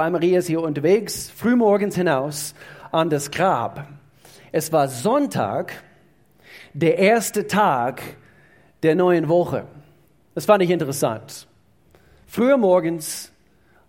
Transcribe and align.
Zwei 0.00 0.08
Marias 0.08 0.46
hier 0.46 0.62
unterwegs, 0.62 1.28
frühmorgens 1.28 1.94
hinaus 1.94 2.54
an 2.90 3.10
das 3.10 3.30
Grab. 3.30 3.86
Es 4.50 4.72
war 4.72 4.88
Sonntag, 4.88 5.74
der 6.72 6.96
erste 6.96 7.46
Tag 7.46 8.00
der 8.82 8.94
neuen 8.94 9.28
Woche. 9.28 9.66
Das 10.34 10.46
fand 10.46 10.62
ich 10.62 10.70
interessant. 10.70 11.46
Früher 12.26 12.56
morgens 12.56 13.30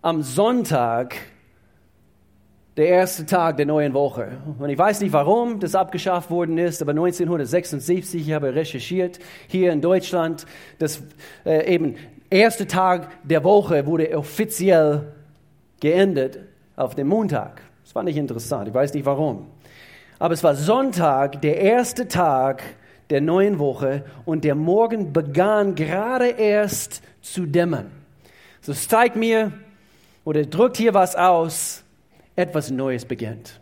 am 0.02 0.22
Sonntag 0.22 1.16
der 2.76 2.90
erste 2.90 3.26
Tag 3.26 3.56
der 3.56 3.68
neuen 3.68 3.94
Woche. 3.94 4.34
Und 4.60 4.70
ich 4.70 4.78
weiß 4.78 5.00
nicht, 5.00 5.14
warum 5.14 5.62
das 5.62 5.76
abgeschafft 5.76 6.30
worden 6.30 6.58
ist, 6.58 6.82
aber 6.82 6.92
1976, 6.92 8.28
ich 8.28 8.34
habe 8.34 8.54
recherchiert, 8.54 9.20
hier 9.48 9.72
in 9.72 9.80
Deutschland, 9.80 10.46
das 10.78 11.02
äh, 11.46 11.74
eben 11.74 11.96
erste 12.30 12.68
Tag 12.68 13.12
der 13.26 13.46
Woche 13.46 13.86
wurde 13.86 14.14
offiziell 14.18 15.14
geendet 15.82 16.40
auf 16.78 16.96
den 16.96 17.08
Montag. 17.08 17.62
Das 17.84 17.92
fand 17.92 18.08
ich 18.08 18.16
interessant, 18.16 18.70
ich 18.70 18.74
weiß 18.74 18.94
nicht 18.94 19.06
warum. 19.06 19.48
Aber 20.20 20.34
es 20.34 20.44
war 20.44 20.56
Sonntag, 20.56 21.42
der 21.42 21.60
erste 21.60 22.08
Tag 22.08 22.64
der 23.10 23.22
neuen 23.22 23.60
Woche 23.60 24.06
und 24.24 24.44
der 24.44 24.56
Morgen 24.56 25.12
begann 25.12 25.76
gerade 25.76 26.30
erst 26.30 27.02
zu 27.22 27.46
dämmern. 27.46 27.92
So 28.62 28.74
zeigt 28.74 29.16
mir 29.16 29.52
oder 30.24 30.46
drückt 30.46 30.78
hier 30.78 30.94
was 30.94 31.16
aus, 31.16 31.84
etwas 32.36 32.72
Neues 32.72 33.04
beginnt. 33.06 33.61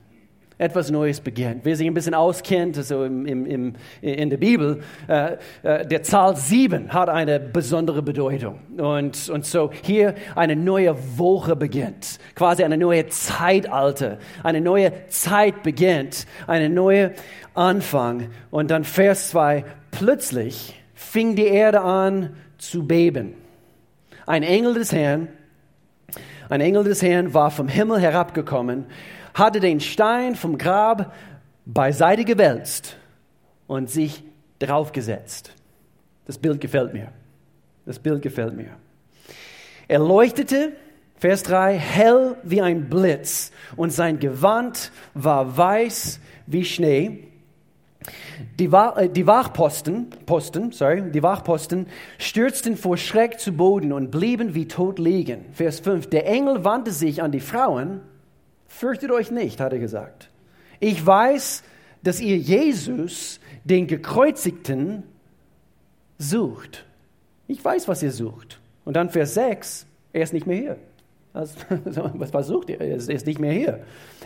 Etwas 0.59 0.91
Neues 0.91 1.21
beginnt. 1.21 1.61
Wer 1.63 1.77
sich 1.77 1.87
ein 1.87 1.93
bisschen 1.93 2.13
auskennt, 2.13 2.77
also 2.77 3.05
im, 3.05 3.25
im, 3.25 3.45
im, 3.45 3.73
in 4.01 4.29
der 4.29 4.35
Bibel, 4.35 4.81
äh, 5.07 5.37
äh, 5.63 5.87
der 5.87 6.03
Zahl 6.03 6.35
sieben 6.35 6.91
hat 6.93 7.07
eine 7.07 7.39
besondere 7.39 8.01
Bedeutung. 8.01 8.59
Und, 8.77 9.29
und 9.29 9.45
so 9.45 9.71
hier 9.83 10.15
eine 10.35 10.57
neue 10.57 10.97
Woche 11.17 11.55
beginnt, 11.55 12.19
quasi 12.35 12.65
eine 12.65 12.77
neue 12.77 13.07
Zeitalter, 13.07 14.17
eine 14.43 14.59
neue 14.59 14.91
Zeit 15.07 15.63
beginnt, 15.63 16.27
eine 16.45 16.69
neue 16.69 17.13
Anfang. 17.53 18.27
Und 18.51 18.69
dann 18.69 18.83
Vers 18.83 19.29
2, 19.29 19.63
plötzlich 19.91 20.75
fing 20.93 21.37
die 21.37 21.47
Erde 21.47 21.79
an 21.79 22.35
zu 22.57 22.85
beben. 22.85 23.33
Ein 24.25 24.43
Engel 24.43 24.73
des 24.73 24.91
Herrn 24.91 25.29
ein 26.49 26.61
Engel 26.61 26.83
des 26.83 27.03
Herrn 27.03 27.35
war 27.35 27.51
vom 27.51 27.67
Himmel 27.67 27.99
herabgekommen, 27.99 28.85
hatte 29.33 29.59
den 29.59 29.79
Stein 29.79 30.35
vom 30.35 30.57
Grab 30.57 31.13
beiseite 31.65 32.25
gewälzt 32.25 32.97
und 33.67 33.89
sich 33.89 34.23
draufgesetzt. 34.59 35.53
Das 36.25 36.37
Bild 36.37 36.61
gefällt 36.61 36.93
mir. 36.93 37.09
Das 37.85 37.99
Bild 37.99 38.21
gefällt 38.21 38.55
mir. 38.55 38.71
Er 39.87 39.99
leuchtete, 39.99 40.73
Vers 41.15 41.43
3, 41.43 41.77
hell 41.77 42.35
wie 42.43 42.61
ein 42.61 42.89
Blitz 42.89 43.51
und 43.75 43.91
sein 43.91 44.19
Gewand 44.19 44.91
war 45.13 45.57
weiß 45.57 46.19
wie 46.45 46.63
Schnee 46.63 47.29
die, 48.59 48.65
äh, 48.65 49.09
die 49.09 49.27
Wachposten, 49.27 50.07
Posten, 50.25 50.71
sorry, 50.71 51.11
die 51.11 51.23
Wachposten 51.23 51.87
stürzten 52.17 52.77
vor 52.77 52.97
Schreck 52.97 53.39
zu 53.39 53.51
Boden 53.51 53.91
und 53.91 54.11
blieben 54.11 54.55
wie 54.55 54.67
tot 54.67 54.99
liegen. 54.99 55.45
Vers 55.53 55.79
5. 55.79 56.07
Der 56.07 56.27
Engel 56.27 56.63
wandte 56.63 56.91
sich 56.91 57.21
an 57.21 57.31
die 57.31 57.39
Frauen. 57.39 58.01
Fürchtet 58.69 59.11
euch 59.11 59.31
nicht, 59.31 59.59
hat 59.59 59.73
er 59.73 59.79
gesagt. 59.79 60.29
Ich 60.79 61.05
weiß, 61.05 61.63
dass 62.01 62.21
ihr 62.21 62.37
Jesus, 62.37 63.41
den 63.65 63.87
Gekreuzigten, 63.87 65.03
sucht. 66.17 66.85
Ich 67.47 67.63
weiß, 67.63 67.87
was 67.87 68.03
ihr 68.03 68.11
sucht. 68.11 68.61
Und 68.85 68.95
dann 68.95 69.09
Vers 69.09 69.33
6. 69.33 69.85
Er 70.13 70.21
ist 70.21 70.33
nicht 70.33 70.47
mehr 70.47 70.57
hier. 70.57 70.77
Also, 71.33 71.55
was 72.13 72.31
versucht 72.31 72.69
er? 72.69 72.79
Er 72.79 72.95
ist 72.95 73.25
nicht 73.25 73.39
mehr 73.39 73.51
hier. 73.51 73.83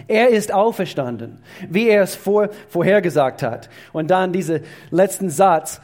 Er 0.08 0.30
ist 0.30 0.54
auferstanden, 0.54 1.40
wie 1.70 1.88
er 1.88 2.04
es 2.04 2.16
vor, 2.16 2.50
vorhergesagt 2.68 3.42
hat. 3.44 3.70
Und 3.94 4.12
dann 4.12 4.34
dieser 4.34 4.60
letzten 4.92 5.30
Satz 5.30 5.82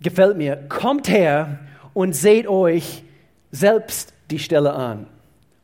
gefällt 0.00 0.36
mir. 0.36 0.56
Kommt 0.68 1.08
her 1.08 1.60
und 1.94 2.14
seht 2.14 2.46
euch 2.46 3.02
selbst 3.50 4.12
die 4.30 4.38
Stelle 4.38 4.74
an, 4.74 5.06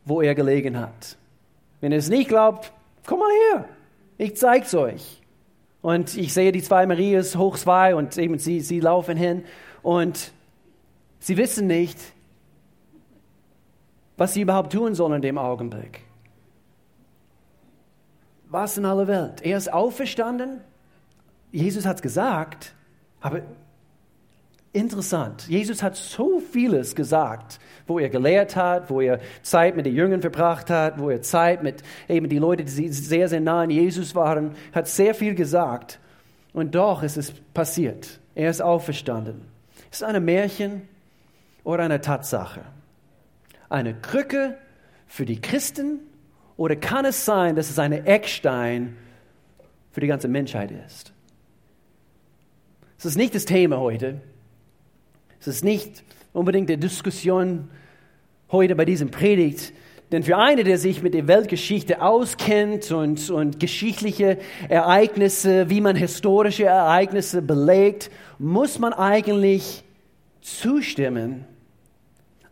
wo 0.04 0.22
er 0.22 0.34
gelegen 0.34 0.80
hat. 0.80 1.16
Wenn 1.84 1.92
ihr 1.92 1.98
es 1.98 2.08
nicht 2.08 2.28
glaubt, 2.28 2.72
komm 3.04 3.18
mal 3.18 3.30
her. 3.52 3.68
Ich 4.16 4.38
zeig's 4.38 4.74
euch. 4.74 5.20
Und 5.82 6.16
ich 6.16 6.32
sehe 6.32 6.50
die 6.50 6.62
zwei 6.62 6.86
Marias 6.86 7.36
hoch 7.36 7.58
zwei 7.58 7.94
und 7.94 8.16
eben 8.16 8.38
sie, 8.38 8.60
sie 8.60 8.80
laufen 8.80 9.18
hin 9.18 9.44
und 9.82 10.32
sie 11.18 11.36
wissen 11.36 11.66
nicht, 11.66 11.98
was 14.16 14.32
sie 14.32 14.40
überhaupt 14.40 14.72
tun 14.72 14.94
sollen 14.94 15.16
in 15.16 15.20
dem 15.20 15.36
Augenblick. 15.36 16.00
Was 18.48 18.78
in 18.78 18.86
aller 18.86 19.06
Welt? 19.06 19.42
Er 19.42 19.58
ist 19.58 19.70
auferstanden. 19.70 20.62
Jesus 21.52 21.84
hat 21.84 21.96
es 21.96 22.02
gesagt, 22.02 22.72
aber 23.20 23.42
interessant. 24.74 25.46
Jesus 25.48 25.82
hat 25.82 25.96
so 25.96 26.40
vieles 26.40 26.94
gesagt, 26.94 27.58
wo 27.86 27.98
er 27.98 28.08
gelehrt 28.08 28.56
hat, 28.56 28.90
wo 28.90 29.00
er 29.00 29.20
Zeit 29.42 29.76
mit 29.76 29.86
den 29.86 29.94
Jüngern 29.94 30.20
verbracht 30.20 30.70
hat, 30.70 30.98
wo 30.98 31.10
er 31.10 31.22
Zeit 31.22 31.62
mit 31.62 31.82
eben 32.08 32.28
die 32.28 32.38
Leute, 32.38 32.64
die 32.64 32.88
sehr, 32.88 33.28
sehr 33.28 33.40
nah 33.40 33.62
an 33.62 33.70
Jesus 33.70 34.14
waren, 34.14 34.52
hat 34.72 34.88
sehr 34.88 35.14
viel 35.14 35.34
gesagt. 35.34 35.98
Und 36.52 36.74
doch 36.74 37.02
ist 37.02 37.16
es 37.16 37.32
passiert. 37.52 38.20
Er 38.34 38.50
ist 38.50 38.62
auferstanden. 38.62 39.42
Ist 39.90 40.02
es 40.02 40.02
ein 40.02 40.24
Märchen 40.24 40.82
oder 41.64 41.84
eine 41.84 42.00
Tatsache? 42.00 42.62
eine 43.74 43.94
Krücke 43.94 44.56
für 45.06 45.24
die 45.24 45.40
Christen 45.40 46.00
oder 46.56 46.76
kann 46.76 47.04
es 47.04 47.24
sein, 47.24 47.56
dass 47.56 47.70
es 47.70 47.78
eine 47.78 48.06
Eckstein 48.06 48.96
für 49.90 50.00
die 50.00 50.06
ganze 50.06 50.28
Menschheit 50.28 50.70
ist? 50.70 51.12
Es 52.98 53.04
ist 53.04 53.16
nicht 53.16 53.34
das 53.34 53.44
Thema 53.44 53.78
heute. 53.78 54.20
Es 55.44 55.56
ist 55.56 55.62
nicht 55.62 56.02
unbedingt 56.32 56.70
die 56.70 56.78
Diskussion 56.78 57.68
heute 58.50 58.74
bei 58.74 58.86
diesem 58.86 59.10
Predigt. 59.10 59.74
Denn 60.10 60.22
für 60.22 60.38
einen, 60.38 60.64
der 60.64 60.78
sich 60.78 61.02
mit 61.02 61.12
der 61.12 61.28
Weltgeschichte 61.28 62.00
auskennt 62.00 62.90
und, 62.90 63.28
und 63.28 63.60
geschichtliche 63.60 64.38
Ereignisse, 64.70 65.68
wie 65.68 65.82
man 65.82 65.96
historische 65.96 66.64
Ereignisse 66.64 67.42
belegt, 67.42 68.10
muss 68.38 68.78
man 68.78 68.94
eigentlich 68.94 69.84
zustimmen, 70.40 71.44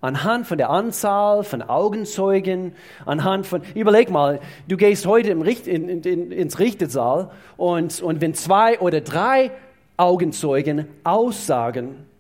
anhand 0.03 0.47
von 0.47 0.59
der 0.59 0.69
Anzahl 0.69 1.45
von 1.45 1.63
Augenzeugen, 1.63 2.75
anhand 3.07 3.47
von, 3.47 3.63
überleg 3.75 4.11
mal, 4.11 4.39
du 4.69 4.77
gehst 4.77 5.07
heute 5.07 5.31
im 5.31 5.41
Richt, 5.41 5.67
in, 5.67 5.89
in, 5.89 6.31
ins 6.31 6.59
Richtersaal 6.59 7.31
und, 7.57 8.03
und 8.03 8.21
wenn 8.21 8.35
zwei 8.35 8.79
oder 8.81 9.01
drei 9.01 9.51
Augenzeugen 9.97 10.89
aussagen, 11.05 12.12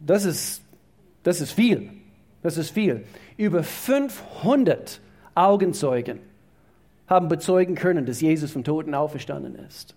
das 0.00 0.24
ist, 0.24 0.62
das 1.22 1.40
ist 1.40 1.52
viel, 1.52 1.90
das 2.42 2.56
ist 2.56 2.70
viel. 2.70 3.04
Über 3.36 3.62
500 3.62 5.00
Augenzeugen 5.34 6.20
haben 7.06 7.28
bezeugen 7.28 7.74
können, 7.74 8.06
dass 8.06 8.20
Jesus 8.20 8.52
vom 8.52 8.64
Toten 8.64 8.94
auferstanden 8.94 9.56
ist. 9.66 9.94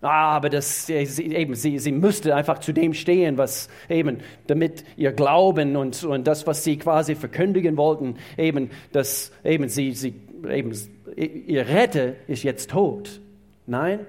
Ah, 0.00 0.34
aber 0.34 0.50
das, 0.50 0.88
eben, 0.88 1.54
sie, 1.54 1.78
sie 1.78 1.92
müsste 1.92 2.34
einfach 2.34 2.58
zu 2.58 2.72
dem 2.72 2.92
stehen, 2.92 3.38
was 3.38 3.68
eben, 3.88 4.18
damit 4.48 4.84
ihr 4.96 5.12
Glauben 5.12 5.76
und, 5.76 6.02
und 6.02 6.26
das, 6.26 6.44
was 6.44 6.64
sie 6.64 6.76
quasi 6.76 7.14
verkündigen 7.14 7.76
wollten, 7.76 8.16
eben, 8.36 8.70
dass 8.90 9.30
eben 9.44 9.68
sie, 9.68 9.92
sie, 9.92 10.14
eben, 10.50 10.72
ihr 11.16 11.68
Retter 11.68 12.14
ist 12.26 12.42
jetzt 12.42 12.70
tot. 12.70 13.20
Nein, 13.66 14.00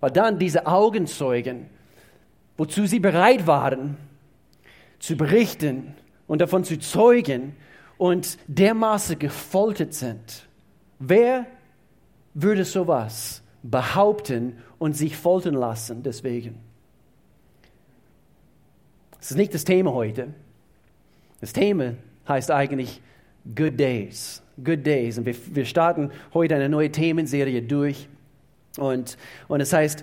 aber 0.00 0.10
dann 0.10 0.38
diese 0.38 0.68
Augenzeugen, 0.68 1.66
wozu 2.56 2.86
sie 2.86 3.00
bereit 3.00 3.48
waren, 3.48 3.96
zu 5.04 5.16
berichten 5.16 5.94
und 6.26 6.40
davon 6.40 6.64
zu 6.64 6.78
zeugen 6.78 7.54
und 7.98 8.38
dermaßen 8.46 9.18
gefoltert 9.18 9.92
sind. 9.92 10.48
Wer 10.98 11.46
würde 12.32 12.64
sowas 12.64 13.42
behaupten 13.62 14.56
und 14.78 14.96
sich 14.96 15.14
foltern 15.14 15.54
lassen 15.54 16.02
deswegen. 16.02 16.58
Das 19.18 19.30
ist 19.30 19.36
nicht 19.36 19.52
das 19.52 19.64
Thema 19.64 19.92
heute. 19.92 20.28
Das 21.40 21.52
Thema 21.52 21.94
heißt 22.26 22.50
eigentlich 22.50 23.02
Good 23.54 23.78
Days. 23.78 24.42
Good 24.62 24.86
Days. 24.86 25.18
Und 25.18 25.26
wir, 25.26 25.34
wir 25.54 25.64
starten 25.66 26.12
heute 26.32 26.54
eine 26.54 26.70
neue 26.70 26.90
Themenserie 26.90 27.60
durch. 27.60 28.08
Und, 28.78 29.18
und 29.48 29.60
es 29.60 29.72
heißt 29.72 30.02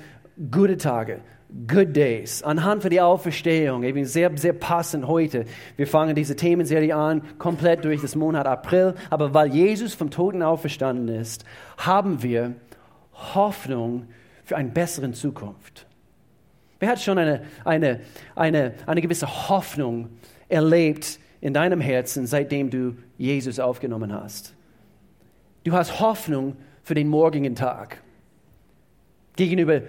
gute 0.52 0.78
Tage, 0.78 1.22
Good 1.68 1.96
Days. 1.96 2.44
Anhand 2.44 2.82
von 2.82 2.92
der 2.92 3.06
Auferstehung, 3.06 3.84
eben 3.84 4.06
sehr, 4.06 4.32
sehr 4.38 4.54
passend 4.54 5.08
heute. 5.08 5.46
Wir 5.76 5.86
fangen 5.86 6.16
diese 6.16 6.36
Themenserie 6.36 6.96
an, 6.96 7.22
komplett 7.40 7.84
durch 7.84 8.02
das 8.02 8.16
Monat 8.16 8.48
April. 8.48 8.96
Aber 9.10 9.34
weil 9.34 9.54
Jesus 9.54 9.94
vom 9.94 10.10
Toten 10.10 10.44
auferstanden 10.44 11.10
ist, 11.10 11.44
haben 11.78 12.24
wir 12.24 12.56
Hoffnung 13.14 14.08
für 14.46 14.56
eine 14.56 14.70
bessere 14.70 15.12
Zukunft? 15.12 15.88
Wer 16.80 16.90
hat 16.90 17.02
schon 17.02 17.18
eine, 17.18 17.44
eine, 17.66 18.00
eine, 18.36 18.74
eine 18.86 19.02
gewisse 19.02 19.50
Hoffnung 19.50 20.10
erlebt 20.48 21.20
in 21.42 21.54
deinem 21.54 21.82
Herzen, 21.82 22.28
seitdem 22.28 22.70
du 22.70 22.96
Jesus 23.18 23.60
aufgenommen 23.60 24.14
hast? 24.14 24.54
Du 25.66 25.74
hast 25.74 26.00
Hoffnung 26.00 26.56
für 26.82 26.96
den 26.96 27.08
morgigen 27.08 27.56
Tag. 27.56 28.02
Gegenüber 29.36 29.82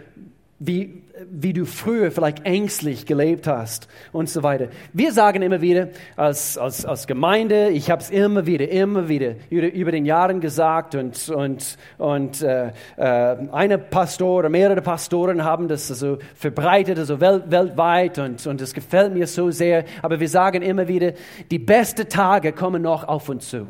wie, 0.65 1.03
wie 1.31 1.53
du 1.53 1.65
früher 1.65 2.11
vielleicht 2.13 2.45
ängstlich 2.45 3.05
gelebt 3.05 3.47
hast 3.47 3.89
und 4.13 4.29
so 4.29 4.43
weiter. 4.43 4.69
Wir 4.93 5.13
sagen 5.13 5.43
immer 5.43 5.61
wieder 5.61 5.89
als, 6.17 6.57
als, 6.57 6.85
als 6.85 7.07
Gemeinde, 7.07 7.71
ich 7.71 7.91
habe 7.91 8.01
es 8.01 8.11
immer 8.11 8.47
wieder, 8.47 8.69
immer 8.69 9.09
wieder 9.09 9.35
über, 9.51 9.73
über 9.73 9.93
den 9.93 10.05
Jahren 10.05 10.41
gesagt 10.41 10.95
und, 10.95 11.29
und, 11.31 11.77
und 11.99 12.43
äh, 12.43 12.69
äh, 12.97 13.37
eine 13.51 13.79
Pastor 13.79 14.39
oder 14.39 14.49
mehrere 14.49 14.83
Pastoren 14.83 15.43
haben 15.43 15.67
das 15.67 15.91
also 15.91 16.19
verbreitet, 16.35 16.99
also 16.99 17.21
wel, 17.21 17.43
weltweit 17.49 18.19
und, 18.19 18.47
und 18.47 18.61
das 18.61 18.73
gefällt 18.73 19.13
mir 19.15 19.27
so 19.27 19.51
sehr. 19.51 19.85
Aber 20.01 20.21
wir 20.21 20.29
sagen 20.29 20.63
immer 20.63 20.87
wieder, 20.87 21.13
die 21.51 21.59
besten 21.59 22.09
Tage 22.09 22.53
kommen 22.53 22.83
noch 22.83 23.05
auf 23.05 23.29
uns 23.29 23.49
zu. 23.51 23.67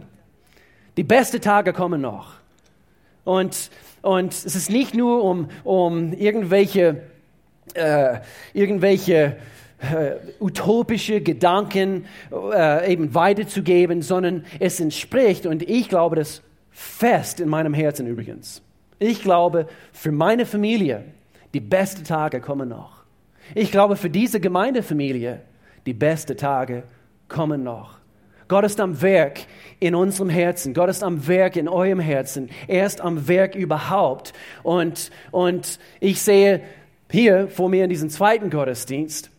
Die 0.99 1.05
besten 1.05 1.41
Tage 1.41 1.73
kommen 1.73 2.03
noch. 2.03 2.42
Und 3.25 3.71
und 4.03 4.33
es 4.33 4.57
ist 4.57 4.69
nicht 4.69 4.95
nur, 4.95 5.23
um, 5.23 5.49
um 5.63 6.13
irgendwelche, 6.13 7.03
äh, 7.75 8.19
irgendwelche 8.53 9.37
äh, 9.79 10.17
utopische 10.41 11.21
Gedanken 11.21 12.07
äh, 12.33 12.93
eben 12.93 13.15
weiterzugeben, 13.15 14.03
sondern 14.03 14.45
es 14.59 14.81
entspricht, 14.81 15.47
und 15.47 15.63
ich 15.63 15.89
glaube 15.89 16.17
das 16.17 16.43
fest 16.73 17.39
in 17.39 17.49
meinem 17.49 17.75
Herzen 17.75 18.07
übrigens. 18.07 18.61
Ich 18.99 19.23
glaube, 19.23 19.69
für 19.93 20.13
meine 20.13 20.47
Familie, 20.47 21.05
die 21.55 21.61
besten 21.61 22.05
Tage 22.05 22.41
kommen 22.41 22.69
noch. 22.69 23.05
Ich 23.55 23.71
glaube, 23.71 23.97
für 23.97 24.11
diese 24.11 24.41
Gemeindefamilie, 24.41 25.43
die 25.87 25.95
besten 25.95 26.37
Tage 26.37 26.85
kommen 27.29 27.63
noch. 27.63 27.99
Gott 28.53 28.67
ist 28.67 28.81
am 28.81 29.01
Werk 29.01 29.47
in 29.81 29.95
unserem 29.95 30.29
Herzen. 30.29 30.75
Gott 30.75 30.91
ist 30.91 31.03
am 31.03 31.27
Werk 31.27 31.57
in 31.57 31.69
eurem 31.69 32.01
Herzen. 32.01 32.51
Er 32.69 32.85
ist 32.85 33.01
am 33.01 33.27
Werk 33.27 33.55
überhaupt. 33.55 34.35
Und, 34.63 35.11
und 35.31 35.79
ich 36.01 36.21
sehe 36.21 36.61
hier 37.11 37.49
vor 37.49 37.71
mir 37.71 37.85
in 37.85 37.89
diesem 37.89 38.11
zweiten 38.11 38.51
Gottesdienst, 38.51 39.31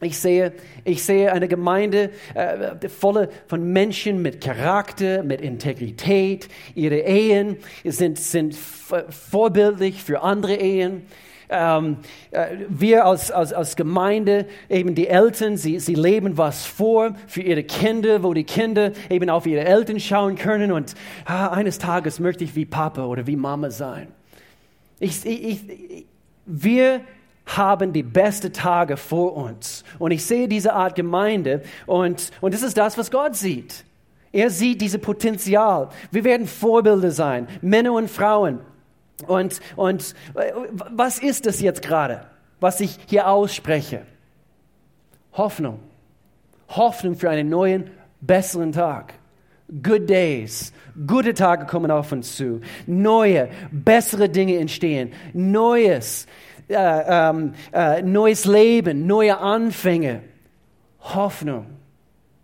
ich 0.00 0.16
sehe, 0.16 0.52
ich 0.84 1.02
sehe 1.02 1.32
eine 1.32 1.48
Gemeinde 1.48 2.10
äh, 2.34 2.88
volle 2.88 3.30
von 3.48 3.72
Menschen 3.72 4.22
mit 4.22 4.40
Charakter, 4.40 5.24
mit 5.24 5.40
Integrität. 5.40 6.48
Ihre 6.76 6.98
Ehen 6.98 7.56
sind, 7.82 8.16
sind 8.16 8.54
vorbildlich 8.54 10.04
für 10.04 10.22
andere 10.22 10.54
Ehen 10.54 11.02
ähm, 11.48 11.98
äh, 12.30 12.56
wir 12.68 13.04
als, 13.04 13.30
als, 13.30 13.52
als 13.52 13.76
Gemeinde, 13.76 14.46
eben 14.68 14.94
die 14.94 15.08
Eltern, 15.08 15.56
sie, 15.56 15.78
sie 15.78 15.94
leben 15.94 16.36
was 16.36 16.66
vor 16.66 17.14
für 17.26 17.42
ihre 17.42 17.64
Kinder, 17.64 18.22
wo 18.22 18.34
die 18.34 18.44
Kinder 18.44 18.92
eben 19.10 19.30
auf 19.30 19.46
ihre 19.46 19.64
Eltern 19.64 20.00
schauen 20.00 20.36
können 20.36 20.72
und 20.72 20.94
ah, 21.24 21.48
eines 21.48 21.78
Tages 21.78 22.20
möchte 22.20 22.44
ich 22.44 22.54
wie 22.56 22.64
Papa 22.64 23.04
oder 23.04 23.26
wie 23.26 23.36
Mama 23.36 23.70
sein. 23.70 24.08
Ich, 24.98 25.24
ich, 25.26 25.68
ich, 25.68 26.06
wir 26.46 27.00
haben 27.46 27.92
die 27.92 28.02
besten 28.02 28.52
Tage 28.52 28.96
vor 28.96 29.36
uns. 29.36 29.84
Und 29.98 30.10
ich 30.10 30.24
sehe 30.24 30.48
diese 30.48 30.72
Art 30.72 30.94
Gemeinde 30.94 31.62
und, 31.86 32.30
und 32.40 32.54
das 32.54 32.62
ist 32.62 32.76
das, 32.76 32.98
was 32.98 33.10
Gott 33.10 33.36
sieht. 33.36 33.84
Er 34.32 34.50
sieht 34.50 34.80
dieses 34.80 35.00
Potenzial. 35.00 35.88
Wir 36.10 36.24
werden 36.24 36.46
Vorbilder 36.46 37.10
sein, 37.10 37.46
Männer 37.62 37.92
und 37.92 38.10
Frauen. 38.10 38.60
Und, 39.26 39.60
und 39.76 40.14
äh, 40.34 40.52
was 40.90 41.18
ist 41.18 41.46
es 41.46 41.60
jetzt 41.60 41.82
gerade, 41.82 42.26
was 42.60 42.80
ich 42.80 42.98
hier 43.06 43.28
ausspreche? 43.28 44.02
Hoffnung. 45.32 45.80
Hoffnung 46.68 47.16
für 47.16 47.30
einen 47.30 47.48
neuen, 47.48 47.90
besseren 48.20 48.72
Tag. 48.72 49.14
Good 49.82 50.08
days. 50.08 50.72
Gute 51.06 51.34
Tage 51.34 51.66
kommen 51.66 51.90
auf 51.90 52.12
uns 52.12 52.36
zu. 52.36 52.60
Neue, 52.86 53.48
bessere 53.72 54.28
Dinge 54.28 54.58
entstehen. 54.58 55.12
Neues, 55.32 56.26
äh, 56.68 56.74
ähm, 56.74 57.54
äh, 57.72 58.02
neues 58.02 58.44
Leben, 58.44 59.06
neue 59.06 59.38
Anfänge. 59.38 60.22
Hoffnung. 61.00 61.66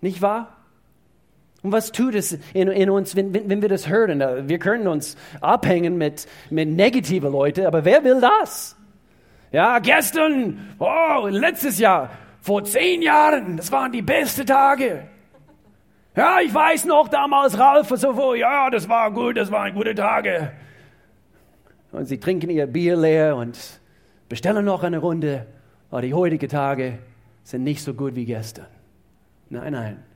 Nicht 0.01 0.21
wahr? 0.21 0.57
Und 1.63 1.71
was 1.71 1.93
tut 1.93 2.15
es 2.15 2.39
in, 2.55 2.69
in 2.69 2.91
uns, 2.91 3.15
wenn, 3.15 3.33
wenn, 3.33 3.49
wenn, 3.49 3.63
wir 3.63 3.69
das 3.69 3.89
hören? 3.89 4.49
Wir 4.49 4.59
können 4.59 4.89
uns 4.89 5.17
abhängen 5.41 5.97
mit, 5.97 6.27
mit 6.51 6.69
negativen 6.69 7.31
Leuten, 7.31 7.67
aber 7.67 7.85
wer 7.85 8.03
will 8.03 8.21
das? 8.21 8.77
Ja, 9.53 9.79
gestern, 9.79 10.75
oh, 10.79 11.29
letztes 11.29 11.79
Jahr, 11.79 12.11
vor 12.41 12.65
zehn 12.65 13.03
Jahren, 13.03 13.57
das 13.57 13.71
waren 13.71 13.93
die 13.93 14.03
besten 14.03 14.47
Tage. 14.47 15.05
Ja, 16.17 16.41
ich 16.41 16.53
weiß 16.53 16.87
noch 16.87 17.09
damals, 17.09 17.59
Ralf, 17.59 17.89
so 17.89 18.35
ja, 18.35 18.69
das 18.69 18.89
war 18.89 19.11
gut, 19.13 19.37
das 19.37 19.51
waren 19.51 19.73
gute 19.73 19.95
Tage. 19.95 20.53
Und 21.93 22.07
sie 22.07 22.19
trinken 22.19 22.51
ihr 22.51 22.67
Bier 22.67 22.97
leer 22.97 23.37
und 23.37 23.59
bestellen 24.29 24.65
noch 24.65 24.83
eine 24.83 24.99
Runde. 24.99 25.47
Aber 25.91 26.03
die 26.03 26.15
heutigen 26.15 26.49
Tage 26.49 26.99
sind 27.45 27.65
nicht 27.65 27.83
so 27.83 27.93
gut 27.95 28.15
wie 28.15 28.25
gestern. 28.25 28.67
Nein, 29.51 29.75
nein. 29.75 30.12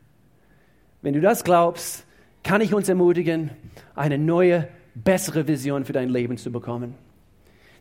Wenn 1.06 1.14
du 1.14 1.20
das 1.20 1.44
glaubst, 1.44 2.04
kann 2.42 2.60
ich 2.60 2.74
uns 2.74 2.88
ermutigen, 2.88 3.50
eine 3.94 4.18
neue, 4.18 4.66
bessere 4.96 5.46
Vision 5.46 5.84
für 5.84 5.92
dein 5.92 6.08
Leben 6.08 6.36
zu 6.36 6.50
bekommen. 6.50 6.96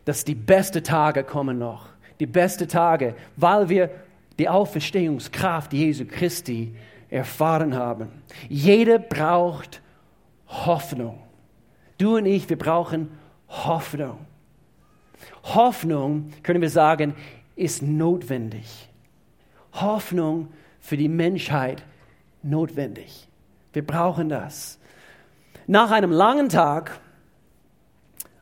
Dass 0.04 0.24
die 0.24 0.36
besten 0.36 0.84
Tage 0.84 1.24
kommen 1.24 1.58
noch. 1.58 1.88
Die 2.20 2.26
besten 2.26 2.68
Tage, 2.68 3.16
weil 3.34 3.68
wir 3.68 3.90
die 4.38 4.48
Auferstehungskraft 4.48 5.72
Jesu 5.72 6.04
Christi 6.04 6.76
erfahren 7.10 7.74
haben. 7.74 8.10
Jeder 8.48 9.00
braucht 9.00 9.82
Hoffnung. 10.46 11.18
Du 11.98 12.18
und 12.18 12.26
ich, 12.26 12.48
wir 12.48 12.56
brauchen 12.56 13.08
Hoffnung. 13.48 14.18
Hoffnung, 15.42 16.30
können 16.44 16.62
wir 16.62 16.70
sagen, 16.70 17.16
ist 17.56 17.82
notwendig. 17.82 18.88
Hoffnung 19.72 20.46
für 20.78 20.96
die 20.96 21.08
Menschheit 21.08 21.82
notwendig. 22.46 23.28
Wir 23.72 23.86
brauchen 23.86 24.28
das. 24.28 24.78
Nach 25.66 25.90
einem 25.90 26.10
langen 26.10 26.48
Tag, 26.48 27.00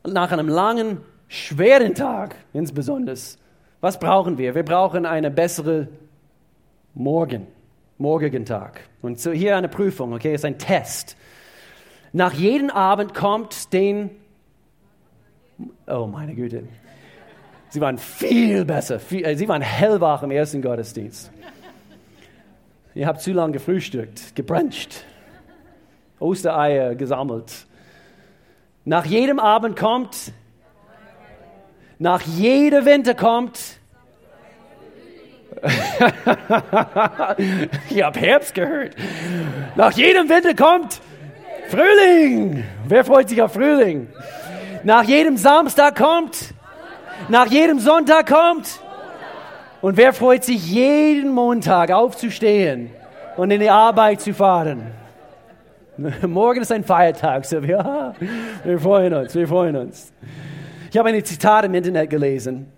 nach 0.06 0.30
einem 0.30 0.48
langen, 0.48 1.00
schweren 1.28 1.94
Tag 1.94 2.36
insbesondere, 2.52 3.16
was 3.80 3.98
brauchen 3.98 4.38
wir? 4.38 4.54
Wir 4.54 4.62
brauchen 4.62 5.06
eine 5.06 5.30
bessere 5.30 5.88
Morgen, 6.94 7.48
morgigen 7.98 8.44
Tag. 8.44 8.80
Und 9.02 9.18
so 9.18 9.32
hier 9.32 9.56
eine 9.56 9.68
Prüfung, 9.68 10.12
okay, 10.12 10.34
ist 10.34 10.44
ein 10.44 10.58
Test. 10.58 11.16
Nach 12.12 12.32
jedem 12.32 12.70
Abend 12.70 13.14
kommt 13.14 13.72
den, 13.72 14.10
oh 15.88 16.06
meine 16.06 16.36
Güte, 16.36 16.62
sie 17.70 17.80
waren 17.80 17.98
viel 17.98 18.64
besser, 18.64 19.00
viel, 19.00 19.24
äh, 19.24 19.36
sie 19.36 19.48
waren 19.48 19.62
hellwach 19.62 20.22
im 20.22 20.30
ersten 20.30 20.62
Gottesdienst. 20.62 21.32
Ihr 22.96 23.08
habt 23.08 23.20
zu 23.20 23.32
lange 23.32 23.54
gefrühstückt, 23.54 24.36
gebruncht, 24.36 25.04
Ostereier 26.20 26.94
gesammelt. 26.94 27.66
Nach 28.84 29.04
jedem 29.04 29.40
Abend 29.40 29.76
kommt, 29.76 30.32
nach 31.98 32.20
jedem 32.22 32.84
Winter 32.84 33.14
kommt, 33.14 33.58
ich 37.90 38.02
habe 38.02 38.20
Herbst 38.20 38.54
gehört. 38.54 38.94
Nach 39.74 39.92
jedem 39.92 40.28
Winter 40.28 40.54
kommt 40.54 41.00
Frühling. 41.68 42.62
Wer 42.86 43.04
freut 43.04 43.28
sich 43.28 43.42
auf 43.42 43.54
Frühling? 43.54 44.08
Nach 44.84 45.02
jedem 45.02 45.36
Samstag 45.36 45.96
kommt, 45.96 46.54
nach 47.28 47.46
jedem 47.46 47.80
Sonntag 47.80 48.28
kommt, 48.28 48.80
und 49.84 49.98
wer 49.98 50.14
freut 50.14 50.44
sich 50.44 50.66
jeden 50.66 51.30
Montag 51.30 51.90
aufzustehen 51.90 52.88
und 53.36 53.50
in 53.50 53.60
die 53.60 53.68
Arbeit 53.68 54.22
zu 54.22 54.32
fahren? 54.32 54.92
Morgen 56.26 56.62
ist 56.62 56.72
ein 56.72 56.84
Feiertag, 56.84 57.44
so 57.44 57.62
wir, 57.62 58.14
wir 58.64 58.78
freuen 58.78 59.12
uns, 59.12 59.34
wir 59.34 59.46
freuen 59.46 59.76
uns. 59.76 60.10
Ich 60.90 60.96
habe 60.96 61.10
ein 61.10 61.22
Zitat 61.22 61.66
im 61.66 61.74
Internet 61.74 62.08
gelesen. 62.08 62.72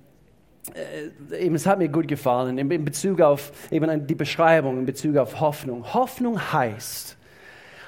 Äh, 1.30 1.46
es 1.46 1.64
hat 1.64 1.78
mir 1.78 1.88
gut 1.88 2.08
gefallen 2.08 2.58
in 2.58 2.84
Bezug 2.84 3.20
auf 3.20 3.52
eben 3.70 4.04
die 4.04 4.16
Beschreibung 4.16 4.76
in 4.76 4.84
Bezug 4.84 5.16
auf 5.16 5.38
Hoffnung. 5.38 5.94
Hoffnung 5.94 6.40
heißt, 6.52 7.16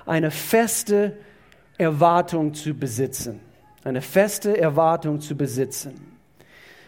eine 0.06 0.30
feste 0.30 1.16
Erwartung 1.76 2.54
zu 2.54 2.72
besitzen. 2.72 3.40
Eine 3.82 4.00
feste 4.00 4.56
Erwartung 4.56 5.20
zu 5.20 5.34
besitzen. 5.34 6.16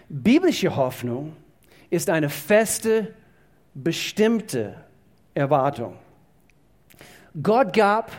Biblische 0.08 0.76
Hoffnung 0.76 1.32
ist 1.90 2.08
eine 2.08 2.28
feste, 2.28 3.14
bestimmte 3.74 4.74
Erwartung. 5.34 5.96
Gott 7.42 7.72
gab 7.72 8.10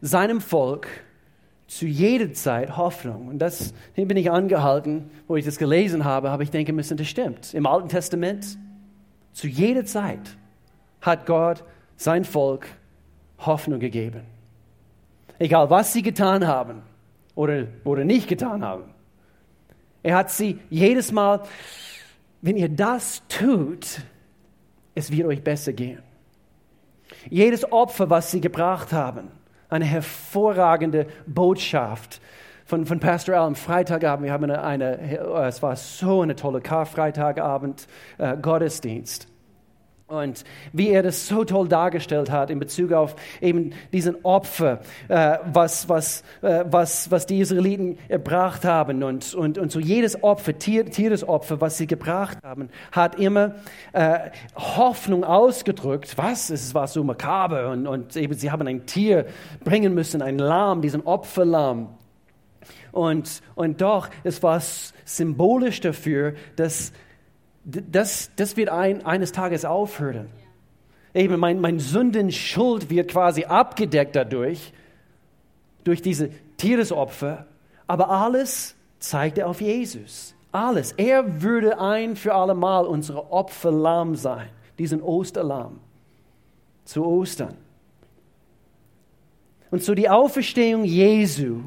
seinem 0.00 0.40
Volk 0.40 0.88
zu 1.66 1.86
jeder 1.86 2.32
Zeit 2.32 2.76
Hoffnung. 2.76 3.28
Und 3.28 3.38
das 3.38 3.74
hier 3.94 4.06
bin 4.06 4.16
ich 4.16 4.30
angehalten, 4.30 5.10
wo 5.26 5.36
ich 5.36 5.44
das 5.44 5.58
gelesen 5.58 6.04
habe, 6.04 6.30
habe 6.30 6.42
ich 6.42 6.50
denken 6.50 6.76
müssen, 6.76 6.96
das 6.96 7.08
stimmt. 7.08 7.54
Im 7.54 7.66
Alten 7.66 7.88
Testament, 7.88 8.58
zu 9.32 9.48
jeder 9.48 9.84
Zeit 9.84 10.36
hat 11.00 11.26
Gott 11.26 11.64
sein 11.96 12.24
Volk 12.24 12.68
Hoffnung 13.38 13.80
gegeben. 13.80 14.22
Egal, 15.38 15.68
was 15.70 15.92
sie 15.92 16.02
getan 16.02 16.46
haben 16.46 16.82
oder, 17.34 17.66
oder 17.84 18.04
nicht 18.04 18.28
getan 18.28 18.64
haben. 18.64 18.84
Er 20.02 20.16
hat 20.16 20.30
sie 20.30 20.60
jedes 20.70 21.12
Mal, 21.12 21.42
wenn 22.42 22.56
ihr 22.56 22.68
das 22.68 23.22
tut, 23.28 24.00
es 24.94 25.10
wird 25.10 25.26
euch 25.26 25.42
besser 25.42 25.72
gehen. 25.72 26.02
Jedes 27.28 27.70
Opfer, 27.70 28.10
was 28.10 28.30
sie 28.30 28.40
gebracht 28.40 28.92
haben, 28.92 29.28
eine 29.68 29.84
hervorragende 29.84 31.06
Botschaft 31.26 32.20
von, 32.64 32.86
von 32.86 33.00
Pastor 33.00 33.36
Al 33.36 33.46
am 33.46 33.54
Freitagabend. 33.54 34.26
Wir 34.26 34.32
haben 34.32 34.44
eine, 34.44 34.62
eine, 34.62 35.18
es 35.46 35.62
war 35.62 35.76
so 35.76 36.22
eine 36.22 36.34
tolle 36.34 36.60
Karfreitagabend 36.60 37.86
äh, 38.18 38.36
Gottesdienst. 38.36 39.28
Und 40.08 40.44
wie 40.72 40.90
er 40.90 41.02
das 41.02 41.26
so 41.26 41.44
toll 41.44 41.66
dargestellt 41.66 42.30
hat 42.30 42.48
in 42.50 42.60
Bezug 42.60 42.92
auf 42.92 43.16
eben 43.40 43.72
diesen 43.92 44.24
Opfer, 44.24 44.78
äh, 45.08 45.38
was, 45.52 45.88
was, 45.88 46.22
äh, 46.42 46.64
was, 46.70 47.10
was 47.10 47.26
die 47.26 47.40
Israeliten 47.40 47.98
erbracht 48.06 48.64
haben. 48.64 49.02
Und, 49.02 49.34
und, 49.34 49.58
und 49.58 49.72
so 49.72 49.80
jedes 49.80 50.22
Opfer, 50.22 50.56
Tier, 50.56 50.86
Tieresopfer, 50.86 51.60
was 51.60 51.76
sie 51.76 51.88
gebracht 51.88 52.38
haben, 52.44 52.68
hat 52.92 53.18
immer 53.18 53.56
äh, 53.92 54.30
Hoffnung 54.54 55.24
ausgedrückt. 55.24 56.16
Was? 56.16 56.50
Es 56.50 56.72
war 56.72 56.86
so 56.86 57.02
makaber. 57.02 57.70
Und, 57.70 57.88
und 57.88 58.16
eben 58.16 58.34
sie 58.34 58.52
haben 58.52 58.68
ein 58.68 58.86
Tier 58.86 59.26
bringen 59.64 59.92
müssen, 59.92 60.22
ein 60.22 60.38
Lamm, 60.38 60.82
diesen 60.82 61.02
Opferlamm. 61.02 61.88
Und, 62.92 63.42
und 63.56 63.80
doch, 63.80 64.08
es 64.22 64.40
war 64.40 64.62
symbolisch 65.04 65.80
dafür, 65.80 66.34
dass 66.54 66.92
das, 67.66 68.30
das 68.36 68.56
wird 68.56 68.68
ein, 68.68 69.04
eines 69.04 69.32
Tages 69.32 69.64
aufhören. 69.64 70.28
Eben 71.14 71.38
mein, 71.40 71.60
mein 71.60 71.80
Sündenschuld 71.80 72.90
wird 72.90 73.10
quasi 73.10 73.44
abgedeckt 73.44 74.14
dadurch, 74.14 74.72
durch 75.82 76.00
diese 76.00 76.30
Tieresopfer. 76.56 77.46
Aber 77.86 78.10
alles 78.10 78.76
zeigt 79.00 79.38
er 79.38 79.48
auf 79.48 79.60
Jesus. 79.60 80.34
Alles. 80.52 80.92
Er 80.92 81.42
würde 81.42 81.80
ein 81.80 82.16
für 82.16 82.34
alle 82.34 82.54
Mal 82.54 82.86
unsere 82.86 83.32
Opferlamm 83.32 84.14
sein, 84.14 84.48
diesen 84.78 85.02
Osterlamm 85.02 85.80
zu 86.84 87.04
Ostern. 87.04 87.56
Und 89.70 89.82
so 89.82 89.94
die 89.94 90.08
Auferstehung 90.08 90.84
Jesu 90.84 91.62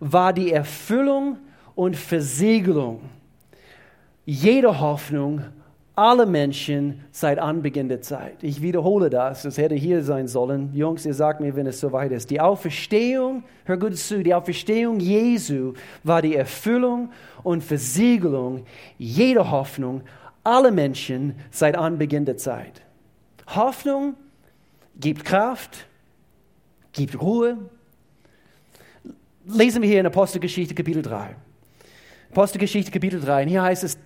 war 0.00 0.32
die 0.32 0.50
Erfüllung 0.50 1.38
und 1.76 1.96
Versiegelung 1.96 3.00
jede 4.24 4.80
Hoffnung 4.80 5.42
alle 5.96 6.26
Menschen 6.26 7.04
seit 7.12 7.38
Anbeginn 7.38 7.88
der 7.88 8.00
Zeit. 8.00 8.42
Ich 8.42 8.60
wiederhole 8.60 9.10
das, 9.10 9.42
das 9.42 9.58
hätte 9.58 9.76
hier 9.76 10.02
sein 10.02 10.26
sollen. 10.26 10.74
Jungs, 10.74 11.06
ihr 11.06 11.14
sagt 11.14 11.40
mir, 11.40 11.54
wenn 11.54 11.66
es 11.66 11.78
soweit 11.78 12.10
ist. 12.10 12.30
Die 12.30 12.40
Auferstehung, 12.40 13.44
hör 13.64 13.76
gut 13.76 13.96
zu, 13.96 14.22
die 14.24 14.34
Auferstehung 14.34 14.98
Jesu 14.98 15.74
war 16.02 16.20
die 16.20 16.34
Erfüllung 16.34 17.12
und 17.44 17.62
Versiegelung 17.62 18.64
jeder 18.98 19.50
Hoffnung 19.52 20.02
aller 20.42 20.72
Menschen 20.72 21.36
seit 21.52 21.76
Anbeginn 21.76 22.24
der 22.24 22.38
Zeit. 22.38 22.82
Hoffnung 23.46 24.14
gibt 24.98 25.24
Kraft, 25.24 25.86
gibt 26.92 27.20
Ruhe. 27.20 27.56
Lesen 29.46 29.80
wir 29.80 29.88
hier 29.88 30.00
in 30.00 30.06
Apostelgeschichte 30.06 30.74
Kapitel 30.74 31.02
3. 31.02 31.36
Apostelgeschichte 32.32 32.90
Kapitel 32.90 33.20
3. 33.20 33.44
Und 33.44 33.48
hier 33.48 33.62
heißt 33.62 33.84
es, 33.84 33.96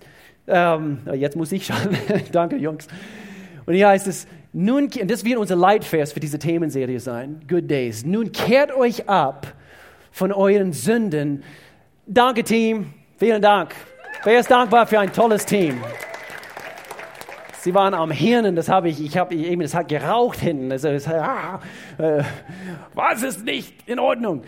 ähm, 0.49 0.99
jetzt 1.13 1.35
muss 1.35 1.51
ich 1.51 1.65
schauen. 1.65 1.97
Danke, 2.31 2.57
Jungs. 2.57 2.87
Und 3.65 3.75
hier 3.75 3.87
heißt 3.87 4.07
es, 4.07 4.27
nun, 4.51 4.85
und 4.85 5.11
das 5.11 5.23
wird 5.23 5.37
unser 5.37 5.55
Leitvers 5.55 6.11
für 6.11 6.19
diese 6.19 6.39
Themenserie 6.39 6.99
sein, 6.99 7.41
Good 7.47 7.69
Days. 7.69 8.03
Nun 8.03 8.31
kehrt 8.31 8.75
euch 8.75 9.07
ab 9.07 9.53
von 10.11 10.31
euren 10.31 10.73
Sünden. 10.73 11.43
Danke, 12.07 12.43
Team. 12.43 12.93
Vielen 13.17 13.41
Dank. 13.41 13.75
Wer 14.23 14.39
ist 14.39 14.49
dankbar 14.49 14.87
für 14.87 14.99
ein 14.99 15.13
tolles 15.13 15.45
Team? 15.45 15.79
Sie 17.59 17.73
waren 17.73 17.93
am 17.93 18.09
Hirnen, 18.09 18.55
das 18.55 18.69
habe 18.69 18.89
ich, 18.89 19.03
ich 19.03 19.17
habe 19.17 19.35
eben, 19.35 19.61
das 19.61 19.73
hat 19.73 19.89
geraucht 19.89 20.39
hinten. 20.39 20.69
Das, 20.69 20.81
das, 20.81 21.07
ah, 21.07 21.59
äh, 21.97 22.23
was 22.93 23.21
ist 23.21 23.43
nicht 23.43 23.87
in 23.87 23.99
Ordnung? 23.99 24.43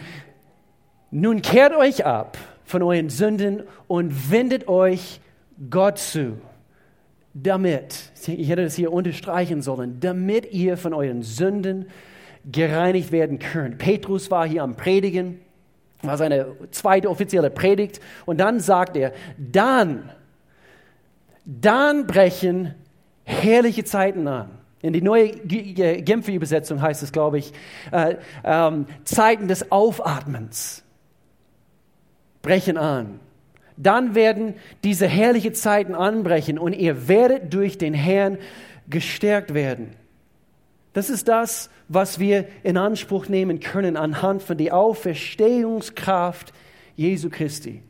Nun 1.12 1.42
kehrt 1.42 1.76
euch 1.76 2.06
ab 2.06 2.38
von 2.64 2.82
euren 2.82 3.10
Sünden 3.10 3.64
und 3.88 4.32
wendet 4.32 4.68
euch 4.70 5.20
Gott 5.70 6.00
zu, 6.00 6.38
damit, 7.34 8.12
ich 8.28 8.50
hätte 8.50 8.64
das 8.64 8.76
hier 8.76 8.92
unterstreichen 8.92 9.62
sollen, 9.62 10.00
damit 10.00 10.52
ihr 10.52 10.78
von 10.78 10.94
euren 10.94 11.22
Sünden 11.22 11.88
gereinigt 12.50 13.12
werden 13.12 13.40
könnt. 13.40 13.78
Petrus 13.78 14.32
war 14.32 14.48
hier 14.48 14.64
am 14.64 14.76
Predigen, 14.76 15.40
war 16.02 16.18
seine 16.18 16.56
zweite 16.72 17.10
offizielle 17.10 17.52
Predigt 17.52 18.00
und 18.26 18.40
dann 18.40 18.60
sagt 18.60 18.98
er, 18.98 19.14
dann, 19.38 20.10
dann 21.46 22.08
brechen 22.08 22.74
herrliche 23.24 23.84
Zeiten 23.84 24.28
an. 24.28 24.50
In 24.82 24.94
die 24.94 25.02
neue 25.02 25.30
Genfer 25.30 26.32
Übersetzung 26.32 26.82
heißt 26.82 27.04
es, 27.04 27.12
glaube 27.12 27.38
ich, 27.38 27.54
äh, 27.92 28.16
ähm, 28.44 28.88
Zeiten 29.04 29.48
des 29.48 29.72
Aufatmens 29.72 30.84
brechen 32.42 32.78
an 32.78 33.20
dann 33.82 34.14
werden 34.16 34.56
diese 34.84 35.08
herrlichen 35.08 35.56
Zeiten 35.56 35.96
anbrechen 35.96 36.60
und 36.60 36.74
ihr 36.74 37.08
werdet 37.08 37.54
durch 37.54 37.78
den 37.78 37.94
Herrn 37.94 38.38
gestärkt 38.90 39.54
werden. 39.54 39.96
Das 40.94 41.10
ist 41.10 41.28
das, 41.28 41.70
was 41.88 42.20
wir 42.20 42.48
in 42.64 42.78
Anspruch 42.78 43.28
nehmen 43.28 43.60
können 43.60 43.98
anhand 43.98 44.44
von 44.44 44.58
der 44.58 44.76
Auferstehungskraft 44.76 46.54
Jesu 46.96 47.30
Christi. 47.30 47.82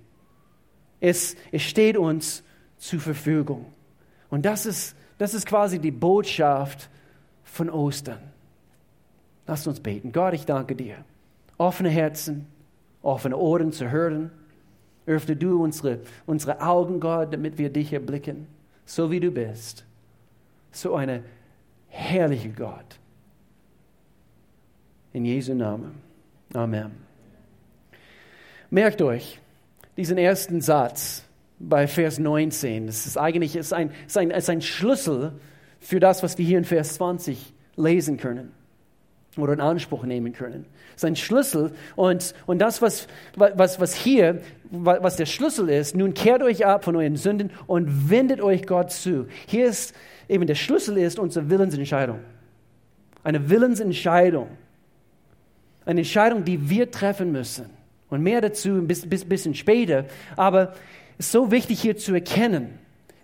Es, 0.99 1.35
es 1.51 1.63
steht 1.63 1.97
uns 1.97 2.43
zur 2.77 2.99
Verfügung. 2.99 3.65
Und 4.29 4.45
das 4.45 4.65
ist, 4.65 4.95
das 5.17 5.33
ist 5.33 5.45
quasi 5.45 5.79
die 5.79 5.91
Botschaft 5.91 6.89
von 7.43 7.69
Ostern. 7.69 8.19
Lasst 9.47 9.67
uns 9.67 9.79
beten. 9.79 10.11
Gott, 10.11 10.35
ich 10.35 10.45
danke 10.45 10.75
dir. 10.75 11.03
Offene 11.57 11.89
Herzen, 11.89 12.47
offene 13.01 13.35
Ohren 13.35 13.71
zu 13.71 13.89
hören 13.89 14.31
Öffne 15.05 15.35
du 15.35 15.63
unsere, 15.63 15.99
unsere 16.25 16.61
Augen, 16.61 16.99
Gott, 16.99 17.33
damit 17.33 17.57
wir 17.57 17.69
dich 17.69 17.91
erblicken, 17.93 18.47
so 18.85 19.11
wie 19.11 19.19
du 19.19 19.31
bist. 19.31 19.85
So 20.71 20.95
eine 20.95 21.23
herrliche 21.87 22.49
Gott. 22.49 22.99
In 25.13 25.25
Jesu 25.25 25.53
Namen. 25.53 25.95
Amen. 26.53 26.91
Merkt 28.69 29.01
euch 29.01 29.39
diesen 29.97 30.17
ersten 30.17 30.61
Satz 30.61 31.25
bei 31.59 31.87
Vers 31.87 32.19
19. 32.19 32.87
Das 32.87 33.05
ist 33.05 33.17
eigentlich 33.17 33.55
ist 33.55 33.73
ein, 33.73 33.91
ist 34.07 34.17
ein, 34.17 34.31
ist 34.31 34.49
ein 34.49 34.61
Schlüssel 34.61 35.33
für 35.79 35.99
das, 35.99 36.23
was 36.23 36.37
wir 36.37 36.45
hier 36.45 36.57
in 36.57 36.63
Vers 36.63 36.93
20 36.95 37.53
lesen 37.75 38.17
können 38.17 38.53
oder 39.37 39.53
in 39.53 39.61
Anspruch 39.61 40.03
nehmen 40.03 40.33
können. 40.33 40.65
Sein 40.95 41.15
Schlüssel 41.15 41.71
und, 41.95 42.33
und 42.45 42.59
das, 42.59 42.81
was, 42.81 43.07
was, 43.35 43.79
was 43.79 43.95
hier, 43.95 44.41
was 44.69 45.15
der 45.15 45.25
Schlüssel 45.25 45.69
ist, 45.69 45.95
nun 45.95 46.13
kehrt 46.13 46.43
euch 46.43 46.65
ab 46.65 46.83
von 46.83 46.95
euren 46.95 47.15
Sünden 47.15 47.51
und 47.67 48.09
wendet 48.09 48.41
euch 48.41 48.67
Gott 48.67 48.91
zu. 48.91 49.27
Hier 49.47 49.67
ist 49.67 49.95
eben 50.27 50.47
der 50.47 50.55
Schlüssel 50.55 50.97
ist 50.97 51.17
unsere 51.17 51.49
Willensentscheidung. 51.49 52.19
Eine 53.23 53.49
Willensentscheidung. 53.49 54.47
Eine 55.85 56.01
Entscheidung, 56.01 56.43
die 56.43 56.69
wir 56.69 56.91
treffen 56.91 57.31
müssen. 57.31 57.69
Und 58.09 58.21
mehr 58.21 58.41
dazu 58.41 58.69
ein 58.69 58.87
bisschen, 58.87 59.09
bisschen 59.09 59.55
später. 59.55 60.05
Aber 60.35 60.73
es 61.17 61.27
ist 61.27 61.31
so 61.31 61.51
wichtig 61.51 61.81
hier 61.81 61.97
zu 61.97 62.13
erkennen, 62.13 62.79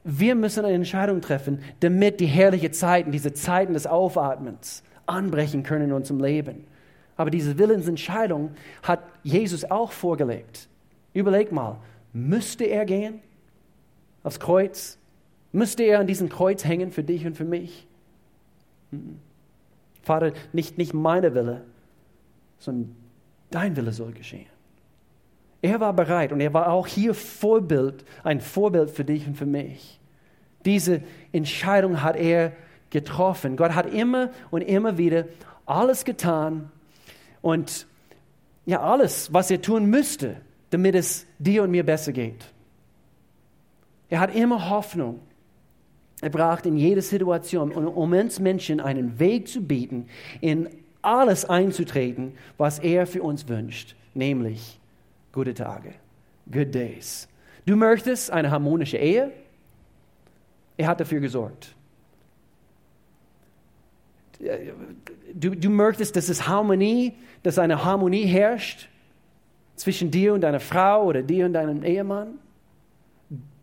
wir 0.10 0.36
müssen 0.36 0.64
eine 0.64 0.74
Entscheidung 0.74 1.20
treffen, 1.20 1.60
damit 1.82 2.22
die 2.22 2.28
herrlichen 2.28 2.72
Zeiten, 2.72 3.12
diese 3.12 3.34
Zeiten 3.34 3.74
des 3.74 3.86
Aufatmens, 3.86 4.82
anbrechen 5.08 5.64
können 5.64 5.86
in 5.86 5.94
unserem 5.94 6.22
Leben. 6.22 6.66
Aber 7.16 7.32
diese 7.32 7.58
Willensentscheidung 7.58 8.52
hat 8.84 9.02
Jesus 9.24 9.66
auch 9.66 9.92
vorgelegt. 9.92 10.68
Überleg 11.14 11.52
mal, 11.52 11.78
müsste 12.14 12.66
er 12.66 12.86
gehen 12.86 13.20
aufs 14.24 14.40
Kreuz? 14.40 15.00
Müsste 15.52 15.84
er 15.84 16.00
an 16.00 16.08
diesem 16.08 16.30
Kreuz 16.30 16.64
hängen 16.64 16.92
für 16.92 17.04
dich 17.04 17.26
und 17.26 17.36
für 17.36 17.46
mich? 17.46 17.88
Vater, 20.04 20.34
nicht, 20.54 20.78
nicht 20.78 20.94
meine 20.94 21.34
Wille, 21.34 21.64
sondern 22.60 22.96
dein 23.50 23.76
Wille 23.76 23.92
soll 23.92 24.12
geschehen. 24.12 24.48
Er 25.62 25.80
war 25.80 25.94
bereit 25.94 26.32
und 26.32 26.40
er 26.40 26.54
war 26.54 26.72
auch 26.72 26.86
hier 26.86 27.14
Vorbild, 27.14 28.06
ein 28.24 28.42
Vorbild 28.42 28.92
für 28.92 29.04
dich 29.04 29.26
und 29.26 29.36
für 29.36 29.46
mich. 29.46 30.00
Diese 30.66 31.02
Entscheidung 31.32 32.04
hat 32.04 32.16
er 32.16 32.54
getroffen. 32.89 33.58
Gott 33.58 33.75
hat 33.75 33.94
immer 33.94 34.32
und 34.50 34.62
immer 34.62 34.98
wieder 34.98 35.25
alles 35.65 36.06
getan 36.06 36.72
und 37.41 37.88
ja, 38.65 38.82
alles, 38.82 39.34
was 39.34 39.50
er 39.50 39.62
tun 39.62 39.86
müsste, 39.86 40.38
damit 40.72 40.96
es 40.96 41.25
dir 41.39 41.63
und 41.63 41.72
mir 41.72 41.86
besser 41.86 42.12
geht. 42.12 42.46
Er 44.10 44.20
hat 44.20 44.36
immer 44.36 44.70
Hoffnung. 44.70 45.22
Er 46.22 46.29
braucht 46.29 46.65
in 46.65 46.77
jeder 46.77 47.01
Situation, 47.01 47.72
um 47.72 48.12
uns 48.12 48.39
Menschen 48.39 48.79
einen 48.79 49.20
Weg 49.20 49.48
zu 49.48 49.62
bieten, 49.62 50.08
in 50.41 50.70
alles 51.01 51.46
einzutreten, 51.46 52.34
was 52.58 52.79
er 52.79 53.06
für 53.08 53.22
uns 53.22 53.48
wünscht, 53.48 53.96
nämlich 54.13 54.79
gute 55.32 55.53
Tage, 55.53 55.94
good 56.51 56.74
days. 56.74 57.27
Du 57.65 57.75
möchtest 57.75 58.32
eine 58.32 58.50
harmonische 58.50 58.98
Ehe? 58.98 59.32
Er 60.75 60.88
hat 60.88 61.00
dafür 61.00 61.20
gesorgt. 61.20 61.77
Du, 65.34 65.56
du 65.56 65.70
möchtest, 65.70 66.15
dass 66.15 66.29
es 66.29 66.48
Harmonie, 66.48 67.13
dass 67.44 67.58
eine 67.60 67.84
Harmonie 67.84 68.25
herrscht 68.25 68.88
zwischen 69.75 70.12
dir 70.12 70.34
und 70.34 70.41
deiner 70.41 70.60
Frau 70.60 71.06
oder 71.06 71.22
dir 71.22 71.46
und 71.46 71.53
deinem 71.53 71.84
Ehemann? 71.84 72.39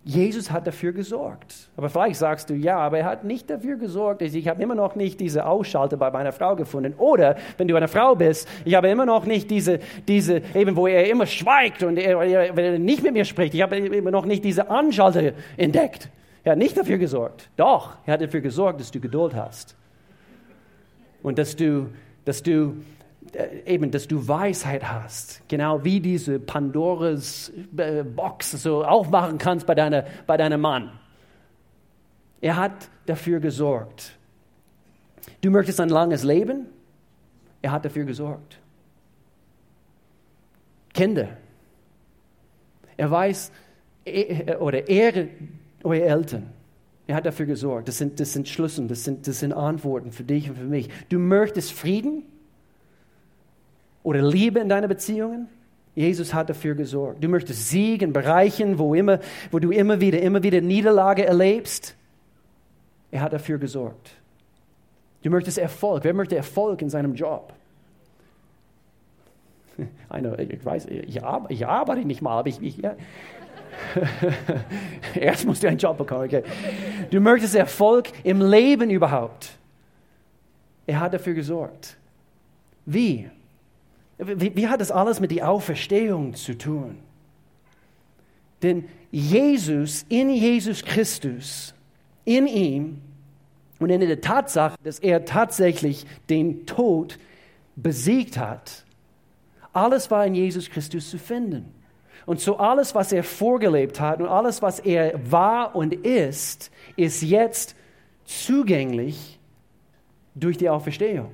Jesus 0.06 0.50
hat 0.50 0.66
dafür 0.66 0.92
gesorgt. 0.92 1.70
Aber 1.78 1.88
vielleicht 1.88 2.16
sagst 2.16 2.50
du, 2.50 2.54
ja, 2.54 2.76
aber 2.76 2.98
er 2.98 3.06
hat 3.06 3.24
nicht 3.24 3.48
dafür 3.48 3.76
gesorgt. 3.76 4.20
Ich 4.20 4.48
habe 4.48 4.62
immer 4.62 4.74
noch 4.74 4.96
nicht 4.96 5.18
diese 5.18 5.46
Ausschalter 5.46 5.96
bei 5.96 6.10
meiner 6.10 6.32
Frau 6.32 6.56
gefunden. 6.56 6.92
Oder 6.98 7.36
wenn 7.56 7.68
du 7.68 7.74
eine 7.74 7.88
Frau 7.88 8.14
bist, 8.14 8.46
ich 8.66 8.74
habe 8.74 8.88
immer 8.88 9.06
noch 9.06 9.24
nicht 9.24 9.50
diese, 9.50 9.80
diese 10.06 10.42
eben 10.54 10.76
wo 10.76 10.86
er 10.86 11.08
immer 11.08 11.24
schweigt 11.24 11.82
und 11.82 11.96
er, 11.96 12.18
wenn 12.20 12.64
er 12.64 12.78
nicht 12.78 13.02
mit 13.02 13.14
mir 13.14 13.24
spricht, 13.24 13.54
ich 13.54 13.62
habe 13.62 13.76
immer 13.78 14.10
noch 14.10 14.26
nicht 14.26 14.44
diese 14.44 14.68
Anschalter 14.68 15.32
entdeckt. 15.56 16.10
Er 16.42 16.52
hat 16.52 16.58
nicht 16.58 16.76
dafür 16.76 16.98
gesorgt. 16.98 17.48
Doch, 17.56 17.94
er 18.04 18.14
hat 18.14 18.20
dafür 18.20 18.42
gesorgt, 18.42 18.80
dass 18.80 18.90
du 18.90 19.00
Geduld 19.00 19.34
hast. 19.34 19.74
Und 21.24 21.38
dass 21.38 21.56
du, 21.56 21.88
dass 22.26 22.42
du 22.42 22.76
äh, 23.32 23.72
eben, 23.74 23.90
dass 23.90 24.06
du 24.06 24.28
Weisheit 24.28 24.84
hast, 24.84 25.42
genau 25.48 25.82
wie 25.82 25.98
diese 25.98 26.38
Pandoras 26.38 27.50
äh, 27.76 28.04
Box 28.04 28.52
so 28.52 28.84
aufmachen 28.84 29.38
kannst 29.38 29.66
bei, 29.66 29.74
deiner, 29.74 30.04
bei 30.26 30.36
deinem 30.36 30.60
Mann. 30.60 30.92
Er 32.42 32.56
hat 32.56 32.90
dafür 33.06 33.40
gesorgt. 33.40 34.16
Du 35.40 35.50
möchtest 35.50 35.80
ein 35.80 35.88
langes 35.88 36.22
Leben? 36.24 36.66
Er 37.62 37.72
hat 37.72 37.86
dafür 37.86 38.04
gesorgt. 38.04 38.58
Kinder. 40.92 41.28
Er 42.98 43.10
weiß 43.10 43.50
oder 44.60 44.86
ehre 44.86 45.28
eure 45.82 46.02
Eltern. 46.02 46.50
Er 47.06 47.16
hat 47.16 47.26
dafür 47.26 47.46
gesorgt. 47.46 47.88
Das 47.88 47.98
sind, 47.98 48.18
das 48.18 48.32
sind 48.32 48.48
Schlüssel, 48.48 48.88
das 48.88 49.04
sind, 49.04 49.26
das 49.26 49.40
sind 49.40 49.52
Antworten 49.52 50.10
für 50.10 50.24
dich 50.24 50.48
und 50.48 50.56
für 50.56 50.64
mich. 50.64 50.88
Du 51.10 51.18
möchtest 51.18 51.72
Frieden? 51.72 52.24
oder 54.04 54.22
Liebe 54.22 54.60
in 54.60 54.68
deinen 54.68 54.88
Beziehungen? 54.88 55.48
Jesus 55.96 56.32
hat 56.32 56.48
dafür 56.50 56.76
gesorgt. 56.76 57.24
Du 57.24 57.28
möchtest 57.28 57.68
Sieg 57.68 58.02
in 58.02 58.12
Bereichen, 58.12 58.78
wo, 58.78 58.94
immer, 58.94 59.18
wo 59.50 59.58
du 59.58 59.70
immer 59.70 60.00
wieder, 60.00 60.20
immer 60.20 60.42
wieder 60.42 60.60
Niederlage 60.60 61.24
erlebst? 61.24 61.96
Er 63.10 63.22
hat 63.22 63.32
dafür 63.32 63.58
gesorgt. 63.58 64.10
Du 65.22 65.30
möchtest 65.30 65.56
Erfolg. 65.56 66.04
Wer 66.04 66.14
möchte 66.14 66.36
Erfolg 66.36 66.82
in 66.82 66.90
seinem 66.90 67.14
Job? 67.14 67.54
Einer, 70.08 70.38
ich 70.38 70.64
weiß, 70.64 70.86
ich 70.86 71.22
arbeite 71.22 72.06
nicht 72.06 72.22
mal, 72.22 72.38
aber 72.38 72.48
ich, 72.48 72.60
ich 72.60 72.76
ja. 72.76 72.94
Erst 75.14 75.46
musst 75.46 75.62
du 75.62 75.68
einen 75.68 75.78
Job 75.78 75.98
bekommen, 75.98 76.24
okay. 76.24 76.42
Du 77.10 77.20
möchtest 77.20 77.54
Erfolg 77.54 78.08
im 78.24 78.40
Leben 78.40 78.90
überhaupt. 78.90 79.50
Er 80.86 81.00
hat 81.00 81.14
dafür 81.14 81.34
gesorgt. 81.34 81.96
Wie? 82.86 83.30
Wie, 84.18 84.54
wie 84.56 84.68
hat 84.68 84.80
das 84.80 84.90
alles 84.90 85.20
mit 85.20 85.30
der 85.30 85.48
Auferstehung 85.48 86.34
zu 86.34 86.56
tun? 86.56 86.98
Denn 88.62 88.84
Jesus, 89.10 90.04
in 90.08 90.30
Jesus 90.30 90.84
Christus, 90.84 91.74
in 92.24 92.46
ihm 92.46 93.00
und 93.78 93.90
in 93.90 94.00
der 94.00 94.20
Tatsache, 94.20 94.76
dass 94.82 94.98
er 94.98 95.24
tatsächlich 95.24 96.06
den 96.30 96.66
Tod 96.66 97.18
besiegt 97.76 98.38
hat, 98.38 98.84
alles 99.72 100.10
war 100.10 100.24
in 100.26 100.34
Jesus 100.34 100.70
Christus 100.70 101.10
zu 101.10 101.18
finden. 101.18 101.74
Und 102.26 102.40
so 102.40 102.56
alles, 102.58 102.94
was 102.94 103.12
er 103.12 103.22
vorgelebt 103.22 104.00
hat 104.00 104.20
und 104.20 104.28
alles, 104.28 104.62
was 104.62 104.80
er 104.80 105.12
war 105.30 105.76
und 105.76 105.94
ist, 105.94 106.70
ist 106.96 107.22
jetzt 107.22 107.76
zugänglich 108.24 109.38
durch 110.34 110.56
die 110.56 110.68
Auferstehung. 110.68 111.30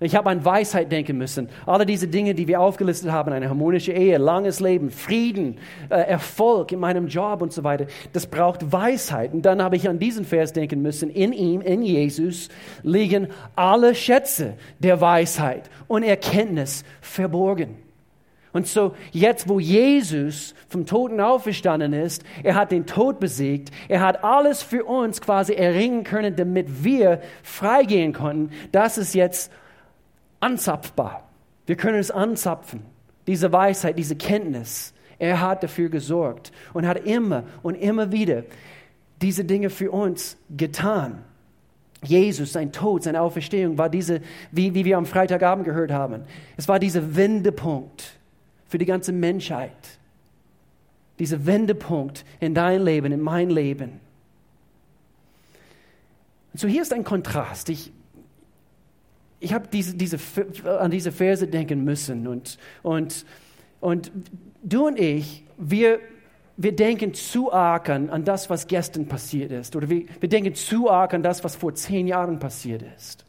Ich 0.00 0.16
habe 0.16 0.28
an 0.28 0.44
Weisheit 0.44 0.90
denken 0.90 1.16
müssen. 1.16 1.48
Alle 1.66 1.86
diese 1.86 2.08
Dinge, 2.08 2.34
die 2.34 2.48
wir 2.48 2.60
aufgelistet 2.60 3.12
haben, 3.12 3.32
eine 3.32 3.48
harmonische 3.48 3.92
Ehe, 3.92 4.18
langes 4.18 4.58
Leben, 4.58 4.90
Frieden, 4.90 5.58
äh, 5.88 5.94
Erfolg 5.94 6.72
in 6.72 6.80
meinem 6.80 7.06
Job 7.06 7.40
und 7.42 7.52
so 7.52 7.62
weiter, 7.62 7.86
das 8.12 8.26
braucht 8.26 8.72
Weisheit. 8.72 9.32
Und 9.32 9.42
dann 9.42 9.62
habe 9.62 9.76
ich 9.76 9.88
an 9.88 10.00
diesen 10.00 10.24
Vers 10.24 10.52
denken 10.52 10.82
müssen. 10.82 11.10
In 11.10 11.32
ihm, 11.32 11.60
in 11.60 11.82
Jesus, 11.82 12.48
liegen 12.82 13.28
alle 13.54 13.94
Schätze 13.94 14.54
der 14.80 15.00
Weisheit 15.00 15.70
und 15.86 16.02
Erkenntnis 16.02 16.84
verborgen. 17.00 17.83
Und 18.54 18.68
so 18.68 18.94
jetzt, 19.10 19.48
wo 19.48 19.58
Jesus 19.58 20.54
vom 20.68 20.86
Toten 20.86 21.20
auferstanden 21.20 21.92
ist, 21.92 22.22
er 22.44 22.54
hat 22.54 22.70
den 22.70 22.86
Tod 22.86 23.18
besiegt, 23.18 23.72
er 23.88 24.00
hat 24.00 24.22
alles 24.22 24.62
für 24.62 24.84
uns 24.84 25.20
quasi 25.20 25.54
erringen 25.54 26.04
können, 26.04 26.36
damit 26.36 26.84
wir 26.84 27.20
freigehen 27.42 28.12
konnten. 28.12 28.52
Das 28.70 28.96
ist 28.96 29.12
jetzt 29.12 29.50
anzapfbar. 30.38 31.28
Wir 31.66 31.74
können 31.74 31.98
es 31.98 32.12
anzapfen. 32.12 32.82
Diese 33.26 33.52
Weisheit, 33.52 33.98
diese 33.98 34.14
Kenntnis. 34.14 34.94
Er 35.18 35.40
hat 35.40 35.64
dafür 35.64 35.88
gesorgt 35.88 36.52
und 36.74 36.86
hat 36.86 37.04
immer 37.06 37.42
und 37.64 37.74
immer 37.74 38.12
wieder 38.12 38.44
diese 39.20 39.44
Dinge 39.44 39.68
für 39.68 39.90
uns 39.90 40.36
getan. 40.56 41.24
Jesus, 42.04 42.52
sein 42.52 42.70
Tod, 42.70 43.02
seine 43.02 43.20
Auferstehung 43.20 43.78
war 43.78 43.88
diese, 43.88 44.20
wie, 44.52 44.74
wie 44.74 44.84
wir 44.84 44.96
am 44.96 45.06
Freitagabend 45.06 45.64
gehört 45.64 45.90
haben, 45.90 46.22
es 46.56 46.68
war 46.68 46.78
dieser 46.78 47.16
Wendepunkt 47.16 48.20
für 48.74 48.78
die 48.78 48.86
ganze 48.86 49.12
Menschheit. 49.12 49.70
Dieser 51.20 51.46
Wendepunkt 51.46 52.24
in 52.40 52.56
dein 52.56 52.82
Leben, 52.82 53.12
in 53.12 53.20
mein 53.20 53.48
Leben. 53.48 54.00
So 56.54 56.66
hier 56.66 56.82
ist 56.82 56.92
ein 56.92 57.04
Kontrast. 57.04 57.68
Ich, 57.68 57.92
ich 59.38 59.54
habe 59.54 59.68
diese, 59.72 59.94
diese, 59.94 60.18
an 60.80 60.90
diese 60.90 61.12
Verse 61.12 61.46
denken 61.46 61.84
müssen. 61.84 62.26
Und, 62.26 62.58
und, 62.82 63.24
und 63.80 64.10
du 64.64 64.88
und 64.88 64.98
ich, 64.98 65.44
wir, 65.56 66.00
wir 66.56 66.74
denken 66.74 67.14
zu 67.14 67.52
arg 67.52 67.88
an, 67.90 68.10
an 68.10 68.24
das, 68.24 68.50
was 68.50 68.66
gestern 68.66 69.06
passiert 69.06 69.52
ist. 69.52 69.76
Oder 69.76 69.88
wir, 69.88 70.06
wir 70.18 70.28
denken 70.28 70.56
zu 70.56 70.90
arg 70.90 71.14
an 71.14 71.22
das, 71.22 71.44
was 71.44 71.54
vor 71.54 71.76
zehn 71.76 72.08
Jahren 72.08 72.40
passiert 72.40 72.82
ist. 72.96 73.24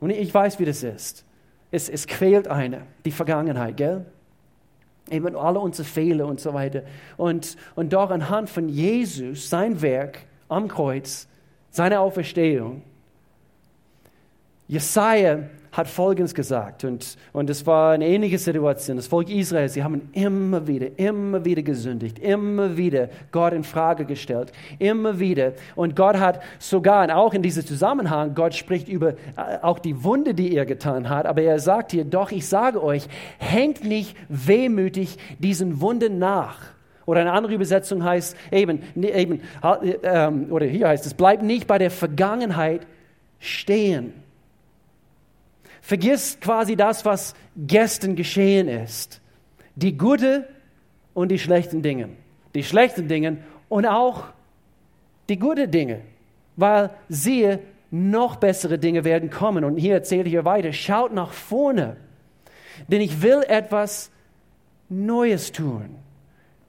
Und 0.00 0.10
ich 0.10 0.34
weiß, 0.34 0.58
wie 0.58 0.66
das 0.66 0.82
ist. 0.82 1.24
Es, 1.70 1.88
es 1.88 2.06
quält 2.06 2.46
eine, 2.46 2.82
die 3.06 3.10
Vergangenheit, 3.10 3.78
gell? 3.78 4.04
Eben 5.10 5.36
alle 5.36 5.60
unsere 5.60 5.86
Fehler 5.86 6.26
und 6.26 6.40
so 6.40 6.52
weiter. 6.52 6.82
Und, 7.16 7.56
und 7.74 7.92
doch 7.92 8.10
anhand 8.10 8.50
von 8.50 8.68
Jesus, 8.68 9.48
sein 9.48 9.80
Werk 9.82 10.20
am 10.48 10.68
Kreuz, 10.68 11.28
seine 11.70 12.00
Auferstehung, 12.00 12.82
Jesaja 14.68 15.44
hat 15.76 15.88
Folgendes 15.88 16.34
gesagt, 16.34 16.84
und, 16.84 17.18
und 17.34 17.50
es 17.50 17.66
war 17.66 17.92
eine 17.92 18.06
ähnliche 18.06 18.38
Situation. 18.38 18.96
Das 18.96 19.08
Volk 19.08 19.28
Israel, 19.28 19.68
sie 19.68 19.84
haben 19.84 20.08
immer 20.12 20.66
wieder, 20.66 20.98
immer 20.98 21.44
wieder 21.44 21.60
gesündigt, 21.60 22.18
immer 22.18 22.78
wieder 22.78 23.10
Gott 23.30 23.52
in 23.52 23.62
Frage 23.62 24.06
gestellt, 24.06 24.52
immer 24.78 25.20
wieder. 25.20 25.52
Und 25.74 25.94
Gott 25.94 26.16
hat 26.16 26.40
sogar, 26.58 27.04
und 27.04 27.10
auch 27.10 27.34
in 27.34 27.42
diesem 27.42 27.66
Zusammenhang, 27.66 28.34
Gott 28.34 28.54
spricht 28.54 28.88
über 28.88 29.10
äh, 29.10 29.58
auch 29.60 29.78
die 29.78 30.02
Wunde, 30.02 30.32
die 30.32 30.56
er 30.56 30.64
getan 30.64 31.10
hat, 31.10 31.26
aber 31.26 31.42
er 31.42 31.58
sagt 31.58 31.92
hier, 31.92 32.06
doch, 32.06 32.32
ich 32.32 32.46
sage 32.48 32.82
euch, 32.82 33.06
hängt 33.38 33.84
nicht 33.84 34.16
wehmütig 34.30 35.18
diesen 35.38 35.82
Wunden 35.82 36.18
nach. 36.18 36.56
Oder 37.04 37.20
eine 37.20 37.32
andere 37.32 37.52
Übersetzung 37.52 38.02
heißt 38.02 38.34
eben, 38.50 38.80
eben 38.96 39.42
äh, 39.62 40.28
oder 40.50 40.64
hier 40.64 40.88
heißt 40.88 41.04
es, 41.04 41.12
bleibt 41.12 41.42
nicht 41.42 41.66
bei 41.66 41.76
der 41.76 41.90
Vergangenheit 41.90 42.86
stehen 43.38 44.25
Vergiss 45.86 46.40
quasi 46.40 46.74
das, 46.74 47.04
was 47.04 47.36
gestern 47.56 48.16
geschehen 48.16 48.66
ist. 48.66 49.20
Die 49.76 49.96
gute 49.96 50.48
und 51.14 51.28
die 51.28 51.38
schlechten 51.38 51.80
Dinge. 51.80 52.08
Die 52.56 52.64
schlechten 52.64 53.06
Dinge 53.06 53.36
und 53.68 53.86
auch 53.86 54.24
die 55.28 55.38
guten 55.38 55.70
Dinge. 55.70 56.00
Weil 56.56 56.90
siehe, 57.08 57.60
noch 57.92 58.34
bessere 58.34 58.80
Dinge 58.80 59.04
werden 59.04 59.30
kommen. 59.30 59.62
Und 59.62 59.76
hier 59.76 59.94
erzähle 59.94 60.24
ich 60.24 60.32
ihr 60.32 60.44
weiter. 60.44 60.72
Schaut 60.72 61.14
nach 61.14 61.30
vorne. 61.30 61.96
Denn 62.88 63.00
ich 63.00 63.22
will 63.22 63.44
etwas 63.46 64.10
Neues 64.88 65.52
tun. 65.52 65.94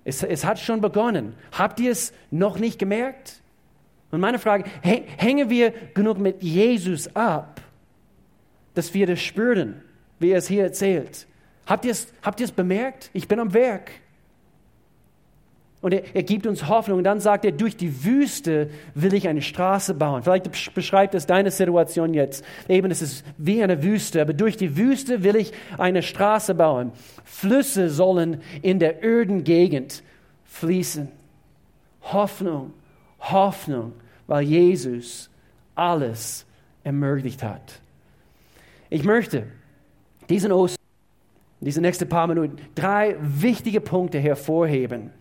Es, 0.05 0.21
es 0.21 0.45
hat 0.45 0.59
schon 0.59 0.79
begonnen. 0.79 1.33
Habt 1.53 1.79
ihr 1.79 1.89
es 1.89 2.13
noch 2.29 2.59
nicht 2.59 2.77
gemerkt? 2.77 3.41
Und 4.11 4.19
meine 4.19 4.37
Frage, 4.37 4.65
hängen 4.83 5.49
wir 5.49 5.71
genug 5.95 6.19
mit 6.19 6.43
Jesus 6.43 7.15
ab, 7.15 7.56
dass 8.77 8.93
wir 8.93 9.07
das 9.07 9.19
spüren, 9.19 9.81
wie 10.19 10.31
er 10.31 10.37
es 10.37 10.47
hier 10.47 10.63
erzählt. 10.63 11.27
Habt 11.65 11.85
ihr 11.85 11.91
es, 11.91 12.07
habt 12.21 12.55
bemerkt? 12.55 13.09
Ich 13.13 13.27
bin 13.27 13.39
am 13.39 13.53
Werk. 13.53 13.91
Und 15.81 15.93
er, 15.93 16.15
er, 16.15 16.23
gibt 16.23 16.47
uns 16.47 16.67
Hoffnung. 16.67 16.97
Und 16.97 17.03
dann 17.03 17.19
sagt 17.19 17.45
er, 17.45 17.51
durch 17.51 17.77
die 17.77 18.03
Wüste 18.03 18.69
will 18.95 19.13
ich 19.13 19.27
eine 19.27 19.41
Straße 19.41 19.93
bauen. 19.93 20.23
Vielleicht 20.23 20.73
beschreibt 20.73 21.13
es 21.13 21.27
deine 21.27 21.51
Situation 21.51 22.13
jetzt. 22.13 22.43
Eben, 22.67 22.89
es 22.89 23.01
ist 23.01 23.23
wie 23.37 23.61
eine 23.61 23.83
Wüste. 23.83 24.21
Aber 24.21 24.33
durch 24.33 24.57
die 24.57 24.75
Wüste 24.75 25.23
will 25.23 25.35
ich 25.35 25.53
eine 25.77 26.01
Straße 26.01 26.55
bauen. 26.55 26.91
Flüsse 27.25 27.89
sollen 27.89 28.41
in 28.61 28.79
der 28.79 29.03
öden 29.03 29.43
Gegend 29.43 30.03
fließen. 30.45 31.09
Hoffnung, 32.01 32.73
Hoffnung, 33.19 33.93
weil 34.25 34.43
Jesus 34.43 35.29
alles 35.75 36.45
ermöglicht 36.83 37.43
hat. 37.43 37.81
Ich 38.89 39.03
möchte 39.03 39.43
diesen 40.29 40.51
Ostern, 40.51 40.83
diese 41.59 41.81
nächsten 41.81 42.07
paar 42.07 42.27
Minuten, 42.27 42.57
drei 42.75 43.17
wichtige 43.19 43.81
Punkte 43.81 44.19
hervorheben. 44.19 45.11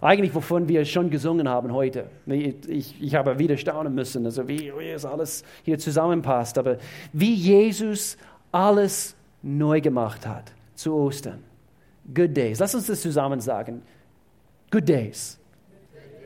Eigentlich, 0.00 0.34
wovon 0.34 0.68
wir 0.68 0.84
schon 0.84 1.08
gesungen 1.10 1.48
haben 1.48 1.72
heute. 1.72 2.10
Ich, 2.26 3.00
ich 3.00 3.14
habe 3.14 3.38
wieder 3.38 3.56
staunen 3.56 3.94
müssen, 3.94 4.24
also 4.26 4.46
wie, 4.46 4.72
wie 4.78 4.90
es 4.90 5.04
alles 5.04 5.42
hier 5.64 5.78
zusammenpasst. 5.78 6.58
Aber 6.58 6.76
wie 7.12 7.32
Jesus 7.32 8.18
alles 8.52 9.16
neu 9.42 9.80
gemacht 9.80 10.26
hat 10.26 10.52
zu 10.74 10.94
Ostern. 10.94 11.42
Good 12.14 12.36
days. 12.36 12.58
Lass 12.58 12.74
uns 12.74 12.86
das 12.86 13.00
zusammen 13.00 13.40
sagen. 13.40 13.82
Good 14.70 14.88
days. 14.88 15.38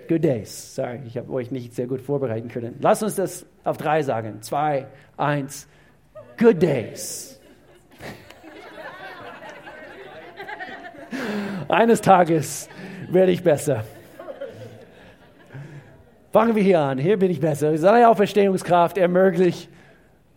Good 0.09 0.25
days. 0.25 0.75
Sorry, 0.75 1.01
ich 1.07 1.17
habe 1.17 1.33
euch 1.33 1.53
nicht 1.53 1.75
sehr 1.75 1.87
gut 1.87 2.01
vorbereiten 2.01 2.49
können. 2.49 2.77
Lass 2.81 3.03
uns 3.03 3.15
das 3.15 3.47
auf 3.63 3.77
drei 3.77 4.03
sagen. 4.03 4.43
Zwei, 4.43 4.89
eins. 5.17 5.69
Good 6.41 6.63
days. 6.63 7.39
Eines 11.69 12.01
Tages 12.01 12.67
werde 13.11 13.31
ich 13.31 13.43
besser. 13.43 13.85
Fangen 16.33 16.57
wir 16.57 16.63
hier 16.63 16.81
an. 16.81 16.97
Hier 16.97 17.19
bin 17.19 17.31
ich 17.31 17.41
besser. 17.41 17.77
Seine 17.77 18.09
Auferstehungskraft 18.09 18.97
ermöglicht 18.97 19.69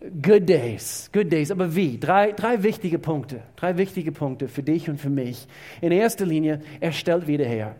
Good 0.01 0.49
Days. 0.49 1.09
Good 1.13 1.31
Days. 1.31 1.51
Aber 1.51 1.73
wie? 1.73 1.97
Drei, 1.97 2.33
drei 2.33 2.61
wichtige 2.63 2.99
Punkte. 2.99 3.39
Drei 3.55 3.77
wichtige 3.77 4.11
Punkte 4.11 4.49
für 4.49 4.61
dich 4.61 4.89
und 4.89 4.99
für 4.99 5.09
mich. 5.09 5.47
In 5.79 5.93
erster 5.93 6.25
Linie, 6.25 6.59
er 6.81 6.91
stellt 6.91 7.27
wieder 7.27 7.45
her. 7.45 7.77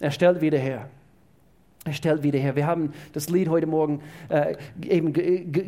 Er 0.00 0.10
stellt 0.10 0.40
wieder 0.40 0.58
her. 0.58 0.88
Er 1.84 1.92
stellt 1.92 2.22
wieder 2.22 2.38
her. 2.38 2.56
Wir 2.56 2.66
haben 2.66 2.94
das 3.12 3.28
Lied 3.28 3.50
heute 3.50 3.66
Morgen 3.66 4.00
äh, 4.30 4.56
eben 4.88 5.12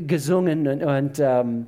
gesungen 0.07 0.67
und, 0.67 0.83
und 0.83 1.21
ähm, 1.21 1.67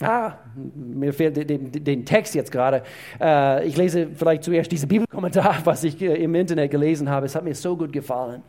Ah, 0.00 0.34
mir 0.74 1.12
fehlt 1.12 1.36
den, 1.36 1.72
den 1.72 2.04
Text 2.04 2.34
jetzt 2.34 2.52
gerade. 2.52 2.82
Äh, 3.20 3.66
ich 3.66 3.76
lese 3.76 4.08
vielleicht 4.14 4.44
zuerst 4.44 4.70
diesen 4.70 4.88
Bibelkommentar, 4.88 5.56
was 5.64 5.82
ich 5.82 6.00
äh, 6.00 6.22
im 6.22 6.34
Internet 6.34 6.70
gelesen 6.70 7.10
habe. 7.10 7.26
Es 7.26 7.34
hat 7.34 7.44
mir 7.44 7.54
so 7.54 7.76
gut 7.76 7.92
gefallen. 7.92 8.42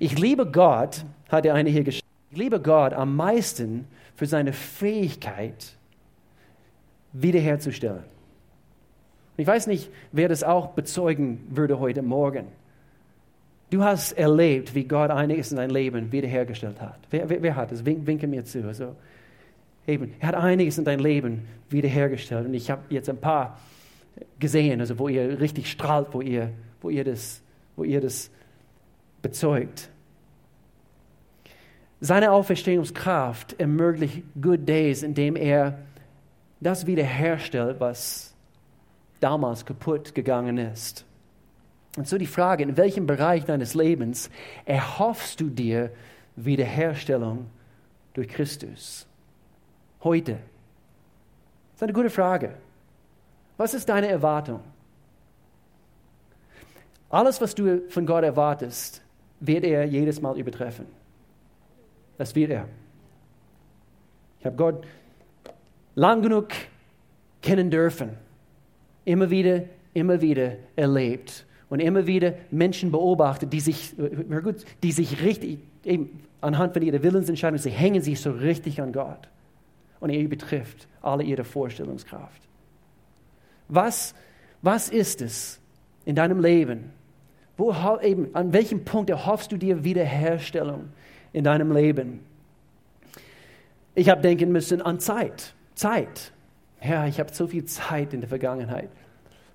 Ich 0.00 0.18
liebe 0.18 0.46
Gott, 0.46 1.04
hat 1.28 1.44
der 1.44 1.54
eine 1.54 1.70
hier 1.70 1.84
geschrieben, 1.84 2.08
ich 2.30 2.38
liebe 2.38 2.60
Gott 2.60 2.92
am 2.92 3.14
meisten 3.14 3.86
für 4.16 4.26
seine 4.26 4.52
Fähigkeit, 4.52 5.76
wiederherzustellen. 7.12 8.02
Ich 9.36 9.46
weiß 9.46 9.68
nicht, 9.68 9.90
wer 10.10 10.28
das 10.28 10.42
auch 10.42 10.68
bezeugen 10.68 11.46
würde 11.50 11.78
heute 11.78 12.02
Morgen. 12.02 12.46
Du 13.70 13.82
hast 13.82 14.12
erlebt, 14.12 14.74
wie 14.74 14.84
Gott 14.84 15.10
einiges 15.10 15.50
in 15.50 15.56
dein 15.56 15.70
Leben 15.70 16.10
wiederhergestellt 16.12 16.80
hat. 16.80 16.98
Wer, 17.10 17.28
wer, 17.28 17.42
wer 17.42 17.56
hat 17.56 17.72
es? 17.72 17.84
winke 17.84 18.26
mir 18.26 18.44
zu. 18.44 18.66
Also, 18.66 18.94
Eben, 19.86 20.14
er 20.20 20.28
hat 20.28 20.34
einiges 20.34 20.78
in 20.78 20.84
dein 20.84 20.98
Leben 20.98 21.46
wiederhergestellt. 21.68 22.46
Und 22.46 22.54
ich 22.54 22.70
habe 22.70 22.82
jetzt 22.88 23.08
ein 23.08 23.18
paar 23.18 23.58
gesehen, 24.38 24.80
also 24.80 24.98
wo 24.98 25.08
ihr 25.08 25.40
richtig 25.40 25.70
strahlt, 25.70 26.08
wo 26.12 26.20
ihr, 26.20 26.50
wo 26.80 26.90
ihr, 26.90 27.04
das, 27.04 27.42
wo 27.76 27.84
ihr 27.84 28.00
das 28.00 28.30
bezeugt. 29.22 29.90
Seine 32.00 32.32
Auferstehungskraft 32.32 33.58
ermöglicht 33.58 34.22
Good 34.40 34.68
Days, 34.68 35.02
indem 35.02 35.36
er 35.36 35.78
das 36.60 36.86
wiederherstellt, 36.86 37.80
was 37.80 38.34
damals 39.20 39.64
kaputt 39.64 40.14
gegangen 40.14 40.58
ist. 40.58 41.04
Und 41.96 42.08
so 42.08 42.18
die 42.18 42.26
Frage, 42.26 42.64
in 42.64 42.76
welchem 42.76 43.06
Bereich 43.06 43.44
deines 43.44 43.74
Lebens 43.74 44.28
erhoffst 44.64 45.40
du 45.40 45.48
dir 45.48 45.90
Wiederherstellung 46.36 47.46
durch 48.14 48.28
Christus? 48.28 49.06
Heute? 50.04 50.32
Das 50.32 51.76
ist 51.76 51.82
eine 51.82 51.92
gute 51.92 52.10
Frage. 52.10 52.54
Was 53.56 53.74
ist 53.74 53.88
deine 53.88 54.08
Erwartung? 54.08 54.60
Alles, 57.10 57.40
was 57.40 57.54
du 57.54 57.88
von 57.88 58.06
Gott 58.06 58.24
erwartest, 58.24 59.02
wird 59.40 59.64
er 59.64 59.84
jedes 59.84 60.20
Mal 60.20 60.38
übertreffen. 60.38 60.86
Das 62.18 62.34
wird 62.34 62.50
er. 62.50 62.68
Ich 64.40 64.46
habe 64.46 64.56
Gott 64.56 64.84
lang 65.94 66.22
genug 66.22 66.48
kennen 67.40 67.70
dürfen. 67.70 68.10
Immer 69.04 69.30
wieder, 69.30 69.64
immer 69.94 70.20
wieder 70.20 70.56
erlebt. 70.76 71.46
Und 71.70 71.80
immer 71.80 72.06
wieder 72.06 72.34
Menschen 72.50 72.92
beobachtet, 72.92 73.52
die 73.52 73.58
sich, 73.58 73.94
die 74.82 74.92
sich 74.92 75.22
richtig, 75.22 75.58
anhand 76.40 76.72
von 76.72 76.82
ihrer 76.82 77.02
Willensentscheidung, 77.02 77.58
sie 77.58 77.70
hängen 77.70 78.02
sich 78.02 78.20
so 78.20 78.30
richtig 78.30 78.80
an 78.80 78.92
Gott 78.92 79.28
und 80.00 80.10
er 80.10 80.20
übertrifft 80.20 80.88
alle 81.00 81.24
ihre 81.24 81.44
Vorstellungskraft. 81.44 82.42
Was, 83.68 84.14
was 84.62 84.88
ist 84.88 85.22
es 85.22 85.60
in 86.04 86.14
deinem 86.14 86.40
Leben? 86.40 86.92
Wo, 87.56 87.74
eben, 88.02 88.34
an 88.34 88.52
welchem 88.52 88.84
Punkt 88.84 89.10
erhoffst 89.10 89.52
du 89.52 89.56
dir 89.56 89.84
Wiederherstellung 89.84 90.90
in 91.32 91.44
deinem 91.44 91.72
Leben? 91.72 92.20
Ich 93.94 94.08
habe 94.08 94.20
denken 94.20 94.50
müssen 94.50 94.82
an 94.82 94.98
Zeit. 94.98 95.54
Zeit. 95.74 96.32
Ja, 96.82 97.06
ich 97.06 97.20
habe 97.20 97.32
so 97.32 97.46
viel 97.46 97.64
Zeit 97.64 98.12
in 98.12 98.20
der 98.20 98.28
Vergangenheit 98.28 98.90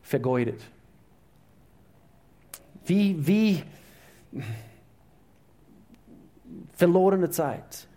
vergeudet. 0.02 0.62
Wie, 2.86 3.28
wie 3.28 3.64
verlorene 6.74 7.30
Zeit. 7.30 7.89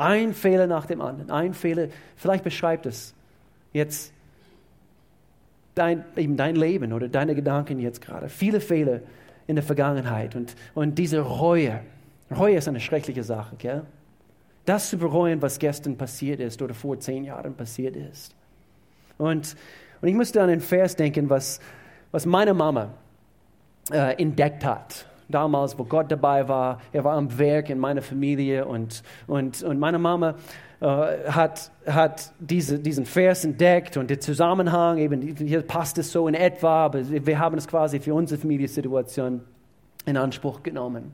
Ein 0.00 0.32
Fehler 0.32 0.66
nach 0.66 0.86
dem 0.86 1.02
anderen, 1.02 1.30
ein 1.30 1.52
Fehler. 1.52 1.88
Vielleicht 2.16 2.42
beschreibt 2.42 2.86
es 2.86 3.14
jetzt 3.74 4.14
dein, 5.74 6.06
eben 6.16 6.38
dein 6.38 6.56
Leben 6.56 6.94
oder 6.94 7.06
deine 7.06 7.34
Gedanken 7.34 7.78
jetzt 7.78 8.00
gerade. 8.00 8.30
Viele 8.30 8.62
Fehler 8.62 9.00
in 9.46 9.56
der 9.56 9.62
Vergangenheit 9.62 10.36
und, 10.36 10.56
und 10.72 10.94
diese 10.94 11.20
Reue. 11.20 11.80
Reue 12.34 12.56
ist 12.56 12.66
eine 12.66 12.80
schreckliche 12.80 13.22
Sache, 13.22 13.56
gell? 13.56 13.82
Das 14.64 14.88
zu 14.88 14.96
bereuen, 14.96 15.42
was 15.42 15.58
gestern 15.58 15.98
passiert 15.98 16.40
ist 16.40 16.62
oder 16.62 16.72
vor 16.72 16.98
zehn 16.98 17.24
Jahren 17.24 17.54
passiert 17.54 17.94
ist. 17.94 18.34
Und, 19.18 19.54
und 20.00 20.08
ich 20.08 20.14
musste 20.14 20.40
an 20.40 20.48
einen 20.48 20.62
Vers 20.62 20.96
denken, 20.96 21.28
was, 21.28 21.60
was 22.10 22.24
meine 22.24 22.54
Mama 22.54 22.94
äh, 23.92 24.14
entdeckt 24.14 24.64
hat 24.64 25.09
damals, 25.30 25.78
wo 25.78 25.84
Gott 25.84 26.10
dabei 26.10 26.48
war. 26.48 26.80
Er 26.92 27.04
war 27.04 27.16
am 27.16 27.38
Werk 27.38 27.70
in 27.70 27.78
meiner 27.78 28.02
Familie 28.02 28.64
und, 28.64 29.02
und, 29.26 29.62
und 29.62 29.78
meine 29.78 29.98
Mama 29.98 30.34
äh, 30.80 30.86
hat, 31.28 31.70
hat 31.86 32.32
diese, 32.38 32.78
diesen 32.78 33.04
Vers 33.04 33.44
entdeckt 33.44 33.96
und 33.96 34.10
der 34.10 34.20
Zusammenhang, 34.20 34.98
eben 34.98 35.20
hier 35.20 35.62
passt 35.62 35.98
es 35.98 36.10
so 36.12 36.26
in 36.26 36.34
etwa, 36.34 36.86
aber 36.86 37.00
wir 37.08 37.38
haben 37.38 37.58
es 37.58 37.68
quasi 37.68 38.00
für 38.00 38.14
unsere 38.14 38.40
Familiensituation 38.40 39.42
in 40.06 40.16
Anspruch 40.16 40.62
genommen. 40.62 41.12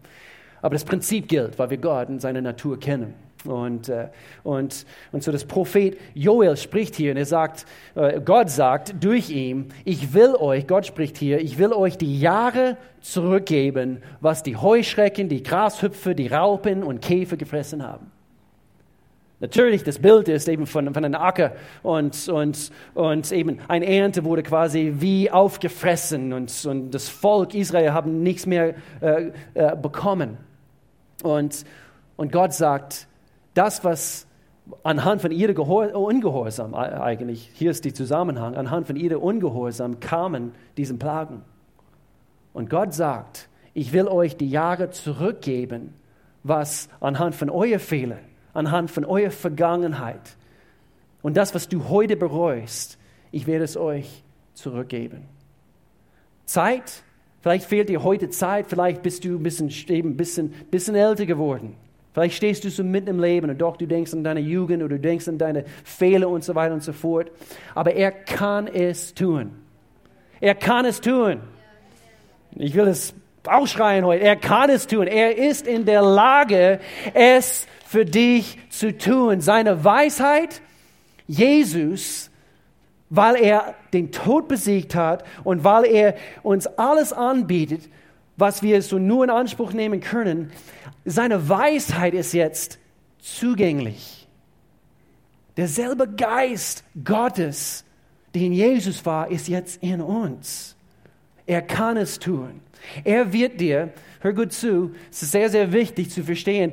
Aber 0.62 0.74
das 0.74 0.84
Prinzip 0.84 1.28
gilt, 1.28 1.58
weil 1.58 1.70
wir 1.70 1.78
Gott 1.78 2.08
und 2.08 2.20
seine 2.20 2.42
Natur 2.42 2.78
kennen. 2.78 3.14
Und, 3.44 3.88
äh, 3.88 4.08
und, 4.42 4.86
und 5.12 5.22
so 5.22 5.30
das 5.30 5.44
Prophet 5.44 5.96
Joel 6.14 6.56
spricht 6.56 6.96
hier 6.96 7.12
und 7.12 7.16
er 7.16 7.26
sagt, 7.26 7.66
äh, 7.94 8.20
Gott 8.20 8.50
sagt 8.50 8.94
durch 9.04 9.30
ihn, 9.30 9.72
ich 9.84 10.14
will 10.14 10.34
euch, 10.34 10.66
Gott 10.66 10.86
spricht 10.86 11.16
hier, 11.16 11.40
ich 11.40 11.58
will 11.58 11.72
euch 11.72 11.98
die 11.98 12.18
Jahre 12.18 12.76
zurückgeben, 13.00 14.02
was 14.20 14.42
die 14.42 14.56
Heuschrecken, 14.56 15.28
die 15.28 15.42
Grashüpfer, 15.42 16.14
die 16.14 16.26
Raupen 16.26 16.82
und 16.82 17.02
Käfer 17.02 17.36
gefressen 17.36 17.86
haben. 17.86 18.10
Natürlich, 19.38 19.84
das 19.84 19.98
Bild 19.98 20.28
ist 20.28 20.48
eben 20.48 20.66
von, 20.66 20.94
von 20.94 21.04
einem 21.04 21.20
Acker 21.20 21.52
und, 21.82 22.26
und, 22.30 22.70
und 22.94 23.32
eben 23.32 23.58
eine 23.68 23.86
Ernte 23.86 24.24
wurde 24.24 24.42
quasi 24.42 24.94
wie 24.96 25.30
aufgefressen 25.30 26.32
und, 26.32 26.64
und 26.64 26.90
das 26.92 27.10
Volk 27.10 27.54
Israel 27.54 27.92
haben 27.92 28.22
nichts 28.22 28.46
mehr 28.46 28.74
äh, 29.02 29.30
äh, 29.52 29.76
bekommen. 29.76 30.38
Und, 31.22 31.66
und 32.16 32.32
Gott 32.32 32.54
sagt, 32.54 33.08
das, 33.56 33.84
was 33.84 34.26
anhand 34.82 35.22
von 35.22 35.30
ihrem 35.30 35.56
Ungehorsam 35.56 36.74
eigentlich, 36.74 37.50
hier 37.54 37.70
ist 37.70 37.84
der 37.84 37.94
Zusammenhang, 37.94 38.56
anhand 38.56 38.86
von 38.86 38.96
ihrem 38.96 39.20
Ungehorsam 39.20 40.00
kamen 40.00 40.52
diese 40.76 40.94
Plagen. 40.94 41.42
Und 42.52 42.70
Gott 42.70 42.94
sagt, 42.94 43.48
ich 43.74 43.92
will 43.92 44.08
euch 44.08 44.36
die 44.36 44.50
Jahre 44.50 44.90
zurückgeben, 44.90 45.94
was 46.42 46.88
anhand 47.00 47.34
von 47.34 47.50
euren 47.50 47.78
Fehlern, 47.78 48.20
anhand 48.54 48.90
von 48.90 49.04
eurer 49.04 49.30
Vergangenheit 49.30 50.36
und 51.22 51.36
das, 51.36 51.54
was 51.54 51.68
du 51.68 51.88
heute 51.88 52.16
bereust, 52.16 52.98
ich 53.32 53.46
werde 53.46 53.64
es 53.64 53.76
euch 53.76 54.22
zurückgeben. 54.54 55.24
Zeit 56.44 57.02
Vielleicht 57.46 57.66
fehlt 57.66 57.88
dir 57.88 58.02
heute 58.02 58.28
Zeit, 58.28 58.66
vielleicht 58.66 59.02
bist 59.02 59.24
du 59.24 59.36
ein 59.36 59.42
bisschen, 59.44 59.70
eben 59.86 60.10
ein 60.10 60.16
bisschen, 60.16 60.50
bisschen 60.68 60.96
älter 60.96 61.26
geworden. 61.26 61.76
Vielleicht 62.16 62.36
stehst 62.36 62.64
du 62.64 62.70
so 62.70 62.82
mitten 62.82 63.10
im 63.10 63.20
Leben 63.20 63.50
und 63.50 63.60
doch 63.60 63.76
du 63.76 63.84
denkst 63.86 64.14
an 64.14 64.24
deine 64.24 64.40
Jugend 64.40 64.82
oder 64.82 64.96
du 64.96 65.00
denkst 65.02 65.28
an 65.28 65.36
deine 65.36 65.66
Fehler 65.84 66.30
und 66.30 66.42
so 66.42 66.54
weiter 66.54 66.72
und 66.72 66.82
so 66.82 66.94
fort. 66.94 67.30
Aber 67.74 67.92
er 67.92 68.10
kann 68.10 68.68
es 68.68 69.12
tun. 69.12 69.50
Er 70.40 70.54
kann 70.54 70.86
es 70.86 71.02
tun. 71.02 71.42
Ich 72.54 72.74
will 72.74 72.88
es 72.88 73.12
ausschreien 73.46 74.06
heute. 74.06 74.24
Er 74.24 74.36
kann 74.36 74.70
es 74.70 74.86
tun. 74.86 75.06
Er 75.06 75.36
ist 75.36 75.66
in 75.66 75.84
der 75.84 76.00
Lage, 76.00 76.80
es 77.12 77.66
für 77.86 78.06
dich 78.06 78.60
zu 78.70 78.96
tun. 78.96 79.42
Seine 79.42 79.84
Weisheit, 79.84 80.62
Jesus, 81.26 82.30
weil 83.10 83.36
er 83.36 83.74
den 83.92 84.10
Tod 84.10 84.48
besiegt 84.48 84.94
hat 84.94 85.22
und 85.44 85.64
weil 85.64 85.84
er 85.84 86.14
uns 86.42 86.66
alles 86.66 87.12
anbietet, 87.12 87.90
was 88.38 88.62
wir 88.62 88.80
so 88.80 88.98
nur 88.98 89.22
in 89.22 89.28
Anspruch 89.28 89.74
nehmen 89.74 90.00
können, 90.00 90.50
seine 91.06 91.48
Weisheit 91.48 92.12
ist 92.14 92.34
jetzt 92.34 92.78
zugänglich. 93.20 94.26
Derselbe 95.56 96.08
Geist 96.08 96.84
Gottes, 97.02 97.84
der 98.34 98.42
in 98.42 98.52
Jesus 98.52 99.06
war, 99.06 99.30
ist 99.30 99.48
jetzt 99.48 99.82
in 99.82 100.02
uns. 100.02 100.76
Er 101.46 101.62
kann 101.62 101.96
es 101.96 102.18
tun. 102.18 102.60
Er 103.04 103.32
wird 103.32 103.60
dir, 103.60 103.92
hör 104.20 104.34
gut 104.34 104.52
zu, 104.52 104.90
es 105.10 105.22
ist 105.22 105.32
sehr, 105.32 105.48
sehr 105.48 105.72
wichtig 105.72 106.10
zu 106.10 106.22
verstehen, 106.24 106.72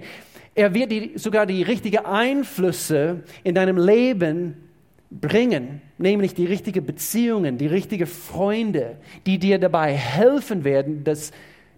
er 0.55 0.73
wird 0.73 0.91
dir 0.91 1.17
sogar 1.17 1.45
die 1.45 1.63
richtigen 1.63 2.05
Einflüsse 2.05 3.23
in 3.43 3.55
deinem 3.55 3.77
Leben 3.77 4.55
bringen, 5.09 5.81
nämlich 5.97 6.33
die 6.33 6.45
richtigen 6.45 6.85
Beziehungen, 6.85 7.57
die 7.57 7.67
richtigen 7.67 8.07
Freunde, 8.07 8.97
die 9.25 9.37
dir 9.37 9.59
dabei 9.59 9.93
helfen 9.93 10.63
werden, 10.63 11.03
dass 11.03 11.31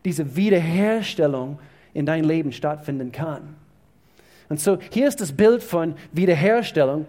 diese 0.03 0.35
Wiederherstellung 0.35 1.59
in 1.95 2.05
dein 2.05 2.25
Leben 2.25 2.51
stattfinden 2.51 3.11
kann. 3.11 3.55
Und 4.49 4.59
so, 4.59 4.77
hier 4.91 5.07
ist 5.07 5.21
das 5.21 5.31
Bild 5.31 5.63
von 5.63 5.95
Wiederherstellung. 6.11 7.07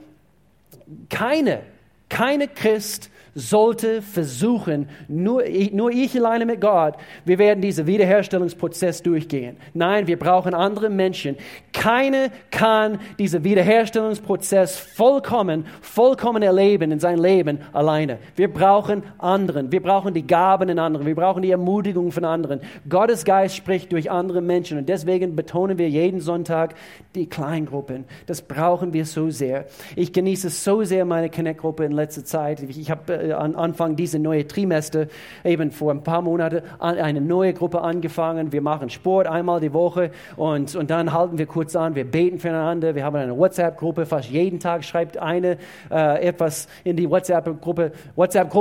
Keine, 1.11 1.63
keine 2.09 2.49
Christ 2.49 3.11
sollte 3.37 4.01
versuchen, 4.01 4.89
nur, 5.09 5.45
nur 5.73 5.91
ich 5.91 6.17
alleine 6.17 6.47
mit 6.47 6.61
Gott, 6.61 6.95
wir 7.27 7.39
werden 7.39 7.61
diesen 7.61 7.87
Wiederherstellungsprozess 7.87 9.03
durchgehen. 9.03 9.59
Nein, 9.75 10.07
wir 10.07 10.19
brauchen 10.19 10.55
andere 10.55 10.89
Menschen. 10.89 11.37
Keine 11.75 12.31
kann 12.51 12.99
diesen 13.19 13.45
Wiederherstellungsprozess 13.45 14.79
vollkommen, 14.79 15.67
vollkommen 15.83 16.43
erleben 16.43 16.91
in 16.93 16.99
seinem 16.99 17.23
Leben 17.23 17.59
alleine. 17.75 18.19
Wir 18.37 18.51
brauchen 18.51 19.03
anderen. 19.19 19.71
Wir 19.71 19.83
brauchen 19.83 20.15
die 20.15 20.27
Gaben 20.27 20.71
in 20.71 20.79
anderen. 20.79 21.07
Wir 21.07 21.15
brauchen 21.15 21.43
die 21.43 21.51
Ermutigung 21.51 22.13
von 22.13 22.25
anderen. 22.25 22.61
Gottes 22.89 23.27
Geist 23.27 23.55
spricht 23.55 23.93
durch 23.93 24.11
andere 24.11 24.41
Menschen 24.41 24.79
und 24.79 24.89
deswegen 24.89 25.37
betonen 25.37 25.77
wir 25.77 25.91
jeden 25.91 26.21
Sonntag 26.21 26.75
die 27.15 27.29
Kleingruppen. 27.29 28.07
Das 28.25 28.41
brauchen 28.41 28.95
wir 28.95 29.05
so 29.05 29.29
sehr. 29.29 29.67
Ich 29.95 30.15
genieße 30.15 30.49
so 30.49 30.85
sehr 30.85 31.05
meine 31.05 31.29
Connect-Gruppe 31.29 31.85
in 31.85 31.93
letzter 31.93 32.25
Zeit. 32.25 32.63
Ich 32.63 32.91
habe 32.91 33.13
äh, 33.13 33.26
an 33.33 33.55
Anfang 33.55 33.97
dieser 33.97 34.19
neue 34.19 34.47
Trimester, 34.47 35.07
eben 35.45 35.71
vor 35.71 35.93
ein 35.93 36.03
paar 36.03 36.23
Monaten, 36.23 36.63
eine 36.79 37.21
neue 37.21 37.53
Gruppe 37.53 37.81
angefangen. 37.81 38.53
Wir 38.53 38.63
machen 38.63 38.91
Sport 38.91 39.27
einmal 39.27 39.61
die 39.61 39.73
Woche 39.73 40.11
und, 40.37 40.75
und 40.75 40.91
dann 40.91 41.13
halten 41.13 41.39
wir 41.39 41.47
kurz 41.47 41.77
an, 41.77 41.95
wir 41.95 42.05
beten 42.05 42.39
füreinander. 42.39 42.95
Wir 42.95 43.05
haben 43.05 43.17
eine 43.17 43.37
WhatsApp-Gruppe, 43.37 44.07
fast 44.07 44.31
jeden 44.31 44.61
Tag 44.61 44.85
schreibt 44.85 45.19
eine 45.19 45.59
äh, 45.91 46.27
etwas 46.27 46.69
in 46.85 46.97
die 46.97 47.09
WhatsApp-Gruppe 47.11 47.93
WhatsApp 48.15 48.53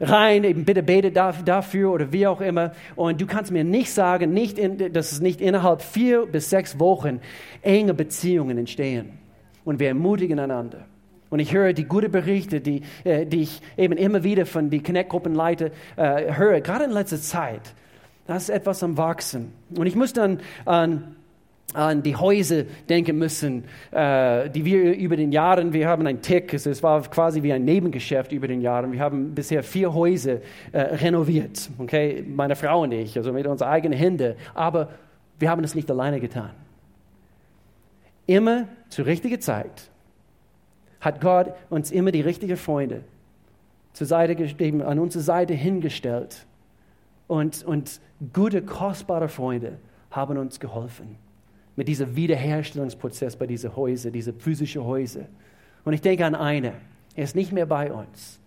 rein, 0.00 0.44
eben 0.44 0.64
bitte 0.64 0.82
bete 0.82 1.10
dafür 1.10 1.92
oder 1.92 2.12
wie 2.12 2.26
auch 2.26 2.40
immer. 2.40 2.72
Und 2.96 3.20
du 3.20 3.26
kannst 3.26 3.50
mir 3.50 3.64
nicht 3.64 3.92
sagen, 3.92 4.32
nicht 4.32 4.58
in, 4.58 4.92
dass 4.92 5.12
es 5.12 5.20
nicht 5.20 5.40
innerhalb 5.40 5.82
vier 5.82 6.26
bis 6.26 6.50
sechs 6.50 6.78
Wochen 6.78 7.20
enge 7.62 7.94
Beziehungen 7.94 8.58
entstehen. 8.58 9.18
Und 9.64 9.80
wir 9.80 9.88
ermutigen 9.88 10.38
einander. 10.38 10.86
Und 11.34 11.40
ich 11.40 11.52
höre 11.52 11.72
die 11.72 11.82
guten 11.82 12.12
Berichte, 12.12 12.60
die, 12.60 12.82
äh, 13.02 13.26
die 13.26 13.42
ich 13.42 13.60
eben 13.76 13.96
immer 13.96 14.22
wieder 14.22 14.46
von 14.46 14.70
den 14.70 14.84
Connect-Gruppenleiter 14.84 15.70
äh, 15.96 16.32
höre, 16.32 16.60
gerade 16.60 16.84
in 16.84 16.92
letzter 16.92 17.20
Zeit. 17.20 17.74
Da 18.28 18.36
ist 18.36 18.50
etwas 18.50 18.84
am 18.84 18.96
Wachsen. 18.96 19.52
Und 19.76 19.88
ich 19.88 19.96
muss 19.96 20.12
dann 20.12 20.38
an 20.64 21.16
an 21.72 22.04
die 22.04 22.14
Häuser 22.14 22.62
denken 22.88 23.18
müssen, 23.18 23.64
äh, 23.90 24.48
die 24.48 24.64
wir 24.64 24.96
über 24.96 25.16
den 25.16 25.32
Jahren, 25.32 25.72
wir 25.72 25.88
haben 25.88 26.06
ein 26.06 26.22
Tick, 26.22 26.54
es 26.54 26.82
war 26.84 27.02
quasi 27.02 27.42
wie 27.42 27.52
ein 27.52 27.64
Nebengeschäft 27.64 28.30
über 28.30 28.46
den 28.46 28.60
Jahren. 28.60 28.92
Wir 28.92 29.00
haben 29.00 29.34
bisher 29.34 29.64
vier 29.64 29.92
Häuser 29.92 30.36
äh, 30.70 30.80
renoviert, 30.80 31.68
okay, 31.78 32.24
meine 32.28 32.54
Frau 32.54 32.82
und 32.82 32.92
ich, 32.92 33.16
also 33.16 33.32
mit 33.32 33.44
unseren 33.48 33.70
eigenen 33.70 33.98
Händen. 33.98 34.36
Aber 34.54 34.90
wir 35.40 35.50
haben 35.50 35.64
es 35.64 35.74
nicht 35.74 35.90
alleine 35.90 36.20
getan. 36.20 36.50
Immer 38.24 38.68
zur 38.88 39.06
richtigen 39.06 39.40
Zeit 39.40 39.90
hat 41.04 41.20
Gott 41.20 41.54
uns 41.68 41.90
immer 41.90 42.10
die 42.10 42.22
richtigen 42.22 42.56
Freunde 42.56 43.04
zur 43.92 44.06
Seite 44.06 44.34
gegeben, 44.34 44.80
an 44.82 44.98
unsere 44.98 45.22
Seite 45.22 45.52
hingestellt. 45.52 46.46
Und, 47.26 47.62
und 47.64 48.00
gute, 48.32 48.62
kostbare 48.62 49.28
Freunde 49.28 49.78
haben 50.10 50.38
uns 50.38 50.58
geholfen 50.58 51.16
mit 51.76 51.88
diesem 51.88 52.16
Wiederherstellungsprozess 52.16 53.36
bei 53.36 53.46
diesen 53.46 53.76
Häusern, 53.76 54.12
diese 54.12 54.32
physischen 54.32 54.84
Häuser. 54.84 55.26
Und 55.84 55.92
ich 55.92 56.00
denke 56.00 56.24
an 56.24 56.34
eine, 56.34 56.72
er 57.14 57.24
ist 57.24 57.36
nicht 57.36 57.52
mehr 57.52 57.66
bei 57.66 57.92
uns. 57.92 58.40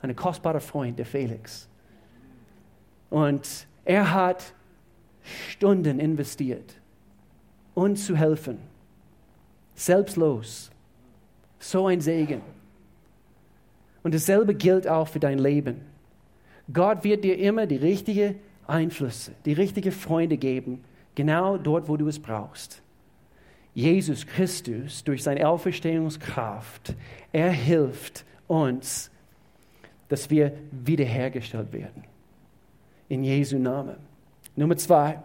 Ein 0.00 0.14
kostbarer 0.16 0.60
Freund, 0.60 0.98
der 0.98 1.06
Felix. 1.06 1.68
Und 3.10 3.66
er 3.84 4.12
hat 4.12 4.54
Stunden 5.50 5.98
investiert, 6.00 6.76
uns 7.74 8.06
zu 8.06 8.16
helfen, 8.16 8.58
selbstlos, 9.74 10.70
so 11.70 11.86
ein 11.86 12.00
Segen. 12.00 12.42
Und 14.02 14.14
dasselbe 14.14 14.54
gilt 14.54 14.86
auch 14.86 15.08
für 15.08 15.20
dein 15.20 15.38
Leben. 15.38 15.80
Gott 16.72 17.04
wird 17.04 17.24
dir 17.24 17.38
immer 17.38 17.66
die 17.66 17.76
richtigen 17.76 18.36
Einflüsse, 18.66 19.32
die 19.44 19.54
richtigen 19.54 19.92
Freunde 19.92 20.36
geben, 20.36 20.84
genau 21.14 21.56
dort, 21.56 21.88
wo 21.88 21.96
du 21.96 22.08
es 22.08 22.18
brauchst. 22.18 22.82
Jesus 23.74 24.26
Christus 24.26 25.04
durch 25.04 25.22
seine 25.22 25.48
Auferstehungskraft, 25.48 26.94
er 27.32 27.50
hilft 27.50 28.24
uns, 28.46 29.10
dass 30.08 30.30
wir 30.30 30.52
wiederhergestellt 30.70 31.72
werden. 31.72 32.04
In 33.08 33.24
Jesu 33.24 33.58
Namen. 33.58 33.96
Nummer 34.54 34.76
zwei, 34.76 35.18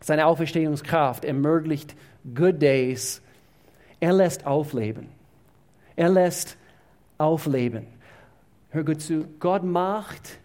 seine 0.00 0.26
Auferstehungskraft 0.26 1.24
ermöglicht 1.24 1.94
Good 2.34 2.62
Days. 2.62 3.20
Er 4.00 4.12
lässt 4.12 4.46
aufleben. 4.46 5.15
Er 5.96 6.10
lässt 6.10 6.56
aufleben. 7.18 7.86
Hör 8.70 8.84
gut 8.84 9.00
zu, 9.00 9.24
Gott 9.40 9.64
macht 9.64 10.38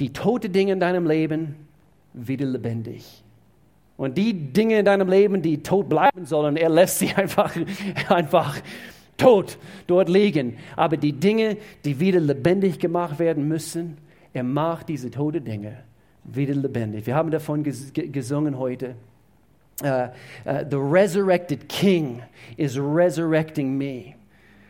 die 0.00 0.12
toten 0.12 0.52
Dinge 0.52 0.72
in 0.72 0.80
deinem 0.80 1.06
Leben 1.06 1.54
wieder 2.12 2.46
lebendig. 2.46 3.22
Und 3.96 4.18
die 4.18 4.32
Dinge 4.32 4.80
in 4.80 4.84
deinem 4.84 5.08
Leben, 5.08 5.40
die 5.40 5.62
tot 5.62 5.88
bleiben 5.88 6.26
sollen, 6.26 6.56
er 6.56 6.68
lässt 6.68 6.98
sie 6.98 7.12
einfach, 7.16 7.54
einfach 8.08 8.60
tot 9.16 9.56
dort 9.86 10.08
liegen. 10.08 10.56
Aber 10.74 10.96
die 10.96 11.12
Dinge, 11.12 11.56
die 11.84 12.00
wieder 12.00 12.20
lebendig 12.20 12.78
gemacht 12.78 13.18
werden 13.18 13.46
müssen, 13.46 13.98
er 14.32 14.42
macht 14.42 14.88
diese 14.88 15.10
toten 15.10 15.44
Dinge 15.44 15.78
wieder 16.24 16.54
lebendig. 16.54 17.06
Wir 17.06 17.14
haben 17.14 17.30
davon 17.30 17.62
gesungen 17.62 18.58
heute. 18.58 18.96
Uh, 19.82 20.08
uh, 20.46 20.62
the 20.70 20.78
resurrected 20.78 21.68
King 21.68 22.22
is 22.56 22.78
resurrecting 22.78 23.76
me. 23.76 24.14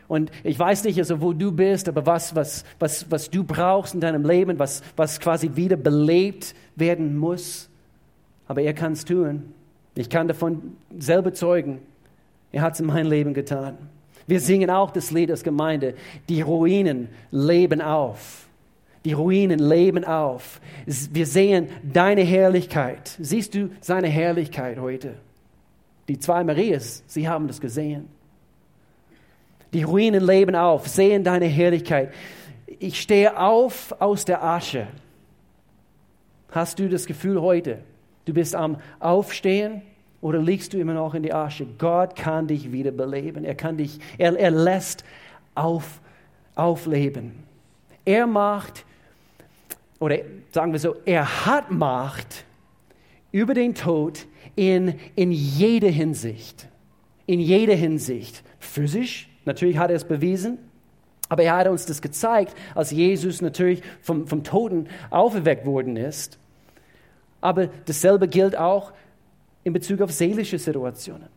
Und 0.08 0.30
ich 0.42 0.58
weiß 0.58 0.84
nicht, 0.84 0.98
also 0.98 1.20
wo 1.20 1.32
du 1.32 1.50
bist, 1.50 1.88
aber 1.88 2.04
was, 2.06 2.34
was, 2.34 2.64
was, 2.78 3.10
was 3.10 3.30
du 3.30 3.44
brauchst 3.44 3.94
in 3.94 4.00
deinem 4.00 4.24
Leben, 4.24 4.58
was, 4.58 4.82
was 4.96 5.18
quasi 5.18 5.50
wieder 5.54 5.76
belebt 5.76 6.54
werden 6.76 7.16
muss. 7.16 7.68
Aber 8.46 8.62
er 8.62 8.74
kann 8.74 8.92
es 8.92 9.04
tun. 9.04 9.54
Ich 9.94 10.10
kann 10.10 10.28
davon 10.28 10.76
selber 10.98 11.32
zeugen. 11.32 11.80
Er 12.52 12.62
hat 12.62 12.74
es 12.74 12.80
in 12.80 12.86
meinem 12.86 13.10
Leben 13.10 13.34
getan. 13.34 13.78
Wir 14.26 14.40
singen 14.40 14.70
auch 14.70 14.90
das 14.90 15.10
Lied 15.10 15.30
als 15.30 15.42
Gemeinde. 15.42 15.94
Die 16.28 16.40
Ruinen 16.40 17.08
leben 17.30 17.80
auf. 17.80 18.46
Die 19.04 19.12
Ruinen 19.12 19.58
leben 19.58 20.04
auf. 20.04 20.60
Wir 20.86 21.26
sehen 21.26 21.68
deine 21.82 22.22
Herrlichkeit. 22.22 23.16
Siehst 23.20 23.54
du 23.54 23.70
seine 23.80 24.08
Herrlichkeit 24.08 24.78
heute? 24.78 25.14
Die 26.08 26.18
zwei 26.18 26.42
Marias, 26.42 27.02
sie 27.06 27.28
haben 27.28 27.46
das 27.46 27.60
gesehen. 27.60 28.08
Die 29.74 29.82
Ruinen 29.82 30.24
leben 30.24 30.54
auf, 30.54 30.87
sehen 30.87 31.24
deine 31.24 31.46
Herrlichkeit. 31.46 32.14
Ich 32.78 33.00
stehe 33.00 33.38
auf 33.38 33.94
aus 34.00 34.24
der 34.24 34.42
Asche. 34.42 34.87
Hast 36.50 36.78
du 36.78 36.88
das 36.88 37.06
Gefühl 37.06 37.40
heute, 37.42 37.80
du 38.24 38.32
bist 38.32 38.54
am 38.54 38.78
Aufstehen 39.00 39.82
oder 40.20 40.38
liegst 40.38 40.72
du 40.72 40.78
immer 40.78 40.94
noch 40.94 41.14
in 41.14 41.24
die 41.24 41.32
Asche? 41.32 41.66
Gott 41.76 42.14
kann 42.14 42.46
dich 42.46 42.70
wieder 42.70 42.92
beleben. 42.92 43.44
Er 43.44 43.56
kann 43.56 43.76
dich, 43.76 43.98
er, 44.16 44.38
er 44.38 44.52
lässt 44.52 45.04
auf, 45.56 46.00
aufleben. 46.54 47.32
Er 48.04 48.28
macht 48.28 48.84
oder 49.98 50.18
sagen 50.52 50.70
wir 50.70 50.78
so, 50.78 50.96
er 51.04 51.46
hat 51.46 51.70
Macht 51.70 52.44
über 53.32 53.54
den 53.54 53.74
Tod 53.74 54.26
in, 54.54 54.94
in 55.16 55.32
jeder 55.32 55.88
Hinsicht. 55.88 56.68
In 57.26 57.40
jeder 57.40 57.74
Hinsicht. 57.74 58.44
Physisch, 58.60 59.28
natürlich 59.44 59.78
hat 59.78 59.90
er 59.90 59.96
es 59.96 60.04
bewiesen, 60.04 60.59
aber 61.28 61.42
er 61.42 61.57
hat 61.57 61.68
uns 61.68 61.87
das 61.87 62.02
gezeigt, 62.02 62.54
als 62.74 62.90
Jesus 62.90 63.40
natürlich 63.40 63.83
vom, 64.02 64.26
vom 64.26 64.44
Toten 64.44 64.88
auferweckt 65.11 65.66
worden 65.66 65.96
ist. 65.96 66.38
Aber 67.40 67.68
dasselbe 67.87 68.28
gilt 68.28 68.57
auch 68.57 68.92
in 69.64 69.72
Bezug 69.72 70.00
auf 70.00 70.12
seelische 70.12 70.59
Situationen 70.59 71.28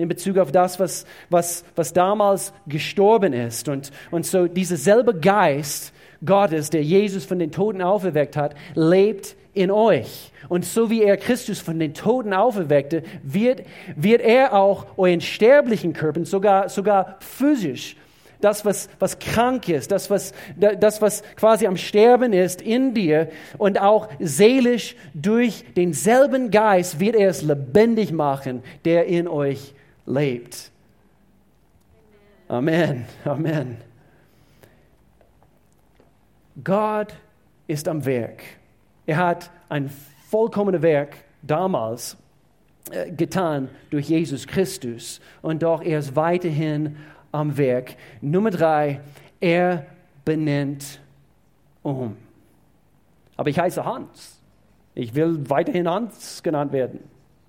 in 0.00 0.08
Bezug 0.08 0.38
auf 0.38 0.50
das, 0.50 0.80
was, 0.80 1.04
was, 1.28 1.62
was 1.76 1.92
damals 1.92 2.54
gestorben 2.66 3.34
ist. 3.34 3.68
Und, 3.68 3.90
und 4.10 4.24
so 4.24 4.46
dieser 4.46 4.76
selbe 4.76 5.14
Geist 5.14 5.92
Gottes, 6.24 6.70
der 6.70 6.82
Jesus 6.82 7.26
von 7.26 7.38
den 7.38 7.52
Toten 7.52 7.82
auferweckt 7.82 8.36
hat, 8.36 8.54
lebt 8.74 9.36
in 9.52 9.70
euch. 9.70 10.32
Und 10.48 10.64
so 10.64 10.90
wie 10.90 11.02
er 11.02 11.16
Christus 11.16 11.60
von 11.60 11.78
den 11.78 11.94
Toten 11.94 12.32
auferweckte, 12.32 13.02
wird, 13.22 13.62
wird 13.96 14.20
er 14.22 14.54
auch 14.54 14.86
euren 14.96 15.20
sterblichen 15.20 15.92
Körper, 15.92 16.24
sogar, 16.24 16.68
sogar 16.68 17.16
physisch, 17.20 17.96
das, 18.40 18.64
was, 18.64 18.88
was 18.98 19.18
krank 19.18 19.68
ist, 19.68 19.90
das 19.90 20.10
was, 20.10 20.32
das, 20.56 21.02
was 21.02 21.22
quasi 21.36 21.66
am 21.66 21.76
Sterben 21.76 22.32
ist 22.32 22.62
in 22.62 22.94
dir 22.94 23.28
und 23.58 23.80
auch 23.80 24.08
seelisch 24.18 24.96
durch 25.14 25.64
denselben 25.76 26.50
Geist 26.50 27.00
wird 27.00 27.16
er 27.16 27.28
es 27.28 27.42
lebendig 27.42 28.12
machen, 28.12 28.62
der 28.84 29.06
in 29.06 29.28
euch 29.28 29.74
lebt. 30.06 30.70
Amen, 32.48 33.04
Amen. 33.24 33.76
Gott 36.64 37.14
ist 37.66 37.86
am 37.86 38.04
Werk. 38.04 38.42
Er 39.10 39.16
hat 39.16 39.50
ein 39.68 39.90
vollkommenes 40.28 40.82
Werk 40.82 41.16
damals 41.42 42.16
äh, 42.92 43.10
getan 43.10 43.68
durch 43.90 44.08
Jesus 44.08 44.46
Christus 44.46 45.20
und 45.42 45.64
doch 45.64 45.82
er 45.82 45.98
ist 45.98 46.14
weiterhin 46.14 46.94
am 47.32 47.58
Werk. 47.58 47.96
Nummer 48.20 48.50
drei, 48.50 49.00
er 49.40 49.84
benennt 50.24 51.00
um. 51.82 52.16
Aber 53.36 53.50
ich 53.50 53.58
heiße 53.58 53.84
Hans. 53.84 54.40
Ich 54.94 55.12
will 55.12 55.40
weiterhin 55.50 55.88
Hans 55.88 56.40
genannt 56.44 56.72
werden. 56.72 57.00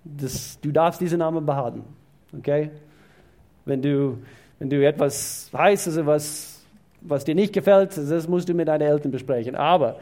Das, 0.03 0.59
du 0.61 0.71
darfst 0.71 0.99
diesen 0.99 1.19
Namen 1.19 1.45
behalten. 1.45 1.83
Okay? 2.35 2.71
Wenn 3.65 3.83
du, 3.83 4.17
wenn 4.57 4.71
du 4.71 4.83
etwas 4.83 5.51
heißt, 5.55 5.89
also 5.89 6.07
was, 6.07 6.65
was 7.01 7.23
dir 7.23 7.35
nicht 7.35 7.53
gefällt, 7.53 7.95
das 7.95 8.27
musst 8.27 8.49
du 8.49 8.55
mit 8.55 8.67
deinen 8.67 8.81
Eltern 8.81 9.11
besprechen. 9.11 9.55
Aber 9.55 9.99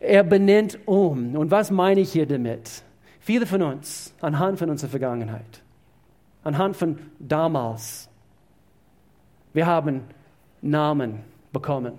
er 0.00 0.24
benennt 0.24 0.78
um. 0.86 1.34
Und 1.36 1.50
was 1.50 1.70
meine 1.70 2.00
ich 2.00 2.12
hier 2.12 2.26
damit? 2.26 2.82
Viele 3.20 3.46
von 3.46 3.62
uns, 3.62 4.14
anhand 4.20 4.58
von 4.58 4.70
unserer 4.70 4.90
Vergangenheit, 4.90 5.62
anhand 6.44 6.76
von 6.76 6.98
damals, 7.18 8.08
wir 9.52 9.66
haben 9.66 10.02
Namen 10.62 11.20
bekommen. 11.52 11.98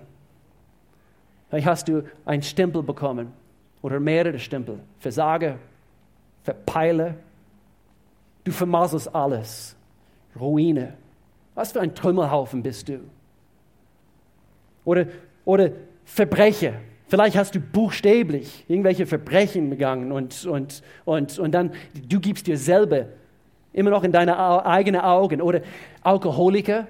Vielleicht 1.48 1.66
hast 1.66 1.88
du 1.88 2.04
einen 2.24 2.42
Stempel 2.42 2.82
bekommen 2.82 3.32
oder 3.82 4.00
mehrere 4.00 4.38
Stempel. 4.38 4.80
Versager, 4.98 5.58
Verpeiler, 6.42 7.14
Du 8.44 8.52
vermasselst 8.52 9.14
alles. 9.14 9.76
Ruine. 10.38 10.94
Was 11.54 11.72
für 11.72 11.80
ein 11.80 11.94
Trümmerhaufen 11.94 12.62
bist 12.62 12.88
du? 12.88 13.00
Oder, 14.84 15.06
oder 15.44 15.70
Verbrecher. 16.04 16.74
Vielleicht 17.10 17.36
hast 17.36 17.56
du 17.56 17.60
buchstäblich 17.60 18.64
irgendwelche 18.68 19.04
Verbrechen 19.04 19.68
begangen 19.68 20.12
und, 20.12 20.46
und, 20.46 20.82
und, 21.04 21.38
und 21.40 21.52
dann 21.52 21.72
du 22.08 22.20
gibst 22.20 22.46
dir 22.46 22.56
selber 22.56 23.06
immer 23.72 23.90
noch 23.90 24.04
in 24.04 24.12
deine 24.12 24.64
eigenen 24.64 25.00
Augen. 25.00 25.42
Oder 25.42 25.62
Alkoholiker. 26.02 26.86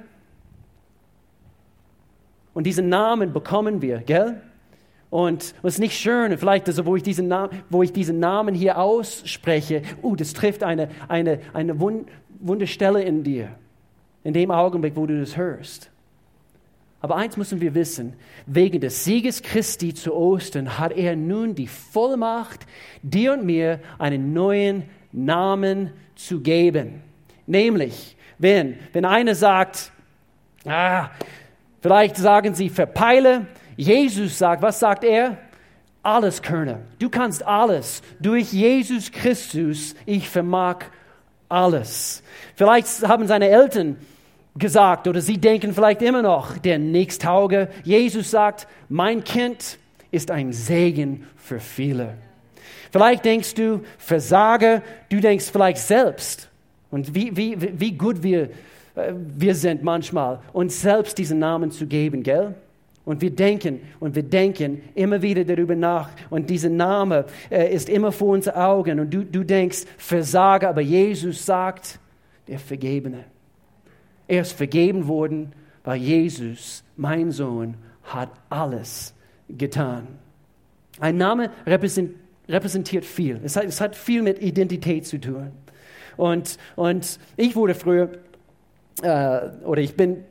Und 2.52 2.64
diesen 2.64 2.90
Namen 2.90 3.33
bekommen 3.33 3.80
wir, 3.80 3.98
gell? 4.00 4.42
Und 5.09 5.54
es 5.62 5.74
ist 5.74 5.78
nicht 5.78 5.98
schön, 5.98 6.37
vielleicht, 6.37 6.68
also, 6.68 6.85
wo, 6.85 6.96
ich 6.96 7.02
diesen 7.02 7.26
Namen, 7.26 7.62
wo 7.70 7.83
ich 7.83 7.92
diesen 7.92 8.20
Namen 8.20 8.54
hier 8.54 8.78
ausspreche, 8.78 9.83
uh, 10.02 10.14
das 10.14 10.35
trifft 10.35 10.62
eine, 10.62 10.88
eine, 11.09 11.40
eine 11.52 11.80
Wund 11.80 12.09
Wunderstelle 12.42 13.02
in 13.02 13.22
dir, 13.24 13.48
in 14.22 14.35
dem 14.35 14.50
Augenblick, 14.50 14.96
wo 14.96 15.06
du 15.06 15.18
das 15.18 15.37
hörst. 15.37 15.90
Aber 17.00 17.16
eins 17.16 17.36
müssen 17.36 17.60
wir 17.60 17.74
wissen, 17.74 18.12
wegen 18.46 18.80
des 18.80 19.04
Sieges 19.04 19.42
Christi 19.42 19.94
zu 19.94 20.14
Ostern 20.14 20.78
hat 20.78 20.92
er 20.92 21.16
nun 21.16 21.54
die 21.54 21.66
Vollmacht, 21.66 22.66
dir 23.02 23.32
und 23.32 23.44
mir 23.46 23.80
einen 23.98 24.34
neuen 24.34 24.84
Namen 25.12 25.92
zu 26.14 26.40
geben. 26.40 27.02
Nämlich, 27.46 28.16
wenn, 28.38 28.78
wenn 28.92 29.06
einer 29.06 29.34
sagt, 29.34 29.92
ah, 30.66 31.08
vielleicht 31.80 32.16
sagen 32.16 32.54
sie 32.54 32.68
verpeile, 32.68 33.46
Jesus 33.76 34.36
sagt, 34.36 34.60
was 34.60 34.78
sagt 34.78 35.04
er? 35.04 35.38
Alles 36.02 36.42
könne. 36.42 36.80
Du 36.98 37.08
kannst 37.08 37.46
alles. 37.46 38.02
Durch 38.20 38.52
Jesus 38.52 39.10
Christus, 39.10 39.94
ich 40.04 40.28
vermag 40.28 40.84
alles. 41.48 42.22
Vielleicht 42.56 43.06
haben 43.06 43.26
seine 43.26 43.48
Eltern 43.48 43.96
gesagt 44.61 45.09
oder 45.09 45.20
sie 45.20 45.38
denken 45.38 45.73
vielleicht 45.75 46.03
immer 46.03 46.23
noch, 46.23 46.59
der 46.59 46.79
Nächsthauge. 46.79 47.68
Jesus 47.83 48.31
sagt, 48.31 48.68
mein 48.88 49.25
Kind 49.25 49.79
ist 50.11 50.31
ein 50.31 50.53
Segen 50.53 51.27
für 51.37 51.59
viele. 51.59 52.14
Vielleicht 52.92 53.25
denkst 53.25 53.55
du, 53.55 53.81
Versage, 53.99 54.83
du 55.09 55.20
denkst 55.20 55.51
vielleicht 55.51 55.79
selbst. 55.79 56.49
Und 56.90 57.14
wie, 57.14 57.37
wie, 57.37 57.81
wie 57.81 57.92
gut 57.92 58.23
wir, 58.23 58.51
äh, 58.94 59.12
wir 59.14 59.55
sind 59.55 59.83
manchmal, 59.83 60.40
uns 60.53 60.81
selbst 60.81 61.16
diesen 61.18 61.38
Namen 61.38 61.70
zu 61.70 61.87
geben, 61.87 62.23
gell? 62.23 62.55
Und 63.05 63.23
wir 63.23 63.31
denken 63.31 63.81
und 63.99 64.14
wir 64.14 64.23
denken 64.23 64.83
immer 64.94 65.23
wieder 65.23 65.44
darüber 65.44 65.75
nach. 65.75 66.11
Und 66.29 66.51
dieser 66.51 66.68
Name 66.68 67.25
äh, 67.51 67.73
ist 67.75 67.88
immer 67.88 68.12
vor 68.12 68.35
unseren 68.35 68.57
Augen. 68.57 69.01
Und 69.01 69.12
du, 69.12 69.25
du 69.25 69.42
denkst, 69.42 69.85
Versager, 69.96 70.68
aber 70.68 70.83
Jesus 70.83 71.44
sagt, 71.44 71.99
der 72.46 72.59
Vergebene. 72.59 73.25
Er 74.31 74.43
ist 74.43 74.53
vergeben 74.53 75.09
worden, 75.09 75.51
weil 75.83 75.97
Jesus, 75.97 76.85
mein 76.97 77.33
Sohn, 77.33 77.75
hat 78.05 78.31
alles 78.49 79.12
getan. 79.49 80.07
Ein 81.01 81.16
Name 81.16 81.51
repräsentiert 81.66 83.05
viel. 83.05 83.40
Es 83.43 83.57
hat, 83.57 83.64
es 83.64 83.81
hat 83.81 83.97
viel 83.97 84.23
mit 84.23 84.40
Identität 84.40 85.05
zu 85.05 85.19
tun. 85.19 85.51
Und, 86.16 86.59
und 86.77 87.19
ich 87.37 87.57
wurde 87.57 87.75
früher, 87.75 88.09
äh, 89.03 89.49
oder 89.64 89.83
ich 89.83 89.97
bin 89.97 90.23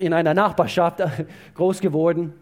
in 0.00 0.12
einer 0.12 0.34
Nachbarschaft 0.34 1.00
groß 1.54 1.78
geworden, 1.78 2.32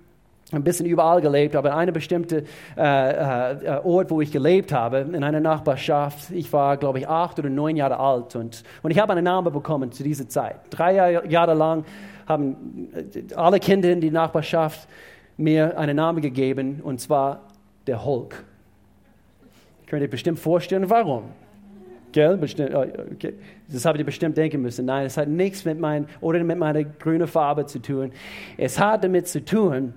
ein 0.52 0.62
bisschen 0.62 0.86
überall 0.86 1.20
gelebt, 1.20 1.56
aber 1.56 1.76
eine 1.76 1.90
bestimmte 1.90 2.44
äh, 2.76 2.80
äh, 2.80 3.80
Ort, 3.82 4.10
wo 4.10 4.20
ich 4.20 4.30
gelebt 4.30 4.72
habe, 4.72 4.98
in 4.98 5.24
einer 5.24 5.40
Nachbarschaft. 5.40 6.30
Ich 6.30 6.52
war, 6.52 6.76
glaube 6.76 7.00
ich, 7.00 7.08
acht 7.08 7.38
oder 7.38 7.50
neun 7.50 7.76
Jahre 7.76 7.98
alt 7.98 8.36
und, 8.36 8.62
und 8.82 8.90
ich 8.92 8.98
habe 8.98 9.12
einen 9.12 9.24
Namen 9.24 9.52
bekommen 9.52 9.90
zu 9.90 10.04
dieser 10.04 10.28
Zeit. 10.28 10.60
Drei 10.70 11.20
Jahre, 11.28 11.54
lang 11.54 11.84
haben 12.26 12.88
äh, 12.94 13.34
alle 13.34 13.58
Kinder 13.58 13.90
in 13.90 14.00
die 14.00 14.10
Nachbarschaft 14.10 14.88
mir 15.36 15.76
einen 15.78 15.96
Namen 15.96 16.22
gegeben 16.22 16.80
und 16.82 17.00
zwar 17.00 17.40
der 17.88 18.04
Hulk. 18.04 18.44
Könnt 19.86 20.02
ihr 20.02 20.10
bestimmt 20.10 20.38
vorstellen, 20.38 20.88
warum? 20.88 21.24
Gell? 22.12 22.36
Bestimmt, 22.36 22.72
oh, 22.72 22.84
okay. 23.12 23.34
Das 23.68 23.84
habt 23.84 23.98
ihr 23.98 24.04
bestimmt 24.04 24.36
denken 24.36 24.62
müssen. 24.62 24.86
Nein, 24.86 25.06
es 25.06 25.16
hat 25.16 25.28
nichts 25.28 25.64
mit, 25.64 25.78
mein, 25.78 26.06
oder 26.20 26.42
mit 26.42 26.56
meiner 26.56 26.84
grünen 26.84 27.26
Farbe 27.26 27.66
zu 27.66 27.80
tun. 27.80 28.12
Es 28.56 28.78
hat 28.78 29.04
damit 29.04 29.28
zu 29.28 29.44
tun, 29.44 29.92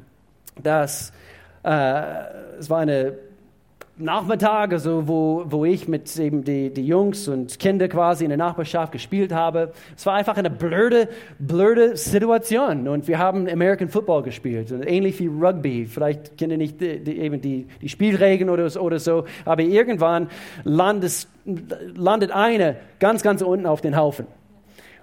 dass 0.64 1.12
äh, 1.64 2.02
es 2.60 2.70
war 2.70 2.80
eine 2.80 3.18
Nachmittag, 4.02 4.72
also 4.72 5.10
wo, 5.10 5.44
wo 5.48 5.66
ich 5.66 5.90
mit 5.90 6.18
eben 6.18 6.46
die, 6.46 6.74
die 6.74 6.88
Jungs 6.88 7.28
und 7.28 7.60
Kinder 7.60 7.90
quasi 7.90 8.24
in 8.24 8.30
der 8.30 8.38
Nachbarschaft 8.38 8.94
gespielt 8.94 9.34
habe. 9.34 9.74
Es 9.98 10.06
war 10.06 10.14
einfach 10.14 10.38
eine 10.38 10.50
blöde, 10.50 11.10
blöde 11.38 11.98
Situation 11.98 12.88
und 12.88 13.10
wir 13.10 13.20
haben 13.20 13.50
American 13.50 13.90
Football 13.90 14.24
gespielt, 14.24 14.72
ähnlich 14.72 15.20
wie 15.20 15.28
Rugby. 15.28 15.86
Vielleicht 15.86 16.38
kennen 16.38 16.52
ihr 16.52 16.58
nicht 16.58 16.80
die, 16.80 17.04
die, 17.04 17.20
eben 17.20 17.42
die, 17.42 17.68
die 17.82 17.90
Spielregeln 17.90 18.50
oder, 18.50 18.82
oder 18.82 19.00
so, 19.00 19.26
aber 19.44 19.64
irgendwann 19.64 20.30
landet, 20.64 21.28
landet 21.94 22.32
eine 22.32 22.78
ganz, 23.02 23.22
ganz 23.22 23.42
unten 23.42 23.66
auf 23.66 23.82
den 23.82 23.98
Haufen. 23.98 24.28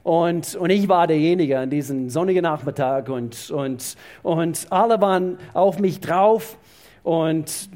Und, 0.06 0.54
und 0.54 0.70
ich 0.70 0.88
war 0.88 1.08
derjenige 1.08 1.58
an 1.58 1.68
diesem 1.68 2.10
sonnigen 2.10 2.44
Nachmittag 2.44 3.08
und, 3.08 3.50
und, 3.50 3.96
und 4.22 4.66
alle 4.70 5.00
waren 5.00 5.36
auf 5.52 5.80
mich 5.80 5.98
drauf 5.98 6.58
und 7.02 7.68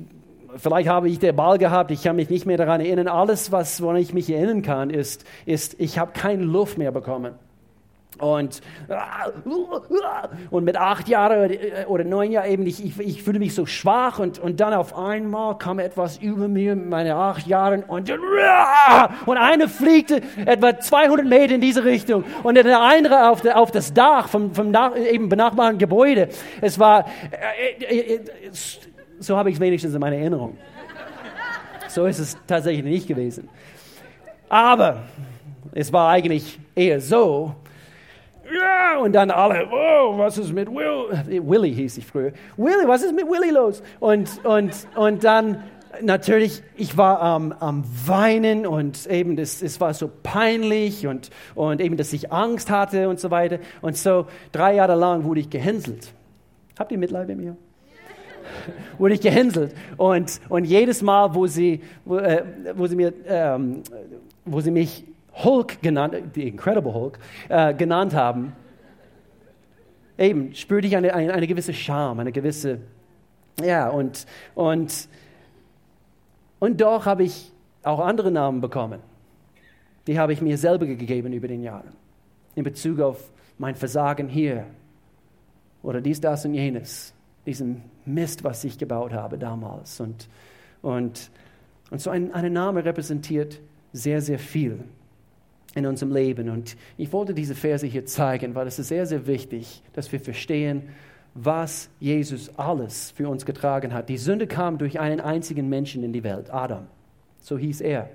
vielleicht 0.54 0.88
habe 0.88 1.08
ich 1.08 1.18
den 1.18 1.34
Ball 1.34 1.58
gehabt, 1.58 1.90
ich 1.90 2.04
kann 2.04 2.14
mich 2.14 2.30
nicht 2.30 2.46
mehr 2.46 2.56
daran 2.56 2.80
erinnern. 2.80 3.08
Alles, 3.08 3.50
was, 3.50 3.82
woran 3.82 3.96
ich 3.96 4.14
mich 4.14 4.30
erinnern 4.30 4.62
kann, 4.62 4.90
ist, 4.90 5.24
ist 5.44 5.74
ich 5.80 5.98
habe 5.98 6.12
keine 6.12 6.44
Luft 6.44 6.78
mehr 6.78 6.92
bekommen. 6.92 7.34
Und, 8.18 8.60
und 10.50 10.64
mit 10.64 10.76
acht 10.76 11.08
Jahren 11.08 11.50
oder 11.86 12.04
neun 12.04 12.32
Jahren 12.32 12.50
eben, 12.50 12.66
ich, 12.66 13.00
ich, 13.00 13.22
fühle 13.22 13.38
mich 13.38 13.54
so 13.54 13.64
schwach 13.64 14.18
und, 14.18 14.38
und 14.38 14.60
dann 14.60 14.74
auf 14.74 14.96
einmal 14.96 15.56
kam 15.56 15.78
etwas 15.78 16.18
über 16.18 16.48
mir 16.48 16.76
mit 16.76 16.86
meinen 16.86 17.12
acht 17.12 17.46
Jahren 17.46 17.82
und, 17.82 18.10
und 19.24 19.38
eine 19.38 19.68
fliegte 19.68 20.20
etwa 20.44 20.78
200 20.78 21.26
Meter 21.26 21.54
in 21.54 21.62
diese 21.62 21.84
Richtung 21.84 22.24
und 22.42 22.56
der 22.56 22.78
andere 22.78 23.30
auf, 23.30 23.42
auf 23.46 23.70
das 23.70 23.94
Dach 23.94 24.28
vom, 24.28 24.54
vom 24.54 24.70
nach, 24.70 24.94
eben 24.96 25.30
benachbarten 25.30 25.78
Gebäude. 25.78 26.28
Es 26.60 26.78
war, 26.78 27.06
so 29.18 29.36
habe 29.36 29.48
ich 29.48 29.54
es 29.54 29.60
wenigstens 29.60 29.94
in 29.94 30.00
meiner 30.00 30.16
Erinnerung. 30.16 30.58
So 31.88 32.06
ist 32.06 32.18
es 32.18 32.36
tatsächlich 32.46 32.84
nicht 32.84 33.08
gewesen. 33.08 33.48
Aber 34.48 35.04
es 35.72 35.92
war 35.92 36.10
eigentlich 36.10 36.58
eher 36.74 37.00
so, 37.00 37.54
ja, 38.52 38.98
und 38.98 39.12
dann 39.12 39.30
alle, 39.30 39.68
oh, 39.70 40.18
was 40.18 40.38
ist 40.38 40.52
mit 40.52 40.68
Will? 40.68 41.42
Willy 41.46 41.74
hieß 41.74 41.98
ich 41.98 42.06
früher. 42.06 42.32
Willy, 42.56 42.86
was 42.86 43.02
ist 43.02 43.14
mit 43.14 43.26
Willy 43.26 43.50
los? 43.50 43.82
Und, 44.00 44.44
und, 44.44 44.72
und 44.96 45.24
dann 45.24 45.62
natürlich, 46.02 46.62
ich 46.76 46.96
war 46.96 47.20
am, 47.20 47.52
am 47.52 47.84
Weinen 48.06 48.66
und 48.66 49.06
eben, 49.06 49.36
das, 49.36 49.62
es 49.62 49.80
war 49.80 49.94
so 49.94 50.10
peinlich 50.22 51.06
und, 51.06 51.30
und 51.54 51.80
eben, 51.80 51.96
dass 51.96 52.12
ich 52.12 52.32
Angst 52.32 52.70
hatte 52.70 53.08
und 53.08 53.20
so 53.20 53.30
weiter. 53.30 53.58
Und 53.80 53.96
so 53.96 54.26
drei 54.52 54.74
Jahre 54.74 54.94
lang 54.94 55.24
wurde 55.24 55.40
ich 55.40 55.50
gehänselt. 55.50 56.12
Habt 56.78 56.92
ihr 56.92 56.98
Mitleid 56.98 57.28
mit 57.28 57.38
mir? 57.38 57.56
wurde 58.98 59.14
ich 59.14 59.20
gehänselt. 59.20 59.74
Und, 59.96 60.40
und 60.48 60.64
jedes 60.64 61.02
Mal, 61.02 61.34
wo 61.34 61.46
sie, 61.46 61.82
wo, 62.04 62.18
äh, 62.18 62.44
wo 62.74 62.86
sie, 62.86 62.96
mir, 62.96 63.12
ähm, 63.26 63.82
wo 64.44 64.60
sie 64.60 64.70
mich 64.70 65.04
Hulk 65.34 65.80
genannt, 65.82 66.14
die 66.34 66.48
Incredible 66.48 66.92
Hulk, 66.92 67.18
äh, 67.48 67.74
genannt 67.74 68.14
haben, 68.14 68.52
eben 70.18 70.54
spürte 70.54 70.86
ich 70.86 70.96
eine, 70.96 71.14
eine, 71.14 71.32
eine, 71.32 71.46
gewisse 71.46 71.72
Scham, 71.72 72.20
eine 72.20 72.32
gewisse, 72.32 72.78
ja, 73.62 73.88
und, 73.88 74.26
und, 74.54 75.08
und 76.58 76.80
doch 76.80 77.06
habe 77.06 77.24
ich 77.24 77.52
auch 77.82 78.00
andere 78.00 78.30
Namen 78.30 78.60
bekommen. 78.60 79.00
Die 80.06 80.18
habe 80.18 80.32
ich 80.32 80.42
mir 80.42 80.58
selber 80.58 80.86
gegeben 80.86 81.32
über 81.32 81.48
den 81.48 81.62
Jahren. 81.62 81.92
In 82.54 82.64
Bezug 82.64 83.00
auf 83.00 83.30
mein 83.58 83.76
Versagen 83.76 84.28
hier 84.28 84.66
oder 85.82 86.00
dies, 86.00 86.20
das 86.20 86.44
und 86.44 86.54
jenes. 86.54 87.14
Diesen 87.46 87.82
Mist, 88.04 88.44
was 88.44 88.64
ich 88.64 88.76
gebaut 88.76 89.12
habe 89.12 89.38
damals. 89.38 90.00
Und, 90.00 90.28
und, 90.82 91.30
und 91.90 92.00
so 92.00 92.10
ein, 92.10 92.32
ein 92.34 92.52
Name 92.52 92.84
repräsentiert 92.84 93.60
sehr, 93.92 94.20
sehr 94.20 94.38
viel 94.38 94.84
in 95.74 95.86
unserem 95.86 96.12
Leben. 96.12 96.48
Und 96.48 96.76
ich 96.96 97.12
wollte 97.12 97.34
diese 97.34 97.54
Verse 97.54 97.86
hier 97.86 98.04
zeigen, 98.06 98.54
weil 98.54 98.66
es 98.66 98.78
ist 98.78 98.88
sehr, 98.88 99.06
sehr 99.06 99.26
wichtig, 99.26 99.82
dass 99.92 100.10
wir 100.10 100.20
verstehen, 100.20 100.88
was 101.34 101.88
Jesus 102.00 102.50
alles 102.58 103.12
für 103.12 103.28
uns 103.28 103.46
getragen 103.46 103.94
hat. 103.94 104.08
Die 104.08 104.18
Sünde 104.18 104.46
kam 104.46 104.78
durch 104.78 104.98
einen 104.98 105.20
einzigen 105.20 105.68
Menschen 105.68 106.02
in 106.02 106.12
die 106.12 106.24
Welt, 106.24 106.52
Adam. 106.52 106.86
So 107.40 107.56
hieß 107.56 107.80
er. 107.82 108.10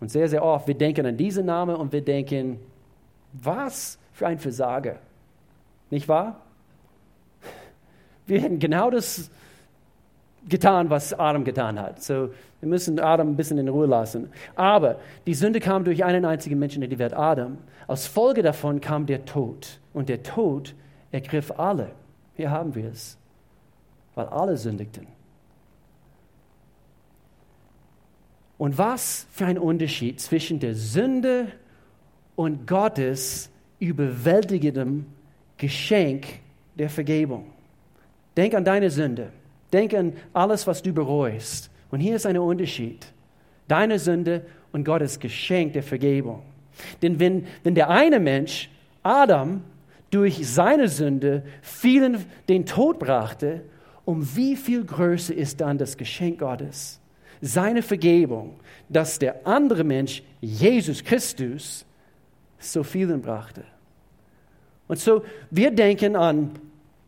Und 0.00 0.10
sehr, 0.10 0.28
sehr 0.28 0.42
oft, 0.42 0.66
wir 0.66 0.74
denken 0.74 1.06
an 1.06 1.16
diesen 1.16 1.46
Namen 1.46 1.76
und 1.76 1.92
wir 1.92 2.02
denken, 2.02 2.58
was 3.32 3.98
für 4.12 4.26
ein 4.26 4.38
Versager. 4.38 4.98
Nicht 5.90 6.08
wahr? 6.08 6.40
Wir 8.26 8.40
hätten 8.40 8.58
genau 8.58 8.90
das 8.90 9.30
getan, 10.48 10.90
was 10.90 11.12
Adam 11.12 11.44
getan 11.44 11.78
hat. 11.78 12.02
So, 12.02 12.30
wir 12.60 12.68
müssen 12.68 12.98
Adam 12.98 13.30
ein 13.30 13.36
bisschen 13.36 13.58
in 13.58 13.68
Ruhe 13.68 13.86
lassen. 13.86 14.30
Aber 14.54 14.98
die 15.26 15.34
Sünde 15.34 15.60
kam 15.60 15.84
durch 15.84 16.04
einen 16.04 16.24
einzigen 16.24 16.58
Menschen 16.58 16.82
in 16.82 16.90
die 16.90 16.98
Welt, 16.98 17.14
Adam. 17.14 17.58
Als 17.86 18.06
Folge 18.06 18.42
davon 18.42 18.80
kam 18.80 19.06
der 19.06 19.24
Tod. 19.24 19.80
Und 19.92 20.08
der 20.08 20.22
Tod 20.22 20.74
ergriff 21.10 21.52
alle. 21.58 21.90
Hier 22.34 22.50
haben 22.50 22.74
wir 22.74 22.90
es. 22.90 23.18
Weil 24.14 24.26
alle 24.26 24.56
sündigten. 24.56 25.06
Und 28.58 28.78
was 28.78 29.26
für 29.32 29.46
ein 29.46 29.58
Unterschied 29.58 30.20
zwischen 30.20 30.60
der 30.60 30.74
Sünde 30.74 31.48
und 32.36 32.66
Gottes 32.66 33.50
überwältigendem 33.80 35.06
Geschenk 35.56 36.26
der 36.76 36.88
Vergebung. 36.88 37.50
Denk 38.36 38.54
an 38.54 38.64
deine 38.64 38.90
Sünde. 38.90 39.32
Denk 39.72 39.94
an 39.94 40.12
alles, 40.32 40.66
was 40.66 40.82
du 40.82 40.92
bereust. 40.92 41.70
Und 41.90 42.00
hier 42.00 42.16
ist 42.16 42.26
ein 42.26 42.38
Unterschied. 42.38 43.06
Deine 43.68 43.98
Sünde 43.98 44.44
und 44.72 44.84
Gottes 44.84 45.18
Geschenk 45.18 45.72
der 45.72 45.82
Vergebung. 45.82 46.42
Denn 47.00 47.20
wenn, 47.20 47.46
wenn 47.62 47.74
der 47.74 47.90
eine 47.90 48.20
Mensch, 48.20 48.70
Adam, 49.02 49.62
durch 50.10 50.46
seine 50.46 50.88
Sünde 50.88 51.42
vielen 51.62 52.24
den 52.48 52.66
Tod 52.66 52.98
brachte, 52.98 53.62
um 54.04 54.36
wie 54.36 54.56
viel 54.56 54.84
größer 54.84 55.34
ist 55.34 55.60
dann 55.60 55.78
das 55.78 55.96
Geschenk 55.96 56.40
Gottes? 56.40 57.00
Seine 57.40 57.82
Vergebung, 57.82 58.60
dass 58.88 59.18
der 59.18 59.46
andere 59.46 59.84
Mensch, 59.84 60.22
Jesus 60.40 61.02
Christus, 61.02 61.84
so 62.58 62.82
vielen 62.82 63.20
brachte. 63.20 63.64
Und 64.86 64.98
so, 64.98 65.24
wir 65.50 65.70
denken 65.70 66.14
an 66.14 66.50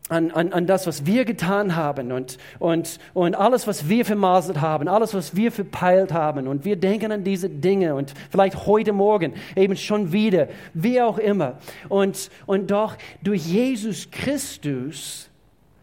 an, 0.09 0.31
an, 0.31 0.53
an 0.53 0.67
das, 0.67 0.85
was 0.85 1.05
wir 1.05 1.25
getan 1.25 1.75
haben 1.75 2.11
und, 2.11 2.37
und, 2.59 2.99
und 3.13 3.35
alles, 3.35 3.65
was 3.65 3.89
wir 3.89 4.05
vermaselt 4.05 4.61
haben, 4.61 4.87
alles, 4.87 5.15
was 5.15 5.35
wir 5.35 5.51
verpeilt 5.51 6.13
haben. 6.13 6.47
Und 6.47 6.63
wir 6.63 6.75
denken 6.75 7.11
an 7.11 7.23
diese 7.23 7.49
Dinge 7.49 7.95
und 7.95 8.13
vielleicht 8.29 8.67
heute 8.67 8.93
Morgen 8.93 9.33
eben 9.55 9.75
schon 9.75 10.11
wieder, 10.11 10.47
wie 10.73 11.01
auch 11.01 11.17
immer. 11.17 11.57
Und, 11.89 12.29
und 12.45 12.69
doch 12.69 12.95
durch 13.23 13.47
Jesus 13.47 14.11
Christus 14.11 15.29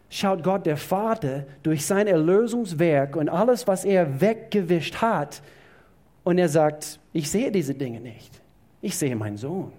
schaut 0.09 0.41
Gott 0.41 0.65
der 0.65 0.77
Vater 0.77 1.45
durch 1.61 1.85
sein 1.85 2.07
Erlösungswerk 2.07 3.17
und 3.17 3.27
alles, 3.27 3.67
was 3.67 3.83
er 3.83 4.21
weggewischt 4.21 5.01
hat. 5.01 5.41
Und 6.23 6.37
er 6.37 6.47
sagt, 6.47 6.99
ich 7.11 7.29
sehe 7.29 7.51
diese 7.51 7.73
Dinge 7.73 7.99
nicht. 7.99 8.41
Ich 8.81 8.95
sehe 8.95 9.15
meinen 9.17 9.37
Sohn. 9.37 9.73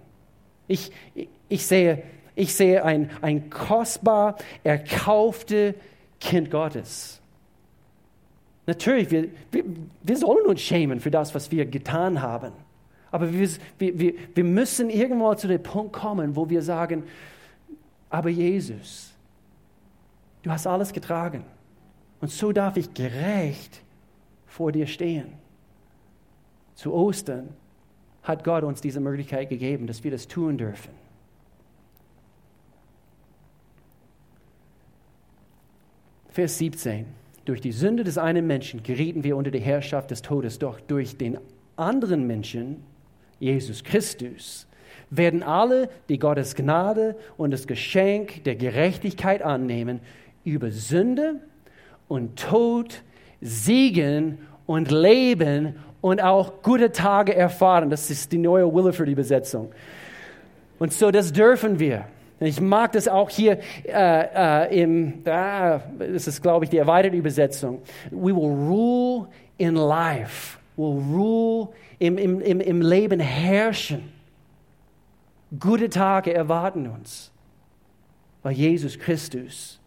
Ich, 0.67 0.91
ich 1.49 1.67
sehe 1.67 2.03
ich 2.35 2.55
sehe 2.55 2.85
ein, 2.85 3.11
ein 3.23 3.51
kostbar 3.51 4.37
erkaufte 4.63 5.75
Kind 6.21 6.51
Gottes. 6.51 7.21
Natürlich, 8.67 9.11
wir, 9.11 9.29
wir, 9.51 9.65
wir 10.03 10.17
sollen 10.17 10.47
uns 10.47 10.61
schämen 10.61 11.01
für 11.01 11.11
das, 11.11 11.35
was 11.35 11.51
wir 11.51 11.67
getan 11.67 12.23
haben. 12.23 12.53
Aber 13.11 13.33
wir, 13.33 13.49
wir, 13.79 14.15
wir 14.35 14.45
müssen 14.45 14.91
irgendwo 14.91 15.35
zu 15.35 15.47
dem 15.47 15.63
Punkt 15.63 15.93
kommen, 15.93 16.35
wo 16.35 16.49
wir 16.49 16.63
sagen, 16.63 17.05
aber 18.11 18.31
Jesus, 18.31 19.13
du 20.43 20.51
hast 20.51 20.67
alles 20.67 20.93
getragen. 20.93 21.45
Und 22.21 22.31
so 22.31 22.53
darf 22.53 22.77
ich 22.77 22.93
gerecht 22.95 23.83
vor 24.47 24.73
dir 24.73 24.87
stehen. 24.87 25.33
Zu 26.75 26.93
Ostern 26.93 27.51
hat 28.23 28.43
Gott 28.43 28.65
uns 28.65 28.81
diese 28.81 28.99
Möglichkeit 28.99 29.49
gegeben, 29.49 29.87
dass 29.87 30.03
wir 30.03 30.11
das 30.11 30.27
tun 30.27 30.59
dürfen. 30.59 31.04
Vers 36.35 36.59
17. 36.59 37.07
Durch 37.45 37.61
die 37.61 37.71
Sünde 37.71 38.03
des 38.03 38.19
einen 38.19 38.45
Menschen 38.45 38.83
gerieten 38.83 39.23
wir 39.23 39.37
unter 39.37 39.53
die 39.53 39.61
Herrschaft 39.61 40.11
des 40.11 40.21
Todes, 40.21 40.59
doch 40.59 40.81
durch 40.81 41.17
den 41.17 41.39
anderen 41.77 42.27
Menschen, 42.27 42.83
Jesus 43.39 43.85
Christus, 43.85 44.67
werden 45.11 45.45
alle, 45.45 45.89
die 46.09 46.19
Gottes 46.19 46.57
Gnade 46.57 47.15
und 47.37 47.53
das 47.53 47.69
Geschenk 47.69 48.43
der 48.43 48.57
Gerechtigkeit 48.57 49.43
annehmen, 49.43 50.01
über 50.43 50.73
Sünde 50.73 51.37
und 52.09 52.37
Tod 52.37 53.03
siegen 53.41 54.39
und 54.67 54.91
leben 54.91 55.77
und 56.01 56.21
auch 56.21 56.63
gute 56.63 56.91
Tage 56.91 57.33
erfahren. 57.37 57.91
Das 57.91 58.11
ist 58.11 58.33
die 58.33 58.39
neue 58.39 58.75
Williford-Übersetzung. 58.75 59.71
Und 60.81 60.93
so, 60.93 61.13
das 61.13 61.33
dürfen 61.33 61.79
wir. 61.79 62.07
Ich 62.45 62.61
mag 62.61 62.93
das 62.93 63.09
auch 63.09 63.31
hier 63.31 63.59
äh, 63.85 64.67
äh, 64.67 64.83
im, 64.83 65.23
ah, 65.27 65.81
das 65.99 66.27
ist, 66.27 66.43
glaube 66.43 66.65
ich, 66.65 66.71
die 66.71 66.79
erweiterte 66.79 67.17
Übersetzung. 67.17 67.83
We 68.11 68.35
will 68.35 68.53
rule 68.53 69.29
in 69.59 69.77
life. 69.77 70.59
We'll 70.77 71.01
rule 71.15 71.69
im, 71.99 72.19
im, 72.19 72.41
im, 72.41 72.61
im 72.61 72.83
Leben 72.83 73.21
herrschen. 73.21 74.13
Gute 75.59 75.89
Tage 75.89 76.35
erwarten 76.35 76.89
uns, 76.89 77.31
weil 78.43 78.53
Jesus 78.53 78.99
Christus 78.99 79.81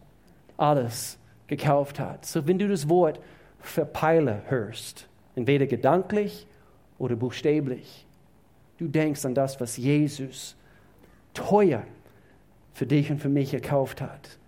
alles 0.56 1.18
gekauft 1.46 2.00
hat. 2.00 2.24
So, 2.24 2.46
wenn 2.46 2.58
du 2.58 2.68
das 2.68 2.88
Wort 2.88 3.20
verpeile 3.60 4.42
hörst, 4.46 5.06
entweder 5.34 5.66
gedanklich 5.66 6.46
oder 6.98 7.16
buchstäblich, 7.16 8.06
du 8.78 8.88
denkst 8.88 9.24
an 9.26 9.34
das, 9.34 9.60
was 9.60 9.76
Jesus 9.76 10.56
teuer 11.34 11.82
für 12.78 12.86
dich 12.86 13.10
und 13.10 13.18
für 13.18 13.28
mich 13.28 13.52
erkauft 13.52 14.00
hat. 14.00 14.38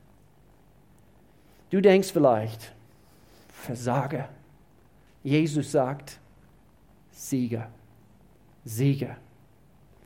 Du 1.71 1.81
denkst 1.81 2.13
vielleicht, 2.13 2.73
Versager. 3.49 4.29
Jesus 5.25 5.73
sagt, 5.73 6.21
Sieger, 7.11 7.67
Sieger. 8.65 9.17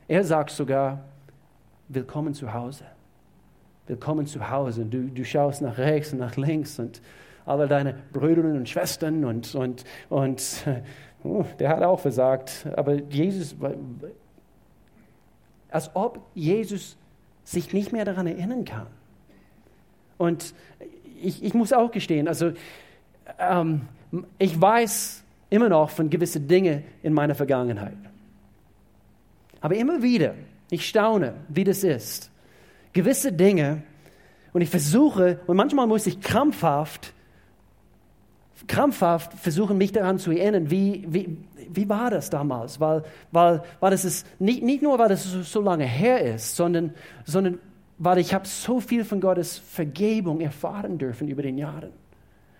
Er 0.07 0.23
sagt 0.23 0.49
sogar, 0.49 1.05
willkommen 1.87 2.33
zu 2.33 2.51
Hause. 2.51 2.85
Willkommen 3.85 4.25
zu 4.25 4.49
Hause. 4.49 4.85
Du, 4.85 5.03
du 5.03 5.23
schaust 5.23 5.61
nach 5.61 5.77
rechts 5.77 6.11
und 6.11 6.17
nach 6.17 6.35
links 6.35 6.79
und 6.79 7.03
alle 7.45 7.67
deine 7.67 7.93
Brüder 8.11 8.41
und 8.41 8.67
Schwestern 8.67 9.23
und, 9.23 9.53
und, 9.53 9.85
und 10.09 10.65
oh, 11.23 11.45
der 11.59 11.69
hat 11.69 11.83
auch 11.83 11.99
versagt. 11.99 12.65
Aber 12.75 12.95
Jesus, 12.95 13.55
als 15.69 15.95
ob 15.95 16.25
Jesus 16.33 16.97
sich 17.45 17.71
nicht 17.71 17.93
mehr 17.93 18.03
daran 18.03 18.27
erinnern 18.27 18.65
kann. 18.65 18.87
Und 20.17 20.53
ich, 21.21 21.41
ich 21.43 21.53
muss 21.53 21.71
auch 21.71 21.91
gestehen, 21.91 22.27
also 22.27 22.51
ähm, 23.39 23.87
ich 24.37 24.59
weiß 24.59 25.23
immer 25.49 25.69
noch 25.69 25.89
von 25.89 26.09
gewissen 26.09 26.47
Dingen 26.47 26.83
in 27.01 27.13
meiner 27.13 27.35
Vergangenheit. 27.35 27.95
Aber 29.61 29.75
immer 29.75 30.01
wieder, 30.01 30.35
ich 30.69 30.87
staune, 30.87 31.35
wie 31.47 31.63
das 31.63 31.83
ist. 31.83 32.29
Gewisse 32.91 33.31
Dinge, 33.31 33.83
und 34.55 34.61
ich 34.61 34.69
versuche, 34.69 35.41
und 35.47 35.57
manchmal 35.57 35.85
muss 35.85 36.07
ich 36.07 36.21
krampfhaft, 36.21 37.13
krampfhaft 38.67 39.33
versuchen, 39.33 39.77
mich 39.77 39.91
daran 39.91 40.17
zu 40.17 40.31
erinnern, 40.31 40.71
wie, 40.71 41.03
wie, 41.09 41.37
wie 41.71 41.87
war 41.89 42.09
das 42.09 42.29
damals? 42.29 42.79
Weil, 42.79 43.03
weil, 43.31 43.63
weil 43.79 43.91
das 43.91 44.05
ist 44.05 44.25
nicht, 44.39 44.63
nicht 44.63 44.81
nur, 44.81 44.97
weil 44.99 45.15
so, 45.17 45.41
so 45.41 45.61
lange 45.61 45.85
her 45.85 46.21
ist, 46.21 46.55
sondern, 46.55 46.93
sondern 47.25 47.59
weil 47.97 48.17
ich 48.17 48.33
habe 48.33 48.47
so 48.47 48.79
viel 48.79 49.05
von 49.05 49.21
Gottes 49.21 49.57
Vergebung 49.57 50.41
erfahren 50.41 50.97
dürfen 50.97 51.27
über 51.27 51.41
den 51.41 51.57
Jahren. 51.57 51.91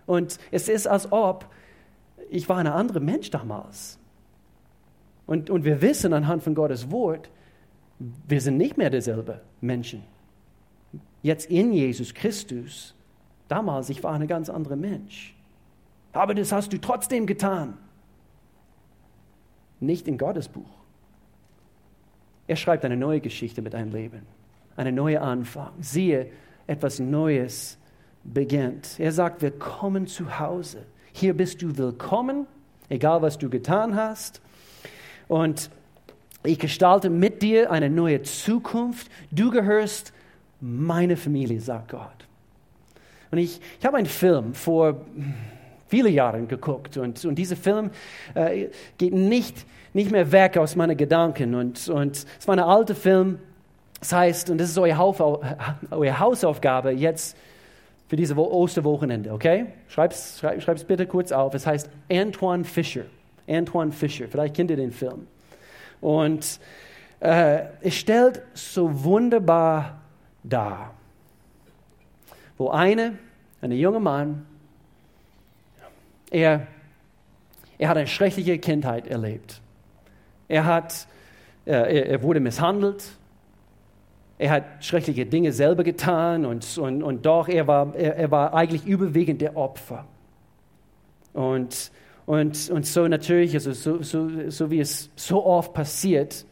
Und 0.06 0.38
es 0.52 0.70
ist, 0.70 0.88
als 0.88 1.12
ob 1.12 1.48
ich 2.30 2.50
war 2.50 2.58
ein 2.58 2.68
anderer 2.68 3.00
Mensch 3.00 3.30
damals. 3.30 4.00
Und, 5.26 5.50
und 5.50 5.64
wir 5.64 5.82
wissen 5.82 6.14
anhand 6.14 6.44
von 6.44 6.56
Gottes 6.56 6.92
Wort, 6.92 7.30
wir 8.28 8.42
sind 8.42 8.58
nicht 8.58 8.78
mehr 8.78 8.90
derselbe 8.90 9.42
Menschen. 9.62 10.04
Jetzt 11.22 11.50
in 11.50 11.74
Jesus 11.74 12.14
Christus. 12.14 12.94
Damals, 13.48 13.90
ich 13.90 14.04
war 14.04 14.14
ein 14.14 14.28
ganz 14.28 14.50
anderer 14.50 14.76
Mensch. 14.76 15.36
Aber 16.14 16.34
das 16.34 16.52
hast 16.52 16.74
du 16.74 16.80
trotzdem 16.80 17.26
getan. 17.26 17.78
Nicht 19.86 20.08
in 20.08 20.18
Gottes 20.18 20.48
Buch. 20.48 20.70
Er 22.48 22.56
schreibt 22.56 22.86
eine 22.86 22.98
neue 22.98 23.22
Geschichte 23.22 23.62
mit 23.62 23.74
deinem 23.74 23.92
Leben. 23.92 24.22
Eine 24.76 24.92
neue 24.92 25.22
Anfang. 25.22 25.72
Siehe, 25.80 26.28
etwas 26.68 27.00
Neues 27.00 27.78
beginnt. 28.24 29.00
Er 29.00 29.12
sagt, 29.12 29.42
wir 29.42 29.52
kommen 29.52 30.08
zu 30.08 30.40
Hause. 30.40 30.86
Hier 31.14 31.36
bist 31.36 31.62
du 31.62 31.78
willkommen, 31.78 32.48
egal 32.90 33.22
was 33.22 33.38
du 33.38 33.50
getan 33.50 33.96
hast. 33.96 34.42
Und 35.28 35.70
ich 36.44 36.60
gestalte 36.60 37.10
mit 37.10 37.42
dir 37.42 37.72
eine 37.72 37.90
neue 37.90 38.22
Zukunft. 38.22 39.10
Du 39.32 39.50
gehörst 39.50 40.14
meine 40.62 41.18
Familie, 41.18 41.60
sagt 41.60 41.90
Gott. 41.90 42.28
Und 43.32 43.38
ich, 43.38 43.60
ich 43.80 43.86
habe 43.86 43.98
einen 43.98 44.06
Film 44.06 44.54
vor 44.54 45.06
vielen 45.88 46.14
Jahren 46.14 46.48
geguckt 46.48 46.98
und, 46.98 47.24
und 47.26 47.36
dieser 47.36 47.56
Film 47.56 47.92
äh, 48.34 48.68
geht 48.98 49.14
nicht, 49.14 49.66
nicht 49.94 50.12
mehr 50.12 50.32
weg 50.32 50.58
aus 50.58 50.76
meinen 50.76 50.98
Gedanken. 50.98 51.56
Und, 51.56 51.88
und 51.90 52.26
es 52.40 52.48
war 52.48 52.56
ein 52.56 52.60
alter 52.60 52.96
Film. 52.96 53.40
Das 54.00 54.14
heißt, 54.14 54.50
und 54.50 54.60
das 54.60 54.70
ist 54.70 54.78
eure, 54.78 55.40
eure 55.92 56.20
Hausaufgabe 56.20 56.92
jetzt 56.92 57.38
für 58.08 58.16
diese 58.16 58.36
Osterwochenende, 58.36 59.32
okay? 59.32 59.68
Schreib's, 59.88 60.40
schreib, 60.40 60.62
schreib's 60.62 60.84
bitte 60.84 61.08
kurz 61.08 61.32
auf. 61.32 61.54
Es 61.54 61.66
heißt 61.66 61.90
Antoine 62.12 62.64
Fischer. 62.64 63.06
Antoine 63.48 63.92
Fischer. 63.92 64.28
Vielleicht 64.28 64.56
kennt 64.56 64.70
ihr 64.70 64.78
den 64.78 64.92
Film. 64.92 65.28
Und 66.02 66.60
äh, 67.20 67.64
es 67.82 67.96
stellt 67.96 68.42
so 68.54 69.04
wunderbar 69.04 70.02
dar, 70.44 70.94
wo 72.58 72.70
eine, 72.70 73.18
ein 73.62 73.72
junger 73.72 74.00
Mann, 74.00 74.46
er, 76.36 76.68
er 77.78 77.90
hat 77.90 77.98
eine 77.98 78.08
schreckliche 78.08 78.60
Kindheit 78.60 79.08
erlebt. 79.08 79.62
Er, 80.50 80.66
hat, 80.66 81.08
äh, 81.66 81.72
er, 81.72 82.06
er 82.08 82.22
wurde 82.22 82.42
misshandelt, 82.42 83.04
er 84.38 84.52
hat 84.52 84.64
schreckliche 84.84 85.26
Dinge 85.26 85.54
selber 85.54 85.84
getan 85.84 86.46
und, 86.46 86.78
und, 86.78 87.04
und 87.04 87.26
doch, 87.26 87.48
er 87.48 87.68
war, 87.68 87.96
er, 87.96 88.18
er 88.18 88.32
war 88.32 88.54
eigentlich 88.54 88.86
überwiegend 88.86 89.40
der 89.40 89.56
Opfer. 89.56 90.06
Und, 91.34 91.92
und, 92.26 92.70
und 92.70 92.86
so 92.86 93.08
natürlich, 93.08 93.54
also 93.54 93.72
so, 93.72 94.02
so, 94.02 94.50
so 94.50 94.70
wie 94.70 94.82
es 94.82 95.10
so 95.16 95.46
oft 95.46 95.74
passiert, 95.74 96.46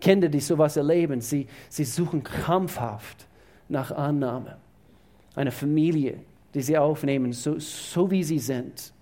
Kinder, 0.00 0.30
die 0.30 0.40
sowas 0.40 0.78
erleben, 0.78 1.20
sie, 1.20 1.46
sie 1.68 1.84
suchen 1.84 2.22
krampfhaft 2.22 3.26
nach 3.68 3.90
Annahme. 3.90 4.56
Eine 5.34 5.50
Familie, 5.50 6.20
die 6.54 6.62
sie 6.62 6.78
aufnehmen, 6.78 7.32
so, 7.34 7.58
so 7.58 8.10
wie 8.10 8.22
sie 8.22 8.38
sind. 8.38 8.94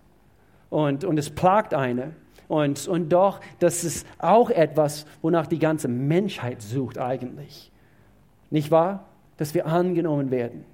Und, 0.74 1.04
und 1.04 1.16
es 1.20 1.30
plagt 1.30 1.72
eine. 1.72 2.14
Und, 2.48 2.88
und 2.88 3.08
doch, 3.10 3.40
das 3.60 3.84
ist 3.84 4.04
auch 4.18 4.50
etwas, 4.50 5.06
wonach 5.22 5.46
die 5.46 5.60
ganze 5.60 5.86
Menschheit 5.86 6.62
sucht 6.62 6.98
eigentlich. 6.98 7.70
Nicht 8.50 8.72
wahr? 8.72 9.04
Dass 9.36 9.54
wir 9.54 9.66
angenommen 9.66 10.32
werden, 10.32 10.64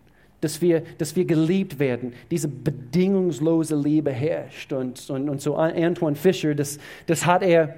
dass 0.40 0.62
wir, 0.62 0.84
dass 0.96 1.16
wir 1.16 1.26
geliebt 1.26 1.78
werden. 1.78 2.14
Diese 2.30 2.48
bedingungslose 2.48 3.76
Liebe 3.76 4.10
herrscht. 4.10 4.72
Und, 4.72 5.10
und, 5.10 5.28
und 5.28 5.42
so 5.42 5.56
Antoine 5.56 6.16
Fischer, 6.16 6.54
das, 6.54 6.78
das 7.04 7.26
hat 7.26 7.42
er 7.42 7.76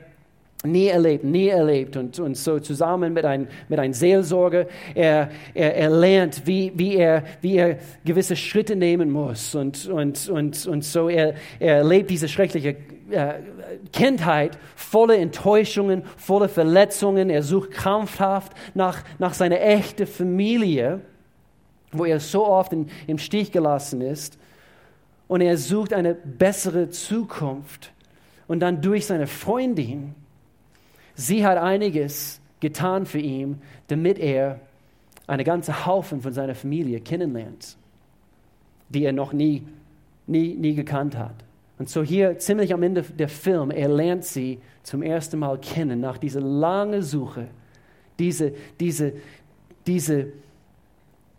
nie 0.65 0.89
erlebt, 0.89 1.25
nie 1.25 1.49
erlebt. 1.49 1.97
Und, 1.97 2.19
und 2.19 2.37
so 2.37 2.59
zusammen 2.59 3.13
mit 3.13 3.25
einem 3.25 3.49
mit 3.69 3.79
ein 3.79 3.93
Seelsorger, 3.93 4.67
er, 4.95 5.31
er, 5.55 5.75
er 5.77 5.91
lernt, 5.91 6.47
wie, 6.47 6.73
wie, 6.75 6.97
er, 6.97 7.25
wie 7.41 7.57
er 7.57 7.79
gewisse 8.05 8.37
Schritte 8.37 8.77
nehmen 8.77 9.11
muss. 9.11 9.55
Und, 9.55 9.87
und, 9.89 10.29
und, 10.29 10.67
und 10.67 10.85
so 10.85 11.09
er, 11.09 11.35
er 11.59 11.77
erlebt 11.79 12.11
diese 12.11 12.29
schreckliche 12.29 12.77
äh, 13.11 13.35
Kindheit 13.93 14.59
voller 14.75 15.19
Enttäuschungen, 15.19 16.05
voller 16.17 16.49
Verletzungen. 16.49 17.31
Er 17.31 17.43
sucht 17.43 17.71
krampfhaft 17.73 18.53
nach, 18.75 19.03
nach 19.19 19.35
seiner 19.35 19.61
echten 19.61 20.07
Familie, 20.07 21.01
wo 21.91 22.05
er 22.05 22.21
so 22.21 22.47
oft 22.47 22.73
in, 22.73 22.89
im 23.07 23.19
Stich 23.19 23.53
gelassen 23.53 24.01
ist. 24.01 24.39
Und 25.29 25.41
er 25.41 25.57
sucht 25.57 25.93
eine 25.93 26.15
bessere 26.15 26.91
Zukunft. 26.91 27.93
Und 28.49 28.61
dann 28.61 28.83
durch 28.83 29.07
seine 29.07 29.27
Freundin, 29.27 30.15
sie 31.27 31.47
hat 31.47 31.59
einiges 31.59 32.41
getan 32.61 33.07
für 33.07 33.19
ihn, 33.19 33.61
damit 33.89 34.19
er 34.19 34.61
eine 35.27 35.45
ganze 35.45 35.87
Haufen 35.87 36.21
von 36.21 36.33
seiner 36.33 36.55
Familie 36.55 37.01
kennenlernt, 37.01 37.77
die 38.89 39.05
er 39.05 39.13
noch 39.13 39.33
nie, 39.33 39.67
nie, 40.27 40.55
nie 40.55 40.75
gekannt 40.75 41.17
hat. 41.17 41.35
Und 41.79 41.89
so 41.89 42.03
hier 42.03 42.39
ziemlich 42.39 42.73
am 42.75 42.83
Ende 42.83 43.03
der 43.03 43.29
Film, 43.29 43.71
er 43.71 43.89
lernt 43.89 44.25
sie 44.25 44.61
zum 44.83 45.03
ersten 45.03 45.39
Mal 45.39 45.59
kennen 45.59 46.01
nach 46.01 46.19
dieser 46.19 46.41
langen 46.41 47.03
Suche. 47.03 47.49
Diese, 48.19 48.53
diese, 48.79 49.15
diese 49.87 50.29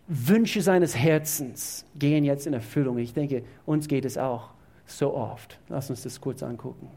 Wünsche 0.06 0.60
seines 0.60 0.96
Herzens 0.96 1.86
gehen 1.98 2.24
jetzt 2.24 2.46
in 2.46 2.52
Erfüllung. 2.52 2.98
Ich 2.98 3.14
denke, 3.14 3.42
uns 3.64 3.88
geht 3.88 4.04
es 4.04 4.18
auch 4.18 4.50
so 4.86 5.14
oft. 5.14 5.58
Lass 5.68 5.88
uns 5.88 6.02
das 6.02 6.20
kurz 6.20 6.42
angucken. 6.42 6.88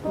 Hey, 0.00 0.08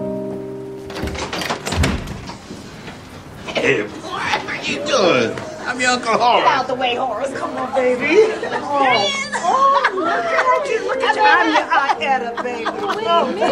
what 4.06 4.46
are 4.46 4.62
you 4.62 4.86
doing? 4.86 5.34
I'm 5.66 5.82
your 5.82 5.90
Uncle 5.90 6.14
Horace. 6.14 6.44
Get 6.44 6.54
out 6.54 6.68
the 6.68 6.76
way, 6.76 6.94
Horace. 6.94 7.36
Come 7.36 7.58
on, 7.58 7.74
baby. 7.74 8.30
Oh, 8.54 9.10
oh 9.34 9.90
look 9.96 10.08
at 10.08 10.70
you. 10.70 10.86
Look 10.86 11.02
at 11.02 11.16
you. 11.16 11.24
I'm 11.24 11.54
your 11.56 11.66
Aunt 11.74 12.02
Etta, 12.04 12.44
baby. 12.44 12.66
Oh, 12.68 13.26
me, 13.30 13.34
me. 13.34 13.48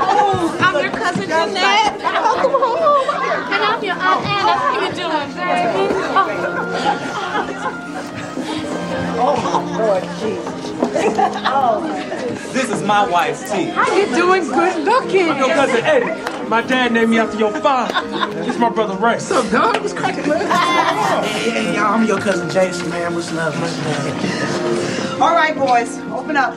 Oh, 0.00 0.56
I'm 0.60 0.74
your 0.80 0.92
cousin 0.92 1.22
Jeanette. 1.24 2.02
Oh. 2.04 3.48
And 3.50 3.64
I'm 3.64 3.82
your 3.82 3.96
Aunt 3.96 4.26
Anna. 4.26 4.54
How 4.54 4.78
you 4.86 4.92
doing, 4.94 5.34
baby? 5.34 5.88
Oh, 9.30 9.76
Lord 9.78 10.02
Jesus. 10.20 10.72
oh. 11.46 11.82
This 12.52 12.70
is 12.70 12.82
my 12.82 13.06
wife's 13.06 13.50
T. 13.50 13.66
How 13.66 13.94
you 13.94 14.06
doing? 14.06 14.42
Good 14.44 14.84
looking. 14.84 15.28
I'm 15.28 15.38
your 15.38 15.48
cousin 15.48 15.84
Eddie. 15.84 16.48
My 16.48 16.62
dad 16.62 16.92
named 16.92 17.10
me 17.10 17.18
after 17.18 17.38
your 17.38 17.52
father. 17.60 17.92
This 18.44 18.58
my 18.58 18.70
brother 18.70 18.94
Ray. 18.94 19.14
What's 19.14 19.30
up, 19.30 19.50
dog? 19.50 19.82
What's 19.82 19.92
cracking, 19.92 20.26
man? 20.28 20.46
Hey, 21.26 21.50
hey, 21.50 21.74
y'all, 21.74 21.92
I'm 21.92 22.06
your 22.06 22.18
cousin 22.18 22.48
Jason, 22.48 22.88
man. 22.88 23.14
What's 23.14 23.30
up? 23.32 23.54
What's 23.54 23.78
up? 23.78 25.20
All 25.20 25.34
right, 25.34 25.54
boys. 25.54 25.98
Open 26.10 26.36
up. 26.38 26.54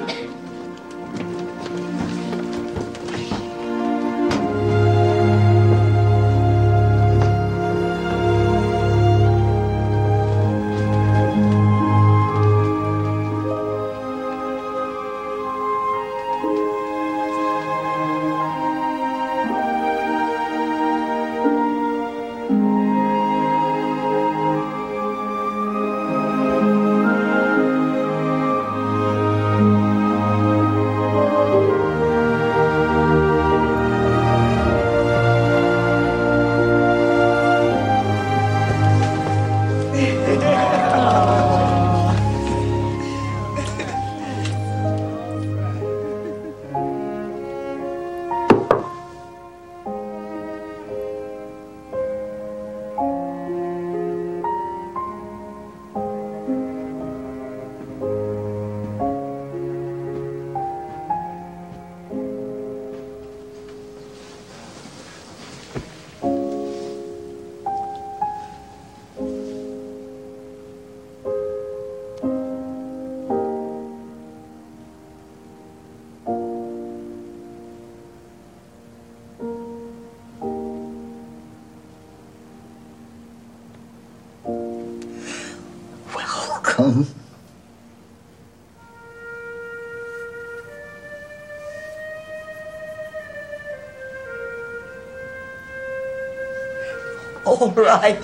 All 97.51 97.69
right. 97.75 98.17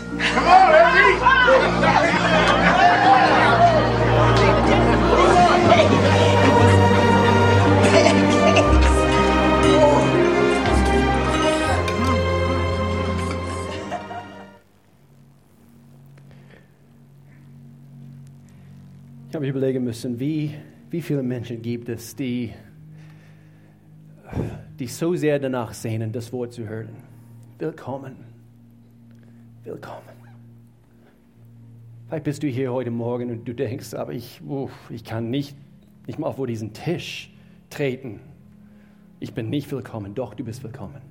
Ich 19.28 19.36
habe 19.36 19.42
mich 19.42 19.50
überlegen 19.50 19.84
müssen, 19.84 20.18
wie, 20.22 20.56
wie 20.90 21.02
viele 21.02 21.22
Menschen 21.22 21.62
gibt 21.62 21.90
es, 21.90 22.16
die, 22.16 22.54
die 24.80 24.88
so 24.88 25.16
sehr 25.16 25.38
danach 25.38 25.74
sehnen, 25.74 26.14
das 26.14 26.32
Wort 26.32 26.54
zu 26.54 26.66
hören. 26.66 26.96
Willkommen. 27.60 28.37
Willkommen. 29.68 30.00
Vielleicht 32.08 32.24
bist 32.24 32.42
du 32.42 32.48
hier 32.48 32.72
heute 32.72 32.90
Morgen 32.90 33.30
und 33.30 33.46
du 33.46 33.54
denkst, 33.54 33.96
aber 33.96 34.14
ich, 34.14 34.42
uff, 34.48 34.72
ich 34.90 35.04
kann 35.04 35.30
nicht, 35.30 35.58
nicht 36.06 36.18
mal 36.18 36.32
vor 36.32 36.48
diesen 36.48 36.72
Tisch 36.72 37.34
treten. 37.70 38.22
Ich 39.20 39.34
bin 39.34 39.50
nicht 39.50 39.70
willkommen. 39.70 40.16
Doch, 40.16 40.36
du 40.36 40.46
bist 40.46 40.64
willkommen. 40.64 41.02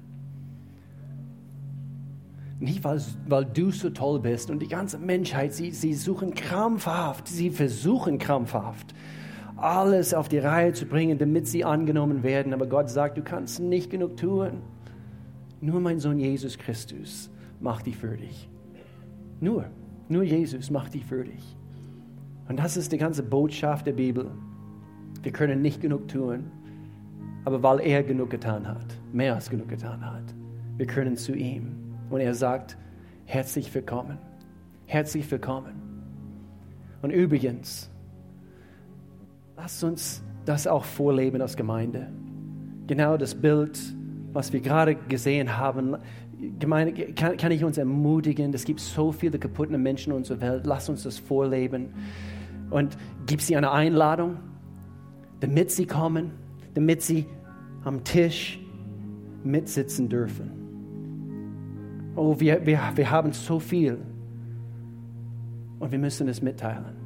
Nicht, 2.59 2.83
weil, 2.83 3.03
weil 3.29 3.45
du 3.45 3.73
so 3.73 3.91
toll 3.91 4.21
bist 4.21 4.51
und 4.51 4.61
die 4.61 4.69
ganze 4.69 4.97
Menschheit, 4.97 5.53
sie, 5.53 5.71
sie 5.73 5.93
suchen 5.93 6.33
krampfhaft, 6.33 7.29
sie 7.29 7.51
versuchen 7.51 8.17
krampfhaft, 8.17 8.95
alles 9.59 10.15
auf 10.15 10.31
die 10.31 10.39
Reihe 10.39 10.73
zu 10.73 10.87
bringen, 10.87 11.19
damit 11.19 11.47
sie 11.47 11.63
angenommen 11.63 12.23
werden. 12.23 12.55
Aber 12.55 12.67
Gott 12.67 12.89
sagt, 12.89 13.19
du 13.19 13.23
kannst 13.23 13.61
nicht 13.61 13.91
genug 13.91 14.17
tun. 14.17 14.63
Nur 15.61 15.81
mein 15.81 16.01
Sohn 16.01 16.19
Jesus 16.19 16.57
Christus 16.57 17.29
macht 17.61 17.87
dich 17.87 17.97
für 17.97 18.17
dich. 18.17 18.49
Nur, 19.41 19.67
nur 20.09 20.23
Jesus 20.23 20.71
macht 20.71 20.95
dich 20.95 21.05
für 21.05 21.25
dich. 21.25 21.57
Und 22.49 22.59
das 22.59 22.77
ist 22.77 22.93
die 22.93 22.99
ganze 22.99 23.23
Botschaft 23.23 23.87
der 23.87 23.93
Bibel. 23.93 24.31
Wir 25.23 25.33
können 25.33 25.63
nicht 25.63 25.81
genug 25.81 26.09
tun, 26.09 26.51
aber 27.45 27.63
weil 27.63 27.81
er 27.81 28.03
genug 28.03 28.31
getan 28.31 28.67
hat, 28.67 28.87
mehr 29.13 29.35
als 29.35 29.51
genug 29.51 29.69
getan 29.69 30.05
hat, 30.05 30.35
wir 30.77 30.87
können 30.87 31.17
zu 31.17 31.35
ihm. 31.35 31.75
Und 32.11 32.21
er 32.21 32.35
sagt, 32.35 32.77
herzlich 33.25 33.75
willkommen, 33.75 34.19
herzlich 34.87 35.29
willkommen. 35.31 35.75
Und 37.03 37.11
übrigens, 37.11 37.91
lasst 39.57 39.83
uns 39.83 40.23
das 40.45 40.67
auch 40.67 40.85
vorleben 40.85 41.43
als 41.43 41.57
Gemeinde. 41.57 42.09
Genau 42.87 43.17
das 43.17 43.35
Bild, 43.35 43.79
was 44.33 44.53
wir 44.53 44.61
gerade 44.61 44.95
gesehen 44.95 45.57
haben, 45.57 45.97
Gemeinde, 46.59 46.93
kann, 47.15 47.37
kann 47.37 47.51
ich 47.51 47.65
uns 47.65 47.79
ermutigen, 47.79 48.53
es 48.53 48.65
gibt 48.65 48.81
so 48.81 49.11
viele 49.11 49.39
kaputte 49.39 49.79
Menschen 49.79 50.13
in 50.13 50.19
unserer 50.19 50.41
Welt, 50.41 50.67
lasst 50.67 50.91
uns 50.91 51.03
das 51.03 51.19
vorleben. 51.19 51.89
Und 52.71 52.97
gib 53.27 53.41
sie 53.41 53.57
eine 53.57 53.71
Einladung, 53.71 54.37
damit 55.41 55.71
sie 55.71 55.87
kommen, 55.87 56.33
damit 56.75 57.03
sie 57.03 57.27
am 57.85 58.05
Tisch 58.05 58.59
mitsitzen 59.45 60.09
dürfen. 60.09 60.51
Oh, 62.17 62.39
wir, 62.39 62.67
wir, 62.67 62.81
wir 62.95 63.11
haben 63.11 63.33
so 63.33 63.59
viel 63.59 63.99
und 65.79 65.93
wir 65.93 65.99
müssen 65.99 66.29
es 66.29 66.43
mitteilen. 66.43 66.97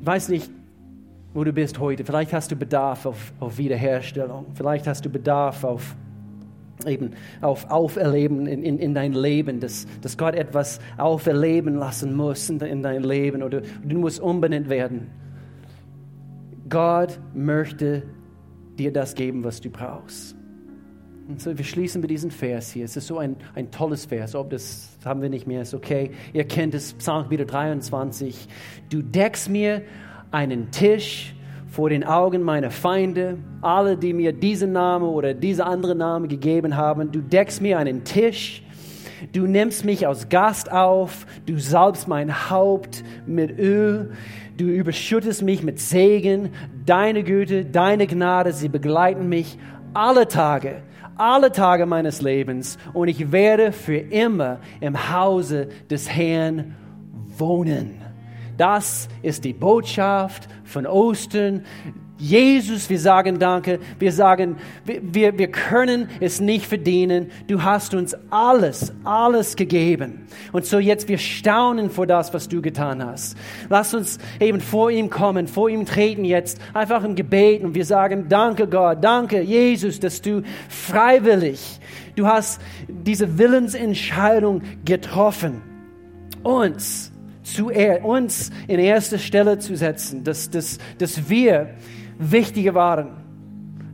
Ich 0.00 0.06
weiß 0.06 0.28
nicht, 0.28 0.50
wo 1.34 1.44
du 1.44 1.52
bist 1.52 1.78
heute. 1.78 2.04
Vielleicht 2.04 2.32
hast 2.32 2.50
du 2.50 2.56
Bedarf 2.56 3.04
auf, 3.06 3.32
auf 3.40 3.58
Wiederherstellung. 3.58 4.46
Vielleicht 4.54 4.86
hast 4.86 5.04
du 5.04 5.10
Bedarf 5.10 5.64
auf 5.64 5.96
eben 6.84 7.12
auf 7.40 7.70
Auferleben 7.70 8.46
in, 8.46 8.62
in, 8.62 8.78
in 8.78 8.94
dein 8.94 9.12
Leben, 9.12 9.60
dass, 9.60 9.86
dass 10.02 10.18
Gott 10.18 10.34
etwas 10.34 10.80
auferleben 10.98 11.76
lassen 11.76 12.14
muss 12.14 12.50
in, 12.50 12.60
in 12.60 12.82
dein 12.82 13.02
Leben 13.02 13.42
oder 13.42 13.62
du 13.84 13.98
musst 13.98 14.20
umbenannt 14.20 14.68
werden. 14.68 15.10
Gott 16.68 17.18
möchte 17.32 18.02
dir 18.78 18.92
das 18.92 19.14
geben, 19.14 19.44
was 19.44 19.60
du 19.60 19.70
brauchst. 19.70 20.36
Und 21.28 21.40
so, 21.40 21.56
wir 21.56 21.64
schließen 21.64 22.00
mit 22.00 22.10
diesem 22.10 22.30
Vers 22.30 22.70
hier. 22.70 22.84
Es 22.84 22.96
ist 22.96 23.08
so 23.08 23.18
ein, 23.18 23.36
ein 23.54 23.70
tolles 23.70 24.04
Vers. 24.04 24.34
Ob 24.34 24.50
das 24.50 24.96
haben 25.04 25.22
wir 25.22 25.28
nicht 25.28 25.46
mehr, 25.46 25.62
ist 25.62 25.74
okay. 25.74 26.12
Ihr 26.32 26.44
kennt 26.44 26.74
es, 26.74 26.92
Psalm 26.94 27.28
23. 27.28 28.46
Du 28.90 29.02
deckst 29.02 29.48
mir 29.48 29.82
einen 30.30 30.70
Tisch 30.70 31.34
vor 31.76 31.90
den 31.90 32.04
Augen 32.04 32.40
meiner 32.40 32.70
Feinde, 32.70 33.36
alle, 33.60 33.98
die 33.98 34.14
mir 34.14 34.32
diesen 34.32 34.72
Namen 34.72 35.04
oder 35.04 35.34
diese 35.34 35.66
andere 35.66 35.94
Namen 35.94 36.26
gegeben 36.26 36.74
haben. 36.74 37.12
Du 37.12 37.20
deckst 37.20 37.60
mir 37.60 37.78
einen 37.78 38.02
Tisch, 38.02 38.62
du 39.34 39.46
nimmst 39.46 39.84
mich 39.84 40.06
als 40.06 40.30
Gast 40.30 40.72
auf, 40.72 41.26
du 41.44 41.58
salbst 41.58 42.08
mein 42.08 42.48
Haupt 42.48 43.04
mit 43.26 43.58
Öl, 43.58 44.12
du 44.56 44.64
überschüttest 44.64 45.42
mich 45.42 45.62
mit 45.62 45.78
Segen, 45.78 46.48
deine 46.86 47.22
Güte, 47.22 47.66
deine 47.66 48.06
Gnade, 48.06 48.54
sie 48.54 48.70
begleiten 48.70 49.28
mich 49.28 49.58
alle 49.92 50.28
Tage 50.28 50.82
alle 51.18 51.50
Tage 51.50 51.86
meines 51.86 52.20
Lebens 52.20 52.76
und 52.92 53.08
ich 53.08 53.32
werde 53.32 53.72
für 53.72 53.96
immer 53.96 54.58
im 54.80 55.10
Hause 55.14 55.68
des 55.88 56.10
Herrn 56.10 56.74
wohnen. 57.38 58.05
Das 58.56 59.08
ist 59.22 59.44
die 59.44 59.52
Botschaft 59.52 60.48
von 60.64 60.86
Ostern. 60.86 61.62
Jesus, 62.18 62.88
wir 62.88 62.98
sagen 62.98 63.38
Danke. 63.38 63.78
Wir 63.98 64.10
sagen, 64.10 64.56
wir, 64.84 65.38
wir 65.38 65.50
können 65.50 66.08
es 66.20 66.40
nicht 66.40 66.66
verdienen. 66.66 67.30
Du 67.46 67.62
hast 67.62 67.92
uns 67.92 68.16
alles, 68.30 68.94
alles 69.04 69.54
gegeben. 69.54 70.26
Und 70.52 70.64
so 70.64 70.78
jetzt, 70.78 71.08
wir 71.08 71.18
staunen 71.18 71.90
vor 71.90 72.06
das, 72.06 72.32
was 72.32 72.48
du 72.48 72.62
getan 72.62 73.04
hast. 73.04 73.36
Lass 73.68 73.92
uns 73.92 74.18
eben 74.40 74.60
vor 74.60 74.90
ihm 74.90 75.10
kommen, 75.10 75.46
vor 75.46 75.68
ihm 75.68 75.84
treten 75.84 76.24
jetzt, 76.24 76.58
einfach 76.72 77.04
im 77.04 77.16
Gebet 77.16 77.62
und 77.62 77.74
wir 77.74 77.84
sagen, 77.84 78.26
danke 78.30 78.66
Gott, 78.66 79.04
danke 79.04 79.42
Jesus, 79.42 80.00
dass 80.00 80.22
du 80.22 80.42
freiwillig, 80.70 81.80
du 82.14 82.26
hast 82.26 82.62
diese 82.88 83.36
Willensentscheidung 83.36 84.62
getroffen, 84.86 85.60
uns 86.42 87.12
zu 87.46 87.70
er, 87.70 88.04
uns 88.04 88.50
in 88.66 88.80
erste 88.80 89.18
Stelle 89.18 89.58
zu 89.58 89.76
setzen, 89.76 90.24
dass, 90.24 90.50
dass, 90.50 90.78
dass 90.98 91.30
wir 91.30 91.70
wichtiger 92.18 92.74
waren 92.74 93.10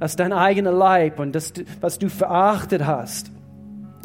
als 0.00 0.16
dein 0.16 0.32
eigener 0.32 0.72
Leib 0.72 1.20
und 1.20 1.34
das, 1.34 1.52
was 1.80 1.98
du 1.98 2.08
verachtet 2.08 2.86
hast. 2.86 3.30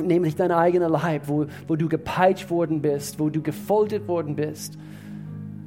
Nämlich 0.03 0.35
dein 0.35 0.51
eigener 0.51 0.89
Leib, 0.89 1.23
wo, 1.27 1.45
wo 1.65 1.75
du 1.75 1.87
gepeitscht 1.87 2.49
worden 2.49 2.81
bist, 2.81 3.19
wo 3.19 3.29
du 3.29 3.41
gefoltert 3.41 4.07
worden 4.07 4.35
bist. 4.35 4.77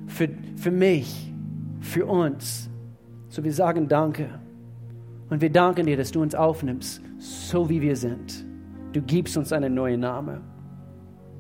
Für, 0.07 0.28
für 0.57 0.70
mich, 0.70 1.33
für 1.81 2.05
uns. 2.07 2.68
So 3.28 3.43
wir 3.43 3.53
sagen 3.53 3.89
Danke. 3.89 4.28
Und 5.31 5.41
wir 5.41 5.51
danken 5.51 5.87
dir, 5.87 5.97
dass 5.97 6.12
du 6.12 6.20
uns 6.20 6.35
aufnimmst, 6.35 7.01
so 7.18 7.68
wie 7.68 7.81
wir 7.81 7.97
sind. 7.97 8.45
Du 8.93 9.01
gibst 9.01 9.37
uns 9.37 9.53
einen 9.53 9.74
neuen 9.74 10.01
Namen. 10.01 10.43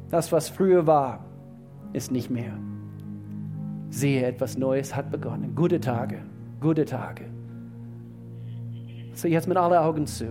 Das, 0.08 0.32
was 0.32 0.48
früher 0.48 0.86
war, 0.86 1.29
ist 1.92 2.10
nicht 2.10 2.30
mehr. 2.30 2.52
Sehe, 3.90 4.24
etwas 4.24 4.56
Neues 4.56 4.94
hat 4.94 5.10
begonnen. 5.10 5.54
Gute 5.54 5.80
Tage, 5.80 6.18
gute 6.60 6.84
Tage. 6.84 7.24
So 9.12 9.28
jetzt 9.28 9.48
mit 9.48 9.56
allen 9.56 9.78
Augen 9.78 10.06
zu. 10.06 10.26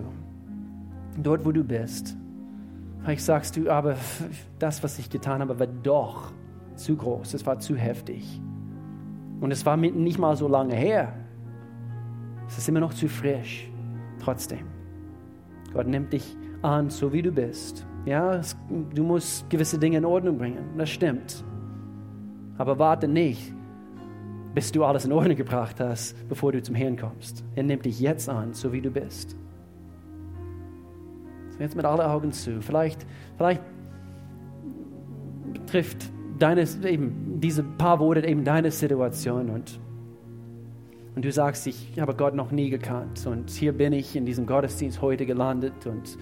Dort, 1.21 1.45
wo 1.45 1.51
du 1.51 1.63
bist. 1.63 2.15
Vielleicht 3.01 3.23
sagst 3.23 3.57
du, 3.57 3.69
aber 3.69 3.95
das, 4.59 4.83
was 4.83 4.99
ich 4.99 5.09
getan 5.09 5.41
habe, 5.41 5.59
war 5.59 5.67
doch 5.67 6.31
zu 6.75 6.95
groß. 6.95 7.33
Es 7.33 7.45
war 7.45 7.59
zu 7.59 7.75
heftig. 7.75 8.41
Und 9.41 9.51
es 9.51 9.65
war 9.65 9.77
nicht 9.77 10.19
mal 10.19 10.35
so 10.35 10.47
lange 10.47 10.75
her. 10.75 11.13
Es 12.47 12.57
ist 12.57 12.67
immer 12.69 12.79
noch 12.79 12.93
zu 12.93 13.07
frisch. 13.07 13.69
Trotzdem. 14.19 14.65
Gott 15.73 15.87
nimmt 15.87 16.11
dich 16.11 16.35
an, 16.61 16.89
so 16.89 17.13
wie 17.13 17.21
du 17.21 17.31
bist. 17.31 17.85
Ja, 18.05 18.35
es, 18.35 18.57
du 18.95 19.03
musst 19.03 19.49
gewisse 19.49 19.77
Dinge 19.77 19.97
in 19.97 20.05
Ordnung 20.05 20.37
bringen. 20.37 20.63
Das 20.77 20.89
stimmt. 20.89 21.43
Aber 22.59 22.77
warte 22.77 23.07
nicht, 23.07 23.53
bis 24.53 24.71
du 24.71 24.83
alles 24.83 25.05
in 25.05 25.13
Ordnung 25.13 25.37
gebracht 25.37 25.79
hast, 25.79 26.27
bevor 26.27 26.51
du 26.51 26.61
zum 26.61 26.75
Herrn 26.75 26.97
kommst. 26.97 27.43
Er 27.55 27.63
nimmt 27.63 27.85
dich 27.85 28.01
jetzt 28.01 28.27
an, 28.27 28.53
so 28.53 28.73
wie 28.73 28.81
du 28.81 28.91
bist. 28.91 29.37
Jetzt 31.57 31.75
mit 31.75 31.85
allen 31.85 32.01
Augen 32.01 32.33
zu. 32.33 32.61
Vielleicht, 32.61 33.05
vielleicht 33.37 33.61
trifft 35.67 36.11
deine, 36.37 36.65
eben 36.83 37.39
diese 37.39 37.63
paar 37.63 37.99
Worte 37.99 38.27
eben 38.27 38.43
deine 38.43 38.71
Situation 38.71 39.49
und, 39.49 39.79
und 41.15 41.23
du 41.23 41.31
sagst, 41.31 41.65
ich 41.65 41.97
habe 41.97 42.13
Gott 42.13 42.35
noch 42.35 42.51
nie 42.51 42.69
gekannt 42.69 43.25
und 43.25 43.49
hier 43.49 43.71
bin 43.71 43.93
ich 43.93 44.17
in 44.17 44.25
diesem 44.25 44.45
Gottesdienst 44.45 45.01
heute 45.01 45.25
gelandet 45.25 45.85
und 45.85 46.17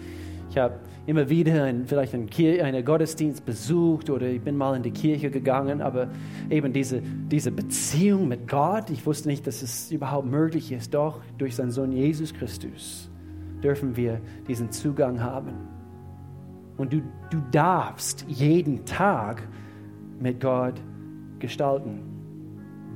Ich 0.49 0.57
habe 0.57 0.79
immer 1.07 1.29
wieder 1.29 1.63
ein, 1.63 1.85
vielleicht 1.87 2.13
einen, 2.13 2.29
Kir 2.29 2.63
einen 2.63 2.83
Gottesdienst 2.83 3.45
besucht 3.45 4.09
oder 4.09 4.27
ich 4.27 4.41
bin 4.41 4.57
mal 4.57 4.75
in 4.75 4.83
die 4.83 4.91
Kirche 4.91 5.31
gegangen, 5.31 5.81
aber 5.81 6.09
eben 6.49 6.73
diese, 6.73 7.01
diese 7.01 7.49
Beziehung 7.49 8.27
mit 8.27 8.47
Gott, 8.47 8.89
ich 8.89 9.05
wusste 9.05 9.29
nicht, 9.29 9.47
dass 9.47 9.61
es 9.61 9.89
überhaupt 9.89 10.29
möglich 10.29 10.71
ist. 10.71 10.93
Doch 10.93 11.21
durch 11.37 11.55
seinen 11.55 11.71
Sohn 11.71 11.93
Jesus 11.93 12.33
Christus 12.33 13.09
dürfen 13.63 13.95
wir 13.95 14.19
diesen 14.49 14.69
Zugang 14.69 15.21
haben. 15.21 15.53
Und 16.75 16.91
du, 16.91 17.01
du 17.31 17.41
darfst 17.51 18.25
jeden 18.27 18.85
Tag 18.85 19.47
mit 20.19 20.41
Gott 20.41 20.75
gestalten. 21.39 22.01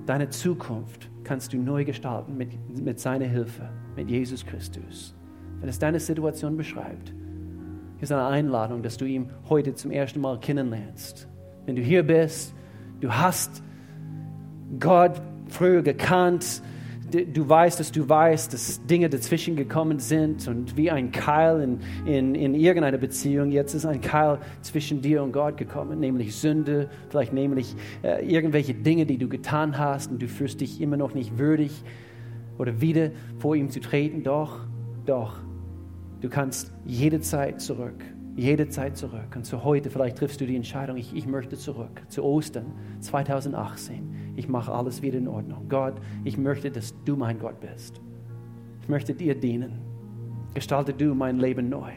Deine 0.06 0.28
Zukunft 0.30 1.10
kannst 1.24 1.54
du 1.54 1.58
neu 1.58 1.86
gestalten 1.86 2.36
mit, 2.36 2.50
mit 2.78 3.00
seiner 3.00 3.26
Hilfe, 3.26 3.70
mit 3.96 4.10
Jesus 4.10 4.46
Christus. 4.46 5.16
Wenn 5.62 5.70
es 5.70 5.80
deine 5.80 6.00
Situation 6.00 6.58
beschreibt, 6.58 7.14
ist 8.02 8.12
eine 8.12 8.26
Einladung, 8.26 8.82
dass 8.82 8.98
du 8.98 9.06
ihn 9.06 9.30
heute 9.48 9.76
zum 9.76 9.92
ersten 9.92 10.20
Mal 10.20 10.40
kennenlernst. 10.40 11.28
Wenn 11.66 11.76
du 11.76 11.82
hier 11.82 12.04
bist, 12.04 12.54
du 13.00 13.12
hast 13.12 13.64
Gott 14.80 15.22
früher 15.48 15.82
gekannt, 15.84 16.64
du 17.12 17.48
weißt, 17.48 17.80
dass 17.80 17.92
du 17.92 18.08
weißt, 18.08 18.54
dass 18.54 18.86
Dinge 18.86 19.10
dazwischen 19.10 19.56
gekommen 19.56 20.00
sind 20.00 20.48
und 20.48 20.78
wie 20.78 20.90
ein 20.90 21.12
Keil 21.12 21.62
in, 21.62 21.80
in, 22.06 22.36
in 22.36 22.56
irgendeiner 22.56 22.98
Beziehung, 22.98 23.52
jetzt 23.52 23.74
ist 23.74 23.86
ein 23.86 24.02
Keil 24.02 24.40
zwischen 24.62 25.02
dir 25.02 25.22
und 25.22 25.34
Gott 25.34 25.58
gekommen, 25.58 26.00
nämlich 26.00 26.36
Sünde, 26.36 26.90
vielleicht 27.10 27.34
nämlich 27.34 27.76
äh, 28.02 28.26
irgendwelche 28.26 28.74
Dinge, 28.74 29.06
die 29.06 29.18
du 29.18 29.28
getan 29.28 29.78
hast 29.78 30.12
und 30.12 30.22
du 30.22 30.28
fühlst 30.28 30.62
dich 30.62 30.82
immer 30.82 30.98
noch 30.98 31.14
nicht 31.14 31.38
würdig 31.38 31.84
oder 32.58 32.80
wieder 32.82 33.12
vor 33.40 33.56
ihm 33.56 33.70
zu 33.70 33.80
treten. 33.80 34.24
Doch, 34.24 34.60
doch, 35.06 35.36
du 36.22 36.30
kannst 36.30 36.72
jederzeit 36.86 37.60
zurück 37.60 38.04
jede 38.36 38.70
Zeit 38.70 38.98
zurück. 38.98 39.36
Und 39.36 39.46
zu 39.46 39.64
heute, 39.64 39.90
vielleicht 39.90 40.18
triffst 40.18 40.40
du 40.42 40.46
die 40.46 40.56
Entscheidung, 40.56 40.98
ich, 40.98 41.14
ich 41.16 41.28
möchte 41.28 41.58
zurück. 41.58 42.02
Zu 42.08 42.24
Ostern 42.24 42.66
2018. 43.00 44.34
Ich 44.36 44.48
mache 44.48 44.72
alles 44.72 45.02
wieder 45.02 45.18
in 45.18 45.28
Ordnung. 45.28 45.68
Gott, 45.68 45.96
ich 46.24 46.38
möchte, 46.38 46.72
dass 46.72 46.94
du 47.04 47.16
mein 47.16 47.40
Gott 47.40 47.60
bist. 47.60 48.02
Ich 48.82 48.90
möchte 48.90 49.14
dir 49.14 49.36
dienen. 49.36 49.82
Gestalte 50.54 50.94
du 50.94 51.14
mein 51.14 51.40
Leben 51.40 51.70
neu. 51.70 51.92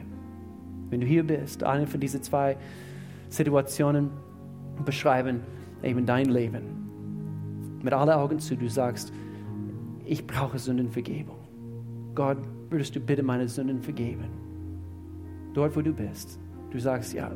Wenn 0.91 1.01
du 1.01 1.07
hier 1.07 1.25
bist, 1.25 1.63
eine 1.63 1.87
von 1.87 2.01
diesen 2.01 2.23
zwei 2.23 2.57
Situationen 3.29 4.11
beschreiben 4.85 5.41
eben 5.83 6.07
dein 6.07 6.27
Leben. 6.27 6.63
Mit 7.83 7.93
allen 7.93 8.11
Augen 8.11 8.39
zu, 8.39 8.57
du 8.57 8.69
sagst, 8.69 9.13
ich 10.05 10.27
brauche 10.27 10.59
Sündenvergebung. 10.59 11.37
Gott, 12.15 12.39
würdest 12.75 12.95
du 12.95 13.01
bitte 13.01 13.23
meine 13.23 13.49
Sünden 13.49 13.81
vergeben? 13.81 14.25
dort 15.55 15.77
wo 15.77 15.81
du 15.81 15.93
bist, 15.93 16.39
du 16.71 16.79
sagst, 16.79 17.15
ja, 17.15 17.33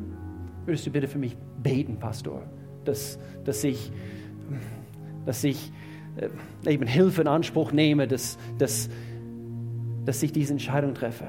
würdest 0.67 0.87
du 0.87 0.91
bitte 0.91 1.09
für 1.09 1.19
mich 1.19 1.37
beten, 1.63 1.99
Pastor, 1.99 2.43
dass, 2.85 3.19
dass 3.45 3.65
ich, 3.65 3.91
dass 5.25 5.43
ich 5.45 5.73
äh, 6.17 6.73
eben 6.73 6.87
Hilfe 6.87 7.23
in 7.23 7.29
Anspruch 7.29 7.73
nehme, 7.73 8.07
dass, 8.07 8.37
dass, 8.59 8.91
dass 10.05 10.23
ich 10.23 10.33
diese 10.33 10.53
Entscheidung 10.53 10.95
treffe. 10.95 11.29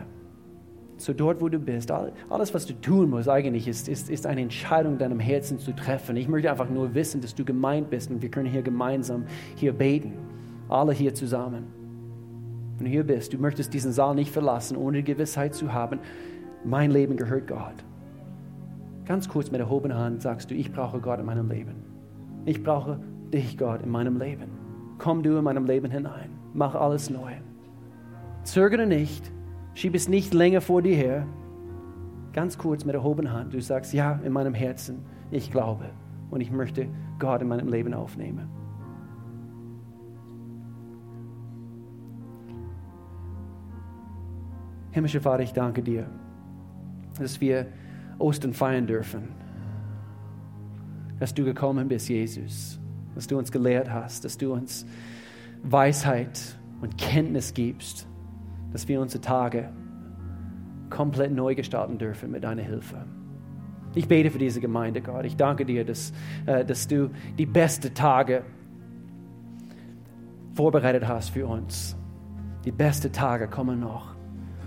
So 0.97 1.13
dort, 1.13 1.39
wo 1.39 1.47
du 1.47 1.59
bist, 1.59 1.91
alles, 1.91 2.53
was 2.53 2.65
du 2.65 2.73
tun 2.73 3.09
musst 3.09 3.29
eigentlich, 3.29 3.69
ist, 3.69 3.87
ist, 3.87 4.09
ist 4.09 4.25
eine 4.25 4.41
Entscheidung 4.41 4.97
deinem 4.97 5.21
Herzen 5.21 5.57
zu 5.57 5.71
treffen. 5.71 6.17
Ich 6.17 6.27
möchte 6.27 6.51
einfach 6.51 6.69
nur 6.69 6.93
wissen, 6.93 7.21
dass 7.21 7.33
du 7.35 7.45
gemeint 7.45 7.89
bist 7.89 8.11
und 8.11 8.21
wir 8.21 8.29
können 8.29 8.49
hier 8.49 8.63
gemeinsam 8.63 9.25
hier 9.55 9.71
beten. 9.71 10.11
Alle 10.67 10.91
hier 10.91 11.13
zusammen. 11.13 11.78
Wenn 12.79 12.85
du 12.85 12.91
hier 12.91 13.03
bist, 13.03 13.33
du 13.33 13.37
möchtest 13.37 13.73
diesen 13.73 13.91
Saal 13.91 14.15
nicht 14.15 14.31
verlassen, 14.31 14.77
ohne 14.77 15.03
Gewissheit 15.03 15.53
zu 15.53 15.73
haben, 15.73 15.99
mein 16.63 16.91
Leben 16.91 17.17
gehört 17.17 17.47
Gott. 17.47 17.83
Ganz 19.05 19.27
kurz 19.27 19.51
mit 19.51 19.59
erhobener 19.59 19.97
Hand 19.97 20.21
sagst 20.21 20.49
du, 20.49 20.55
ich 20.55 20.71
brauche 20.71 21.01
Gott 21.01 21.19
in 21.19 21.25
meinem 21.25 21.49
Leben. 21.49 21.75
Ich 22.45 22.63
brauche 22.63 22.97
dich, 23.33 23.57
Gott, 23.57 23.81
in 23.81 23.89
meinem 23.89 24.17
Leben. 24.17 24.47
Komm 24.97 25.23
du 25.23 25.37
in 25.37 25.43
meinem 25.43 25.65
Leben 25.65 25.91
hinein. 25.91 26.29
Mach 26.53 26.73
alles 26.73 27.09
neu. 27.09 27.33
Zögere 28.43 28.87
nicht. 28.87 29.29
Schieb 29.73 29.93
es 29.93 30.07
nicht 30.07 30.33
länger 30.33 30.61
vor 30.61 30.81
dir 30.81 30.95
her. 30.95 31.27
Ganz 32.31 32.57
kurz 32.57 32.85
mit 32.85 32.95
erhobener 32.95 33.33
Hand. 33.33 33.53
Du 33.53 33.61
sagst, 33.61 33.93
ja, 33.93 34.21
in 34.23 34.31
meinem 34.31 34.53
Herzen, 34.53 34.99
ich 35.31 35.51
glaube 35.51 35.89
und 36.31 36.39
ich 36.39 36.49
möchte 36.49 36.87
Gott 37.19 37.41
in 37.41 37.49
meinem 37.49 37.67
Leben 37.67 37.93
aufnehmen. 37.93 38.58
Himmlischer 44.91 45.21
Vater, 45.21 45.43
ich 45.43 45.53
danke 45.53 45.83
dir 45.83 46.07
dass 47.19 47.41
wir 47.41 47.67
Ostern 48.17 48.53
feiern 48.53 48.87
dürfen. 48.87 49.29
Dass 51.19 51.33
du 51.33 51.43
gekommen 51.43 51.87
bist, 51.87 52.09
Jesus. 52.09 52.79
Dass 53.15 53.27
du 53.27 53.37
uns 53.37 53.51
gelehrt 53.51 53.91
hast, 53.91 54.25
dass 54.25 54.37
du 54.37 54.53
uns 54.53 54.85
Weisheit 55.63 56.39
und 56.81 56.97
Kenntnis 56.97 57.53
gibst, 57.53 58.07
dass 58.71 58.87
wir 58.87 59.01
unsere 59.01 59.21
Tage 59.21 59.69
komplett 60.89 61.31
neu 61.31 61.55
gestalten 61.55 61.97
dürfen 61.97 62.31
mit 62.31 62.43
deiner 62.43 62.61
Hilfe. 62.61 63.05
Ich 63.95 64.07
bete 64.07 64.31
für 64.31 64.37
diese 64.37 64.61
Gemeinde, 64.61 65.01
Gott. 65.01 65.25
Ich 65.25 65.35
danke 65.35 65.65
dir, 65.65 65.83
dass, 65.83 66.13
äh, 66.45 66.63
dass 66.63 66.87
du 66.87 67.09
die 67.37 67.45
besten 67.45 67.93
Tage 67.93 68.43
vorbereitet 70.53 71.07
hast 71.07 71.29
für 71.29 71.47
uns. 71.47 71.97
Die 72.65 72.71
besten 72.71 73.11
Tage 73.11 73.47
kommen 73.47 73.79
noch. 73.79 74.18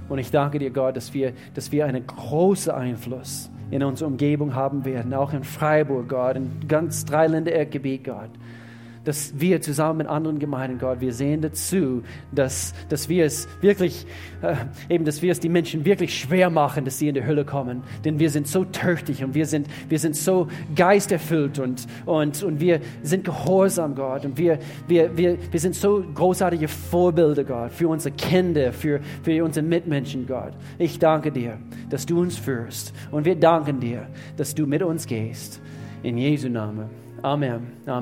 Und 0.08 0.18
ich 0.18 0.30
danke 0.30 0.58
dir, 0.58 0.70
Gott, 0.70 0.96
dass 0.96 1.14
wir, 1.14 1.32
dass 1.54 1.72
wir 1.72 1.86
einen 1.86 2.06
großen 2.06 2.72
Einfluss 2.72 3.50
in 3.70 3.82
unserer 3.82 4.08
Umgebung 4.08 4.54
haben 4.54 4.84
werden, 4.84 5.14
auch 5.14 5.32
in 5.32 5.44
Freiburg, 5.44 6.08
Gott, 6.08 6.36
in 6.36 6.68
ganz 6.68 7.04
Dreiländereckgebiet, 7.04 8.04
Gott 8.04 8.30
dass 9.04 9.32
wir 9.38 9.60
zusammen 9.60 9.98
mit 9.98 10.06
anderen 10.06 10.38
Gemeinden, 10.38 10.78
Gott, 10.78 11.00
wir 11.00 11.12
sehen 11.12 11.42
dazu, 11.42 12.02
dass, 12.30 12.72
dass 12.88 13.08
wir 13.08 13.24
es 13.24 13.48
wirklich, 13.60 14.06
äh, 14.42 14.54
eben, 14.88 15.04
dass 15.04 15.22
wir 15.22 15.32
es 15.32 15.40
die 15.40 15.48
Menschen 15.48 15.84
wirklich 15.84 16.18
schwer 16.18 16.50
machen, 16.50 16.84
dass 16.84 16.98
sie 16.98 17.08
in 17.08 17.14
die 17.14 17.24
Hölle 17.24 17.44
kommen. 17.44 17.82
Denn 18.04 18.18
wir 18.18 18.30
sind 18.30 18.46
so 18.46 18.64
tüchtig 18.64 19.24
und 19.24 19.34
wir 19.34 19.46
sind, 19.46 19.66
wir 19.88 19.98
sind 19.98 20.16
so 20.16 20.48
geisterfüllt 20.76 21.58
und, 21.58 21.86
und, 22.06 22.42
und 22.42 22.60
wir 22.60 22.80
sind 23.02 23.24
gehorsam, 23.24 23.94
Gott. 23.94 24.24
Und 24.24 24.38
wir, 24.38 24.58
wir, 24.86 25.16
wir, 25.16 25.38
wir 25.50 25.60
sind 25.60 25.74
so 25.74 26.04
großartige 26.14 26.68
Vorbilder, 26.68 27.44
Gott, 27.44 27.72
für 27.72 27.88
unsere 27.88 28.14
Kinder, 28.14 28.72
für, 28.72 29.00
für 29.22 29.44
unsere 29.44 29.66
Mitmenschen, 29.66 30.26
Gott. 30.26 30.52
Ich 30.78 30.98
danke 30.98 31.32
dir, 31.32 31.58
dass 31.90 32.06
du 32.06 32.20
uns 32.20 32.36
führst. 32.36 32.92
Und 33.10 33.24
wir 33.24 33.34
danken 33.34 33.80
dir, 33.80 34.06
dass 34.36 34.54
du 34.54 34.66
mit 34.66 34.82
uns 34.82 35.06
gehst. 35.06 35.60
In 36.02 36.18
Jesu 36.18 36.48
Namen. 36.48 36.90
Amen. 37.22 37.52
Amen. 37.86 38.00